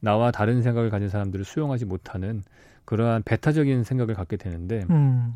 나와 0.00 0.32
다른 0.32 0.62
생각을 0.62 0.90
가진 0.90 1.08
사람들을 1.08 1.44
수용하지 1.44 1.84
못하는 1.84 2.42
그러한 2.84 3.22
배타적인 3.24 3.84
생각을 3.84 4.14
갖게 4.16 4.36
되는데 4.36 4.84
음. 4.90 5.34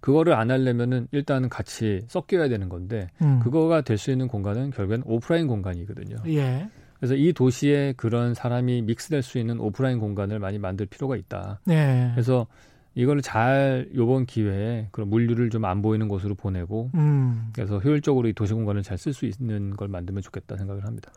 그거를 0.00 0.32
안 0.32 0.50
하려면은 0.50 1.06
일단은 1.12 1.48
같이 1.48 2.00
섞여야 2.08 2.48
되는 2.48 2.68
건데 2.68 3.06
음. 3.22 3.38
그거가 3.38 3.82
될 3.82 3.96
수 3.96 4.10
있는 4.10 4.26
공간은 4.26 4.70
결국엔 4.72 5.04
오프라인 5.06 5.46
공간이거든요. 5.46 6.16
예. 6.26 6.68
그래서 6.98 7.14
이 7.14 7.32
도시에 7.32 7.94
그런 7.96 8.34
사람이 8.34 8.82
믹스될 8.82 9.22
수 9.22 9.38
있는 9.38 9.60
오프라인 9.60 10.00
공간을 10.00 10.40
많이 10.40 10.58
만들 10.58 10.86
필요가 10.86 11.14
있다. 11.14 11.60
네. 11.66 12.10
그래서 12.14 12.48
이걸 12.98 13.22
잘 13.22 13.88
요번 13.94 14.26
기회에 14.26 14.88
그런 14.90 15.08
물류를 15.08 15.50
좀 15.50 15.64
안 15.64 15.82
보이는 15.82 16.08
곳으로 16.08 16.34
보내고 16.34 16.90
음. 16.94 17.50
그래서 17.54 17.78
효율적으로 17.78 18.26
이 18.26 18.32
도시 18.32 18.54
공간을 18.54 18.82
잘 18.82 18.98
쓸 18.98 19.12
수 19.14 19.24
있는 19.24 19.76
걸 19.76 19.86
만들면 19.86 20.22
좋겠다 20.22 20.56
생각을 20.56 20.84
합니다. 20.84 21.12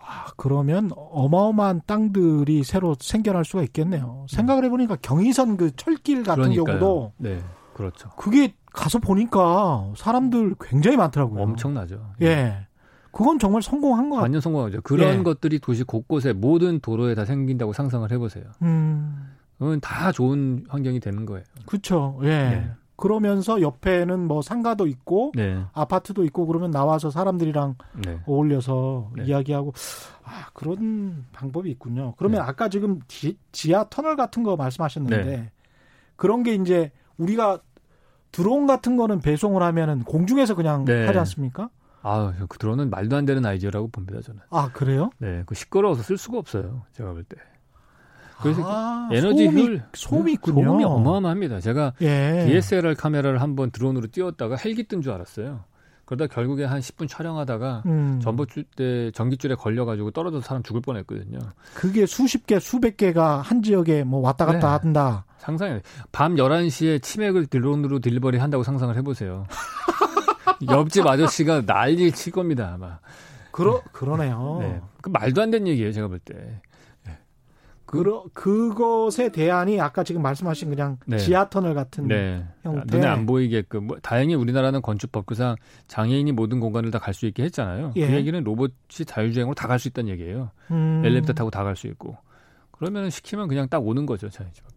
아, 0.00 0.26
그러면 0.38 0.90
어마어마한 0.94 1.82
땅들이 1.86 2.64
새로 2.64 2.96
생겨날 2.98 3.44
수가 3.44 3.62
있겠네요. 3.64 4.24
생각을 4.30 4.64
해 4.64 4.70
보니까 4.70 4.96
경의선 5.02 5.58
그 5.58 5.76
철길 5.76 6.22
같은 6.22 6.42
그러니까요. 6.44 6.64
경우도 6.78 7.12
네, 7.18 7.38
그렇죠. 7.74 8.08
그게 8.16 8.54
가서 8.72 8.98
보니까 8.98 9.92
사람들 9.96 10.54
굉장히 10.60 10.96
많더라고요. 10.96 11.42
엄청나죠. 11.42 12.12
예. 12.22 12.66
그건 13.12 13.38
정말 13.38 13.60
성공한 13.62 14.08
것 14.08 14.16
같아요. 14.16 14.22
완전 14.24 14.40
성공하죠. 14.40 14.80
그런 14.82 15.18
예. 15.18 15.22
것들이 15.22 15.58
도시 15.58 15.84
곳곳에 15.84 16.32
모든 16.32 16.80
도로에 16.80 17.14
다 17.14 17.24
생긴다고 17.26 17.72
상상을 17.72 18.10
해보세요. 18.10 18.44
음. 18.62 19.35
그건 19.58 19.80
다 19.80 20.12
좋은 20.12 20.64
환경이 20.68 21.00
되는 21.00 21.26
거예요. 21.26 21.44
그렇죠. 21.66 22.18
예. 22.22 22.28
네. 22.28 22.70
그러면서 22.96 23.60
옆에는 23.60 24.26
뭐 24.26 24.40
상가도 24.40 24.86
있고 24.86 25.32
네. 25.34 25.62
아파트도 25.74 26.24
있고 26.24 26.46
그러면 26.46 26.70
나와서 26.70 27.10
사람들이랑 27.10 27.74
네. 28.06 28.20
어울려서 28.26 29.10
네. 29.16 29.24
이야기하고 29.24 29.74
아 30.24 30.48
그런 30.54 31.26
방법이 31.32 31.70
있군요. 31.70 32.14
그러면 32.16 32.40
네. 32.40 32.48
아까 32.48 32.68
지금 32.70 33.00
지, 33.06 33.36
지하 33.52 33.84
터널 33.90 34.16
같은 34.16 34.42
거 34.42 34.56
말씀하셨는데 34.56 35.24
네. 35.24 35.50
그런 36.16 36.42
게 36.42 36.54
이제 36.54 36.90
우리가 37.18 37.60
드론 38.32 38.66
같은 38.66 38.96
거는 38.96 39.20
배송을 39.20 39.62
하면은 39.62 40.02
공중에서 40.04 40.54
그냥 40.54 40.86
하지 40.86 41.18
않습니까? 41.18 41.70
아, 42.02 42.32
그 42.48 42.58
드론은 42.58 42.90
말도 42.90 43.16
안 43.16 43.24
되는 43.24 43.44
아이디어라고 43.44 43.88
봅니다, 43.88 44.20
저는. 44.20 44.40
아, 44.50 44.70
그래요? 44.72 45.10
네, 45.18 45.42
그 45.44 45.54
시끄러워서 45.54 46.02
쓸 46.02 46.16
수가 46.16 46.38
없어요, 46.38 46.84
제가 46.92 47.12
볼 47.12 47.24
때. 47.24 47.36
그래서 48.42 48.62
아, 48.64 49.08
에너지 49.12 49.44
소음이, 49.44 49.62
효율 49.62 49.82
소음이 49.94 50.32
있군요. 50.34 50.64
소음이 50.64 50.84
어마어마합니다. 50.84 51.60
제가 51.60 51.94
예. 52.02 52.44
DSLR 52.46 52.94
카메라를 52.94 53.40
한번 53.40 53.70
드론으로 53.70 54.08
띄웠다가 54.12 54.56
헬기 54.56 54.84
뜬 54.84 55.00
줄 55.00 55.12
알았어요. 55.12 55.60
그러다 56.04 56.32
결국에 56.32 56.64
한 56.64 56.78
10분 56.80 57.08
촬영하다가 57.08 57.82
음. 57.86 58.20
전봇줄 58.22 58.64
때 58.76 59.10
전기줄에 59.10 59.56
걸려가지고 59.56 60.12
떨어져서 60.12 60.46
사람 60.46 60.62
죽을 60.62 60.80
뻔했거든요. 60.80 61.38
그게 61.74 62.06
수십 62.06 62.46
개, 62.46 62.60
수백 62.60 62.96
개가 62.96 63.40
한 63.40 63.60
지역에 63.62 64.04
뭐 64.04 64.20
왔다 64.20 64.46
갔다 64.46 64.58
네. 64.78 64.80
한다. 64.84 65.24
상상해. 65.38 65.80
밤 66.12 66.36
11시에 66.36 67.02
치맥을 67.02 67.46
드론으로 67.46 67.98
딜리버리 67.98 68.38
한다고 68.38 68.62
상상을 68.62 68.94
해보세요. 68.96 69.46
옆집 70.70 71.06
아저씨가 71.06 71.62
난리 71.66 72.12
칠 72.12 72.32
겁니다, 72.32 72.72
아마. 72.74 72.98
그러, 73.50 73.82
그러네요. 73.92 74.58
네. 74.60 74.80
그 75.00 75.08
말도 75.08 75.42
안 75.42 75.50
되는 75.50 75.66
얘기예요, 75.66 75.90
제가 75.92 76.08
볼 76.08 76.18
때. 76.20 76.60
그러, 77.86 78.24
그것의 78.34 79.30
대안이 79.32 79.80
아까 79.80 80.02
지금 80.02 80.20
말씀하신 80.22 80.70
그냥 80.70 80.98
네. 81.06 81.18
지하 81.18 81.48
터널 81.48 81.72
같은 81.74 82.08
네. 82.08 82.44
형태. 82.62 82.96
눈에 82.96 83.06
안 83.08 83.26
보이게끔. 83.26 83.86
뭐, 83.86 83.96
다행히 84.02 84.34
우리나라는 84.34 84.82
건축법규상 84.82 85.54
장애인이 85.88 86.32
모든 86.32 86.58
공간을 86.60 86.90
다 86.90 86.98
갈 86.98 87.14
수 87.14 87.26
있게 87.26 87.44
했잖아요. 87.44 87.92
그 87.94 88.00
예. 88.00 88.08
그 88.08 88.12
얘기는 88.14 88.42
로봇이 88.42 88.72
자율주행으로 89.06 89.54
다 89.54 89.68
갈 89.68 89.78
수 89.78 89.88
있다는 89.88 90.10
얘기예요. 90.10 90.50
음. 90.70 91.02
엘리베이터 91.04 91.32
타고 91.32 91.50
다 91.50 91.62
갈 91.62 91.76
수 91.76 91.86
있고. 91.86 92.16
그러면 92.72 93.08
시키면 93.08 93.48
그냥 93.48 93.68
딱 93.68 93.86
오는 93.86 94.04
거죠, 94.04 94.28
저희 94.28 94.48
집 94.52 94.64
앞에. 94.66 94.76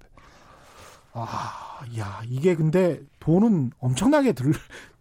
아, 1.14 1.80
야, 1.98 2.22
이게 2.28 2.56
근데 2.56 3.02
돈은 3.20 3.72
엄청나게 3.80 4.34
들, 4.34 4.54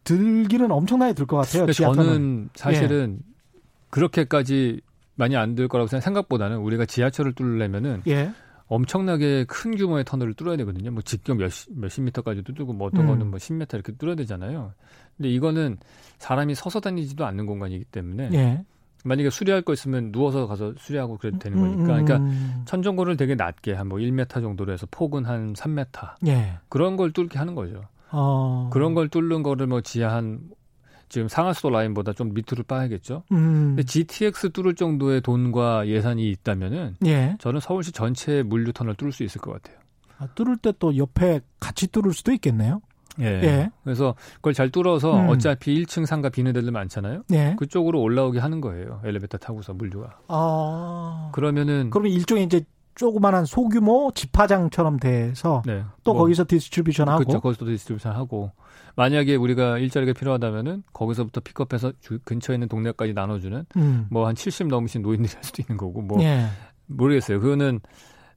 들기는 0.05 0.71
엄청나게 0.71 1.13
들 1.13 1.27
것 1.27 1.37
같아요. 1.37 1.71
저는 1.71 2.49
사실은 2.55 3.19
예. 3.21 3.61
그렇게까지 3.91 4.81
많이 5.19 5.37
안 5.37 5.55
들 5.55 5.69
거라고 5.69 5.89
생각, 5.89 6.03
생각보다는 6.05 6.59
우리가 6.59 6.87
지하철을 6.87 7.33
뚫으려면은 7.35 8.03
예. 8.07 8.31
엄청나게 8.69 9.45
큰 9.49 9.77
규모의 9.77 10.05
터널을 10.05 10.35
뚫어야 10.35 10.57
되거든요. 10.59 10.91
뭐 10.91 11.03
직경 11.03 11.39
몇, 11.39 11.51
몇십 11.75 12.05
미터까지도 12.05 12.53
뚫고 12.55 12.73
뭐 12.75 12.89
어떤 12.89 13.03
음. 13.03 13.07
거는 13.09 13.27
뭐 13.31 13.39
10m 13.39 13.75
이렇게 13.75 13.93
뚫어야 13.93 14.15
되잖아요. 14.15 14.73
근데 15.17 15.31
이거는 15.31 15.79
사람이 16.19 16.55
서서 16.55 16.81
다니지도 16.81 17.25
않는 17.27 17.47
공간이기 17.47 17.85
때문에 17.85 18.31
예. 18.35 18.63
만약에 19.05 19.31
수리할 19.31 19.63
거 19.63 19.73
있으면 19.73 20.13
누워서 20.13 20.47
가서 20.47 20.75
수리하고 20.77 21.17
그래도 21.17 21.39
되는 21.39 21.59
거니까. 21.59 21.77
음, 21.77 21.81
음, 21.81 21.87
그러니까 21.87 22.17
음. 22.19 22.63
천정고를 22.67 23.17
되게 23.17 23.35
낮게 23.35 23.73
한 23.73 23.89
뭐 23.89 23.99
1m 23.99 24.29
정도로 24.43 24.73
해서 24.73 24.87
폭은 24.91 25.25
한 25.25 25.55
3m. 25.55 26.27
예. 26.27 26.59
그런 26.69 26.97
걸 26.97 27.13
뚫게 27.13 27.39
하는 27.39 27.55
거죠. 27.55 27.81
어. 28.11 28.69
그런 28.73 28.95
걸 28.95 29.09
뚫는 29.09 29.43
거를 29.43 29.67
뭐 29.67 29.81
지하 29.81 30.15
한 30.15 30.41
지금 31.09 31.29
상하수도 31.29 31.71
라인보다 31.71 32.13
좀 32.13 32.33
밑으로 32.35 32.65
빠야겠죠. 32.67 33.25
음. 33.33 33.75
근데 33.77 33.83
GTX 33.85 34.51
뚫을 34.53 34.75
정도의 34.75 35.21
돈과 35.21 35.87
예산이 35.89 36.29
있다면은 36.31 36.97
예. 37.07 37.37
저는 37.41 37.61
서울시 37.61 37.93
전체 37.93 38.43
물류 38.43 38.73
터널 38.73 38.95
뚫을 38.95 39.13
수 39.13 39.23
있을 39.25 39.41
것 39.41 39.53
같아요. 39.53 39.79
아, 40.19 40.27
뚫을 40.35 40.57
때 40.57 40.73
또 40.79 40.97
옆에 40.97 41.41
같이 41.61 41.87
뚫을 41.89 42.13
수도 42.13 42.33
있겠네요. 42.33 42.81
예. 43.21 43.25
예. 43.25 43.71
그래서 43.83 44.15
그걸 44.37 44.55
잘 44.55 44.71
뚫어서 44.71 45.21
음. 45.21 45.29
어차피 45.29 45.83
1층 45.83 46.07
상가 46.07 46.29
비는 46.29 46.53
데들 46.53 46.71
많잖아요. 46.71 47.23
예. 47.33 47.57
그쪽으로 47.59 48.01
올라오게 48.01 48.39
하는 48.39 48.61
거예요. 48.61 49.01
엘리베이터 49.05 49.39
타고서 49.39 49.75
물류가. 49.75 50.19
아. 50.29 51.31
그러면은 51.33 51.91
그러면 51.91 52.13
일종의 52.13 52.45
이제 52.45 52.65
조그마한 52.95 53.45
소규모 53.45 54.11
집화장처럼 54.15 54.99
돼서 54.99 55.63
네. 55.65 55.85
또 56.03 56.13
뭐, 56.13 56.23
거기서 56.23 56.45
distribution 56.49 57.09
하고 57.09 57.25
그렇죠. 57.25 57.41
거기서 57.41 57.65
distribution 57.65 58.15
하고 58.15 58.51
만약에 58.99 59.37
우리가 59.37 59.79
일자리가 59.79 60.13
필요하다면은 60.13 60.83
거기서부터 60.93 61.41
픽업해서 61.41 61.93
주, 62.01 62.19
근처에 62.25 62.57
있는 62.57 62.67
동네까지 62.67 63.13
나눠주는 63.15 63.65
음. 63.77 64.07
뭐한 64.11 64.35
70 64.35 64.67
넘으신 64.67 65.03
노인들이 65.03 65.33
할 65.33 65.45
수도 65.45 65.63
있는 65.63 65.77
거고 65.77 66.03
뭐 66.03 66.21
예. 66.21 66.47
모르겠어요. 66.87 67.39
그거는 67.39 67.79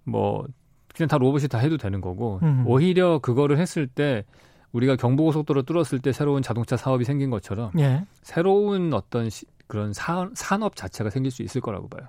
뭐 0.04 0.46
그냥 0.94 1.08
다 1.08 1.18
로봇이 1.18 1.48
다 1.48 1.58
해도 1.58 1.78
되는 1.78 2.00
거고 2.00 2.40
음. 2.44 2.64
오히려 2.68 3.18
그거를 3.18 3.58
했을 3.58 3.88
때 3.88 4.24
우리가 4.72 4.98
경부고속도로 4.98 5.64
뚫었을 5.64 5.98
때 5.98 6.12
새로운 6.12 6.44
자동차 6.44 6.78
사업이 6.78 7.06
생긴 7.06 7.32
것처럼 7.32 7.72
예. 7.80 8.06
새로운 8.22 8.94
어떤 8.94 9.32
시, 9.32 9.48
그런 9.66 9.94
사, 9.94 10.30
산업 10.36 10.76
자체가 10.76 11.10
생길 11.10 11.32
수 11.32 11.42
있을 11.42 11.60
거라고 11.60 11.88
봐요. 11.88 12.08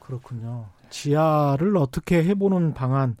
그렇군요. 0.00 0.66
지하를 0.90 1.76
어떻게 1.76 2.24
해보는 2.24 2.74
방안. 2.74 3.16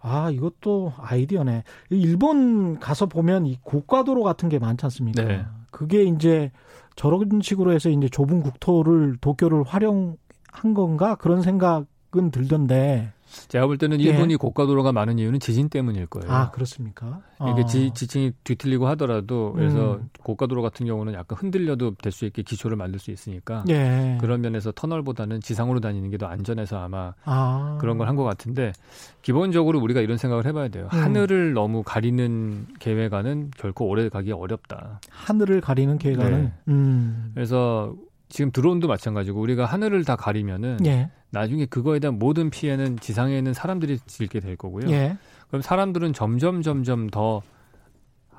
아, 0.00 0.30
이것도 0.30 0.92
아이디어네. 0.98 1.64
일본 1.90 2.78
가서 2.78 3.06
보면 3.06 3.46
이 3.46 3.58
고가도로 3.62 4.22
같은 4.22 4.48
게 4.48 4.58
많지 4.58 4.84
않습니까? 4.86 5.24
네. 5.24 5.44
그게 5.70 6.04
이제 6.04 6.52
저런 6.94 7.40
식으로 7.42 7.72
해서 7.72 7.90
이제 7.90 8.08
좁은 8.08 8.42
국토를 8.42 9.16
도쿄를 9.20 9.62
활용한 9.64 10.74
건가 10.74 11.16
그런 11.16 11.42
생각은 11.42 12.30
들던데 12.30 13.12
제가 13.48 13.66
볼 13.66 13.78
때는 13.78 14.00
일본이 14.00 14.34
예. 14.34 14.36
고가도로가 14.36 14.92
많은 14.92 15.18
이유는 15.18 15.40
지진 15.40 15.68
때문일 15.68 16.06
거예요. 16.06 16.30
아 16.32 16.50
그렇습니까? 16.50 17.20
이게 17.52 17.62
아. 17.62 17.66
지, 17.66 17.90
지층이 17.94 18.32
뒤틀리고 18.44 18.86
하더라도 18.88 19.52
그래서 19.54 19.94
음. 19.96 20.08
고가도로 20.22 20.62
같은 20.62 20.86
경우는 20.86 21.14
약간 21.14 21.38
흔들려도 21.38 21.94
될 21.96 22.12
수 22.12 22.24
있게 22.24 22.42
기초를 22.42 22.76
만들 22.76 22.98
수 22.98 23.10
있으니까 23.10 23.62
예. 23.68 24.16
그런 24.20 24.40
면에서 24.40 24.72
터널보다는 24.72 25.40
지상으로 25.40 25.80
다니는 25.80 26.10
게 26.10 26.16
더 26.16 26.26
안전해서 26.26 26.78
아마 26.78 27.12
아. 27.24 27.76
그런 27.80 27.98
걸 27.98 28.08
한 28.08 28.16
것 28.16 28.24
같은데 28.24 28.72
기본적으로 29.22 29.78
우리가 29.80 30.00
이런 30.00 30.16
생각을 30.16 30.46
해봐야 30.46 30.68
돼요. 30.68 30.88
음. 30.92 30.98
하늘을 30.98 31.52
너무 31.52 31.82
가리는 31.82 32.66
계획안은 32.78 33.50
결코 33.56 33.86
오래 33.88 34.08
가기 34.08 34.32
어렵다. 34.32 35.00
하늘을 35.10 35.60
가리는 35.60 35.98
계획안은. 35.98 36.42
네. 36.44 36.52
음. 36.68 37.32
그래서 37.34 37.94
지금 38.28 38.50
드론도 38.50 38.88
마찬가지고 38.88 39.40
우리가 39.40 39.66
하늘을 39.66 40.04
다 40.04 40.16
가리면은 40.16 40.78
예. 40.86 41.10
나중에 41.36 41.66
그거에 41.66 41.98
대한 41.98 42.18
모든 42.18 42.48
피해는 42.50 42.98
지상에 42.98 43.36
있는 43.36 43.52
사람들이 43.52 43.98
질게 44.06 44.40
될 44.40 44.56
거고요. 44.56 44.88
예. 44.90 45.16
그럼 45.48 45.60
사람들은 45.62 46.12
점점 46.14 46.62
점점 46.62 47.08
더 47.08 47.42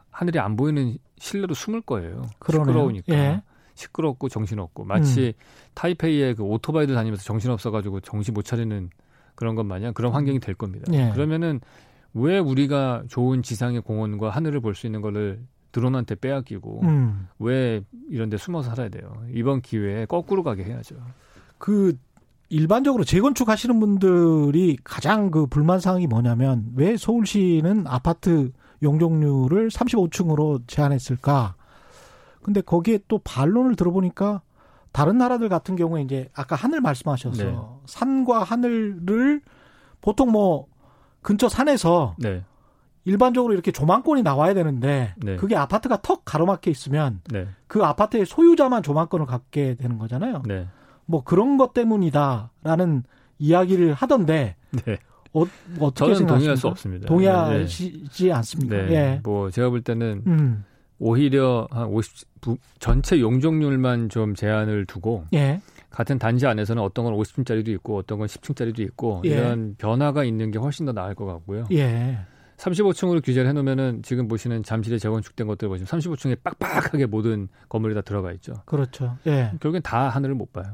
하늘이 0.09 0.39
안 0.39 0.55
보이는 0.55 0.97
실내로 1.19 1.53
숨을 1.53 1.81
거예요. 1.81 2.23
그러네요. 2.39 2.65
시끄러우니까. 2.73 3.13
예. 3.13 3.41
시끄럽고 3.75 4.29
정신없고 4.29 4.85
마치 4.85 5.27
음. 5.27 5.33
타이페이에 5.75 6.33
그 6.33 6.43
오토바이도 6.43 6.95
다니면서 6.95 7.23
정신없어가지고 7.23 7.99
정신 7.99 8.33
못 8.33 8.43
차리는 8.43 8.89
그런 9.35 9.53
것 9.53 9.63
마냥 9.63 9.93
그런 9.93 10.11
환경이 10.13 10.39
될 10.39 10.55
겁니다. 10.55 10.91
예. 10.93 11.11
그러면은 11.13 11.61
왜 12.15 12.39
우리가 12.39 13.03
좋은 13.07 13.43
지상의 13.43 13.81
공원과 13.81 14.31
하늘을 14.31 14.59
볼 14.61 14.73
수 14.73 14.87
있는 14.87 15.01
거를 15.01 15.39
드론한테 15.71 16.15
빼앗기고 16.15 16.81
음. 16.83 17.27
왜 17.37 17.81
이런 18.09 18.29
데 18.29 18.37
숨어서 18.37 18.69
살아야 18.71 18.89
돼요. 18.89 19.23
이번 19.31 19.61
기회에 19.61 20.05
거꾸로 20.05 20.41
가게 20.41 20.63
해야죠. 20.63 20.95
그 21.59 21.95
일반적으로 22.49 23.03
재건축 23.03 23.49
하시는 23.49 23.79
분들이 23.79 24.77
가장 24.83 25.31
그 25.31 25.47
불만 25.47 25.79
사항이 25.79 26.07
뭐냐면 26.07 26.71
왜 26.75 26.95
서울시는 26.95 27.85
아파트 27.87 28.51
용적률을 28.81 29.69
35층으로 29.69 30.61
제한했을까? 30.67 31.55
근데 32.41 32.61
거기에 32.61 32.99
또 33.07 33.19
반론을 33.19 33.75
들어보니까 33.75 34.41
다른 34.93 35.17
나라들 35.17 35.49
같은 35.49 35.75
경우에 35.75 36.01
이제 36.01 36.29
아까 36.33 36.55
하늘 36.55 36.79
말씀하셔서 36.81 37.43
네. 37.43 37.55
산과 37.85 38.43
하늘을 38.43 39.41
보통 40.01 40.31
뭐 40.31 40.67
근처 41.21 41.49
산에서 41.49 42.15
네. 42.17 42.43
일반적으로 43.03 43.53
이렇게 43.53 43.71
조망권이 43.71 44.23
나와야 44.23 44.53
되는데 44.53 45.13
네. 45.17 45.35
그게 45.35 45.55
아파트가 45.55 46.01
턱 46.01 46.23
가로막혀 46.23 46.71
있으면 46.71 47.21
네. 47.29 47.47
그 47.67 47.83
아파트의 47.83 48.25
소유자만 48.25 48.83
조망권을 48.83 49.25
갖게 49.25 49.75
되는 49.75 49.97
거잖아요. 49.97 50.43
네. 51.07 51.11
뭐 51.11 51.23
그런 51.23 51.57
것 51.57 51.73
때문이다라는 51.73 53.03
이야기를 53.39 53.93
하던데 53.93 54.55
네. 54.85 54.97
어, 55.33 55.45
떻게 55.93 56.13
저는 56.13 56.27
동의할 56.27 56.57
수 56.57 56.67
없습니다. 56.67 57.07
동의하시지 57.07 58.25
네. 58.25 58.31
않습니까? 58.31 58.75
네. 58.75 58.91
예. 58.91 59.21
뭐 59.23 59.49
제가 59.51 59.69
볼 59.69 59.81
때는 59.81 60.23
음. 60.27 60.63
오히려 60.99 61.67
한 61.69 61.87
50, 61.87 62.27
전체 62.79 63.19
용적률만 63.19 64.09
좀 64.09 64.33
제한을 64.35 64.85
두고 64.85 65.25
예. 65.33 65.61
같은 65.89 66.17
단지 66.17 66.47
안에서는 66.47 66.81
어떤 66.81 67.05
건 67.05 67.13
50층짜리도 67.15 67.69
있고 67.69 67.97
어떤 67.97 68.19
건 68.19 68.27
10층짜리도 68.27 68.79
있고 68.79 69.21
예. 69.25 69.29
이런 69.29 69.75
변화가 69.77 70.23
있는 70.23 70.51
게 70.51 70.59
훨씬 70.59 70.85
더 70.85 70.91
나을 70.91 71.15
것 71.15 71.25
같고요. 71.25 71.65
예. 71.71 72.17
35층으로 72.57 73.23
규제를 73.23 73.47
해놓으면은 73.49 74.01
지금 74.01 74.27
보시는 74.27 74.63
잠실에 74.63 74.97
재건축된 74.97 75.45
것들 75.45 75.67
보시면 75.67 75.87
35층에 75.87 76.41
빡빡하게 76.41 77.05
모든 77.05 77.49
건물이 77.69 77.93
다 77.93 78.01
들어가 78.01 78.31
있죠. 78.33 78.53
그렇죠. 78.65 79.17
예. 79.27 79.51
결국엔 79.59 79.83
다 79.83 80.09
하늘을 80.09 80.33
못 80.33 80.51
봐요. 80.51 80.65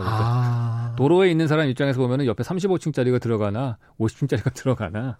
아. 0.00 0.94
도로에 0.96 1.30
있는 1.30 1.46
사람 1.48 1.68
입장에서 1.68 2.00
보면은 2.00 2.26
옆에 2.26 2.42
35층짜리가 2.42 3.20
들어가나 3.20 3.78
50층짜리가 3.98 4.52
들어가나 4.54 5.18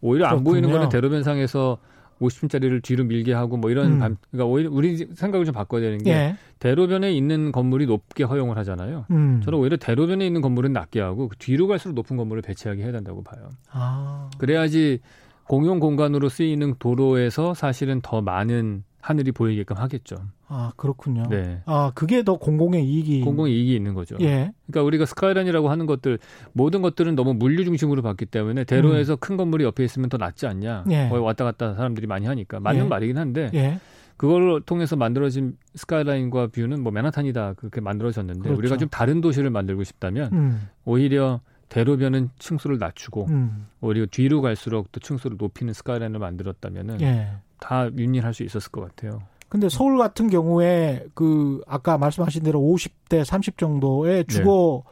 오히려 0.00 0.26
그렇군요. 0.28 0.38
안 0.38 0.44
보이는 0.44 0.70
거는 0.70 0.88
대로변상에서 0.88 1.78
50층짜리를 2.20 2.82
뒤로 2.82 3.04
밀게 3.04 3.32
하고 3.32 3.56
뭐 3.56 3.70
이런 3.70 3.92
음. 3.92 3.98
반, 3.98 4.16
그러니까 4.30 4.52
오히려 4.52 4.70
우리 4.72 4.96
생각을 4.96 5.46
좀 5.46 5.54
바꿔야 5.54 5.80
되는 5.80 5.98
게 5.98 6.10
예. 6.10 6.36
대로변에 6.58 7.12
있는 7.12 7.52
건물이 7.52 7.86
높게 7.86 8.24
허용을 8.24 8.58
하잖아요. 8.58 9.06
음. 9.10 9.40
저는 9.44 9.58
오히려 9.58 9.76
대로변에 9.76 10.26
있는 10.26 10.40
건물은 10.40 10.72
낮게 10.72 11.00
하고 11.00 11.28
그 11.28 11.36
뒤로 11.36 11.68
갈수록 11.68 11.94
높은 11.94 12.16
건물을 12.16 12.42
배치하게 12.42 12.82
해야 12.82 12.92
된다고 12.92 13.22
봐요. 13.22 13.50
아. 13.70 14.30
그래야지 14.38 14.98
공용 15.44 15.78
공간으로 15.78 16.28
쓰이는 16.28 16.74
도로에서 16.78 17.54
사실은 17.54 18.00
더 18.02 18.20
많은 18.20 18.82
하늘이 19.00 19.32
보이게끔 19.32 19.76
하겠죠. 19.76 20.16
아 20.48 20.72
그렇군요. 20.76 21.24
네. 21.28 21.62
아 21.66 21.92
그게 21.94 22.22
더 22.22 22.36
공공의 22.36 22.84
이익이 22.84 23.20
공공의 23.22 23.54
이익이 23.54 23.74
있는 23.74 23.94
거죠. 23.94 24.16
예. 24.20 24.52
그러니까 24.66 24.86
우리가 24.86 25.06
스카이라인이라고 25.06 25.70
하는 25.70 25.86
것들 25.86 26.18
모든 26.52 26.82
것들은 26.82 27.14
너무 27.14 27.34
물류 27.34 27.64
중심으로 27.64 28.02
봤기 28.02 28.26
때문에 28.26 28.64
대로에서 28.64 29.14
음. 29.14 29.16
큰 29.20 29.36
건물이 29.36 29.64
옆에 29.64 29.84
있으면 29.84 30.08
더 30.08 30.16
낫지 30.16 30.46
않냐. 30.46 30.84
예. 30.90 31.08
거기 31.08 31.20
왔다 31.20 31.44
갔다 31.44 31.74
사람들이 31.74 32.06
많이 32.06 32.26
하니까 32.26 32.60
맞는 32.60 32.84
예. 32.84 32.88
말이긴 32.88 33.18
한데 33.18 33.50
예. 33.54 33.78
그걸 34.16 34.60
통해서 34.62 34.96
만들어진 34.96 35.56
스카이라인과 35.76 36.48
뷰는 36.48 36.82
뭐 36.82 36.90
맨하탄이다 36.90 37.54
그렇게 37.54 37.80
만들어졌는데 37.80 38.40
그렇죠. 38.40 38.58
우리가 38.58 38.76
좀 38.76 38.88
다른 38.88 39.20
도시를 39.20 39.50
만들고 39.50 39.84
싶다면 39.84 40.32
음. 40.32 40.68
오히려 40.84 41.40
대로변은 41.68 42.30
층수를 42.38 42.78
낮추고 42.78 43.26
음. 43.28 43.68
오히려 43.80 44.06
뒤로 44.10 44.40
갈수록 44.40 44.90
또 44.90 44.98
층수를 45.00 45.36
높이는 45.38 45.72
스카이라인을 45.72 46.18
만들었다면은 46.18 47.00
예. 47.00 47.28
다 47.60 47.88
윤리할 47.96 48.34
수 48.34 48.42
있었을 48.42 48.70
것 48.70 48.80
같아요. 48.82 49.22
근데 49.48 49.68
서울 49.68 49.96
같은 49.96 50.28
경우에 50.28 51.06
그 51.14 51.62
아까 51.66 51.96
말씀하신 51.96 52.42
대로 52.42 52.60
50대 52.60 53.24
30 53.24 53.56
정도의 53.56 54.24
네. 54.24 54.34
주거가 54.34 54.82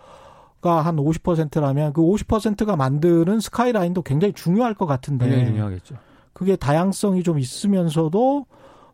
네. 0.63 0.71
한 0.71 0.97
50%라면 0.97 1.93
그 1.93 2.01
50%가 2.01 2.75
만드는 2.77 3.41
스카이라인도 3.41 4.03
굉장히 4.03 4.33
중요할 4.33 4.75
것 4.75 4.87
같은데. 4.87 5.27
굉장히 5.27 5.47
중요하겠죠. 5.51 5.97
그게 6.33 6.57
다양성이 6.57 7.23
좀 7.23 7.39
있으면서도 7.39 8.47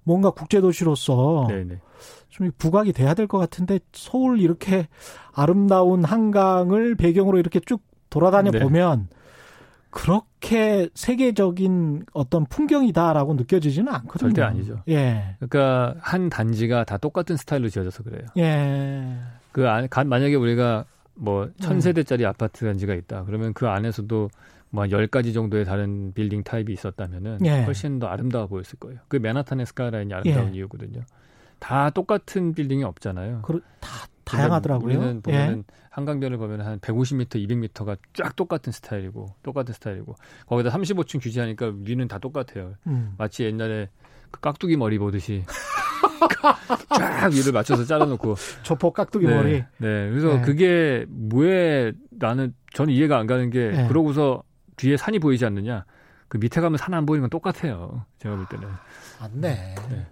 뭔가 0.05 0.31
국제도시로서 0.31 1.47
네네. 1.49 1.64
네. 1.64 1.81
좀 2.29 2.51
부각이 2.59 2.93
돼야 2.93 3.14
될 3.14 3.27
것 3.29 3.39
같은데 3.39 3.79
서울 3.93 4.41
이렇게 4.41 4.89
아름다운 5.33 6.03
한강을 6.05 6.97
배경으로 6.97 7.39
이렇게 7.39 7.61
쭉 7.61 7.83
돌아다녀 8.11 8.51
네. 8.51 8.59
보면 8.61 9.09
그렇게 9.93 10.88
세계적인 10.95 12.07
어떤 12.14 12.47
풍경이다라고 12.47 13.34
느껴지지는 13.34 13.93
않거든요. 13.93 14.30
절대 14.30 14.43
아니죠. 14.43 14.82
예. 14.88 15.36
그러니까 15.38 15.95
한 16.01 16.30
단지가 16.30 16.84
다 16.84 16.97
똑같은 16.97 17.36
스타일로 17.36 17.68
지어져서 17.68 18.03
그래요. 18.03 18.26
예. 18.38 19.18
그 19.53 19.68
안, 19.68 19.86
만약에 20.07 20.34
우리가 20.34 20.86
뭐 21.14 21.51
천세대짜리 21.61 22.24
음. 22.24 22.30
아파트 22.30 22.64
단지가 22.64 22.95
있다. 22.95 23.24
그러면 23.24 23.53
그 23.53 23.68
안에서도 23.68 24.30
뭐 24.70 24.84
10가지 24.84 25.34
정도의 25.34 25.66
다른 25.66 26.14
빌딩 26.14 26.43
타입이 26.43 26.72
있었다면은 26.72 27.40
예. 27.45 27.64
훨씬 27.64 27.99
더 27.99 28.07
아름다워 28.07 28.47
보였을 28.47 28.78
거예요. 28.78 28.99
그 29.09 29.16
맨하탄의 29.16 29.66
스카이라인이 29.66 30.14
아름다운 30.14 30.55
예. 30.55 30.57
이유거든요. 30.57 31.03
다 31.59 31.90
똑같은 31.90 32.55
빌딩이 32.55 32.82
없잖아요. 32.82 33.43
그, 33.43 33.61
다 33.80 34.09
다양하더라고요. 34.37 34.85
우리는 34.99 35.22
보면은 35.22 35.59
예. 35.68 35.74
한강변을 35.91 36.39
보면 36.39 36.61
한 36.62 36.78
150m, 36.80 37.28
200m가 37.47 37.99
쫙 38.14 38.35
똑같은 38.37 38.72
스타일이고 38.72 39.35
똑같은 39.43 39.74
스타일이고 39.74 40.14
거기다 40.47 40.70
35층 40.70 41.20
규제하니까 41.22 41.72
위는 41.85 42.09
다 42.09 42.18
똑같아요. 42.18 42.74
음. 42.87 43.14
마치 43.18 43.45
옛날에 43.45 43.89
그 44.30 44.41
깍두기 44.41 44.76
머리 44.76 44.99
보듯이 44.99 45.45
쫙 46.99 47.33
위를 47.33 47.53
맞춰서 47.53 47.85
잘라놓고 47.85 48.37
조폭 48.62 48.95
깍두기 48.95 49.26
네, 49.26 49.35
머리. 49.35 49.53
네, 49.78 50.09
그래서 50.11 50.28
네. 50.37 50.41
그게 50.43 51.07
왜 51.35 51.93
나는 52.11 52.55
저는 52.74 52.93
이해가 52.95 53.18
안 53.18 53.26
가는 53.26 53.51
게 53.51 53.70
네. 53.70 53.89
그러고서 53.89 54.43
뒤에 54.76 54.97
산이 54.97 55.18
보이지 55.18 55.45
않느냐? 55.45 55.85
그 56.28 56.39
밑에 56.39 56.61
가면 56.62 56.78
산 56.78 56.95
안 56.95 57.05
보이는 57.05 57.22
건 57.22 57.30
똑같아요. 57.30 58.07
제가 58.18 58.37
볼 58.37 58.47
때는. 58.47 58.66
맞네. 59.20 59.74
네. 59.91 60.07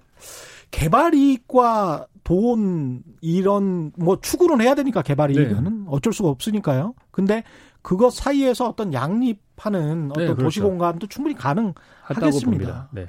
개발 0.70 1.14
이익과 1.14 2.06
돈 2.24 3.02
이런 3.20 3.92
뭐 3.96 4.20
추구는 4.20 4.60
해야 4.60 4.74
되니까 4.74 5.02
개발 5.02 5.32
네. 5.32 5.40
이익은 5.40 5.64
네. 5.64 5.84
어쩔 5.88 6.12
수가 6.12 6.28
없으니까요. 6.28 6.94
근데 7.10 7.42
그것 7.82 8.10
사이에서 8.10 8.68
어떤 8.68 8.92
양립하는 8.92 10.10
어떤 10.10 10.24
네, 10.24 10.26
그렇죠. 10.26 10.42
도시 10.42 10.60
공간도 10.60 11.06
충분히 11.08 11.34
가능하겠습니다. 11.34 12.90
네. 12.92 13.06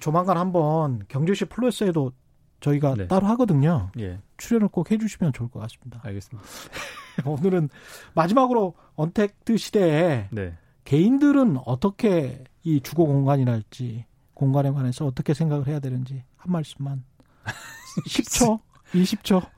조만간 0.00 0.36
한번 0.36 1.04
경제시 1.08 1.44
플러스에도 1.44 2.12
저희가 2.60 2.94
네. 2.96 3.06
따로 3.06 3.26
하거든요. 3.28 3.90
예. 3.98 4.18
출연을 4.38 4.68
꼭 4.68 4.90
해주시면 4.90 5.32
좋을 5.32 5.50
것 5.50 5.60
같습니다. 5.60 6.00
알겠습니다. 6.02 6.48
오늘은 7.24 7.68
마지막으로 8.14 8.74
언택트 8.96 9.56
시대에 9.56 10.28
네. 10.32 10.54
개인들은 10.84 11.58
어떻게 11.64 12.42
이 12.62 12.80
주거 12.80 13.04
공간이랄지 13.04 14.04
공간에 14.36 14.70
관해서 14.70 15.06
어떻게 15.06 15.32
생각을 15.32 15.66
해야 15.66 15.80
되는지 15.80 16.22
한 16.36 16.52
말씀만 16.52 17.02
10초, 18.06 18.60
20초. 18.92 19.48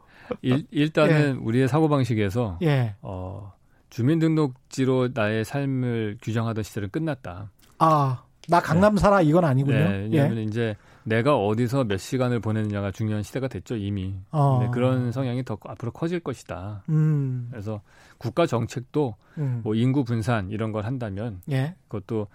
일, 0.42 0.66
일단은 0.70 1.36
예. 1.36 1.40
우리의 1.42 1.68
사고 1.68 1.88
방식에서 1.88 2.58
예. 2.62 2.94
어, 3.02 3.52
주민등록지로 3.90 5.08
나의 5.14 5.44
삶을 5.44 6.18
규정하던 6.22 6.62
시절은 6.62 6.90
끝났다. 6.90 7.50
아, 7.78 8.22
나 8.48 8.60
강남 8.60 8.94
네. 8.94 9.00
살아 9.00 9.20
이건 9.20 9.44
아니군요. 9.44 9.76
네, 9.76 9.98
왜냐하면 10.10 10.38
예. 10.38 10.42
이제 10.44 10.76
내가 11.02 11.36
어디서 11.36 11.84
몇 11.84 11.96
시간을 11.96 12.38
보내느냐가 12.38 12.92
중요한 12.92 13.24
시대가 13.24 13.48
됐죠 13.48 13.74
이미. 13.74 14.14
어. 14.30 14.70
그런 14.70 15.10
성향이 15.10 15.44
더 15.44 15.58
앞으로 15.64 15.90
커질 15.90 16.20
것이다. 16.20 16.84
음. 16.88 17.48
그래서 17.50 17.80
국가 18.18 18.46
정책도 18.46 19.16
음. 19.38 19.60
뭐 19.64 19.74
인구 19.74 20.04
분산 20.04 20.50
이런 20.50 20.70
걸 20.70 20.84
한다면 20.84 21.40
예. 21.50 21.74
그것도 21.88 22.28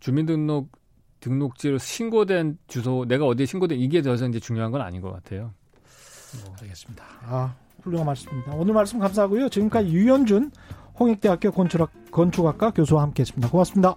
주민등록 0.00 0.72
등록지로 1.26 1.78
신고된 1.78 2.58
주소, 2.68 3.04
내가 3.06 3.26
어디에 3.26 3.46
신고된 3.46 3.78
이게 3.80 4.00
더 4.00 4.14
이제 4.14 4.38
중요한 4.38 4.70
건 4.70 4.80
아닌 4.80 5.00
것 5.00 5.12
같아요. 5.12 5.52
뭐. 6.44 6.54
알겠습니다. 6.62 7.04
아, 7.24 7.54
훌륭한 7.82 8.06
말씀입니다. 8.06 8.52
오늘 8.54 8.74
말씀 8.74 9.00
감사하고요. 9.00 9.48
지금까지 9.48 9.88
유현준 9.88 10.52
홍익대학교 10.98 11.50
건축학, 11.50 11.90
건축학과 12.12 12.70
교수와 12.70 13.02
함께했습니다. 13.02 13.50
고맙습니다. 13.50 13.94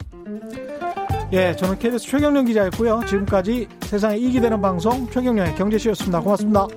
예, 1.31 1.55
저는 1.55 1.77
KBS 1.77 2.07
최경련 2.07 2.45
기자였고요. 2.45 3.01
지금까지 3.07 3.67
세상에 3.81 4.17
이익이 4.17 4.41
되는 4.41 4.59
방송 4.59 5.07
최경련의 5.11 5.55
경제쇼였습니다. 5.55 6.21
고맙습니다. 6.21 6.67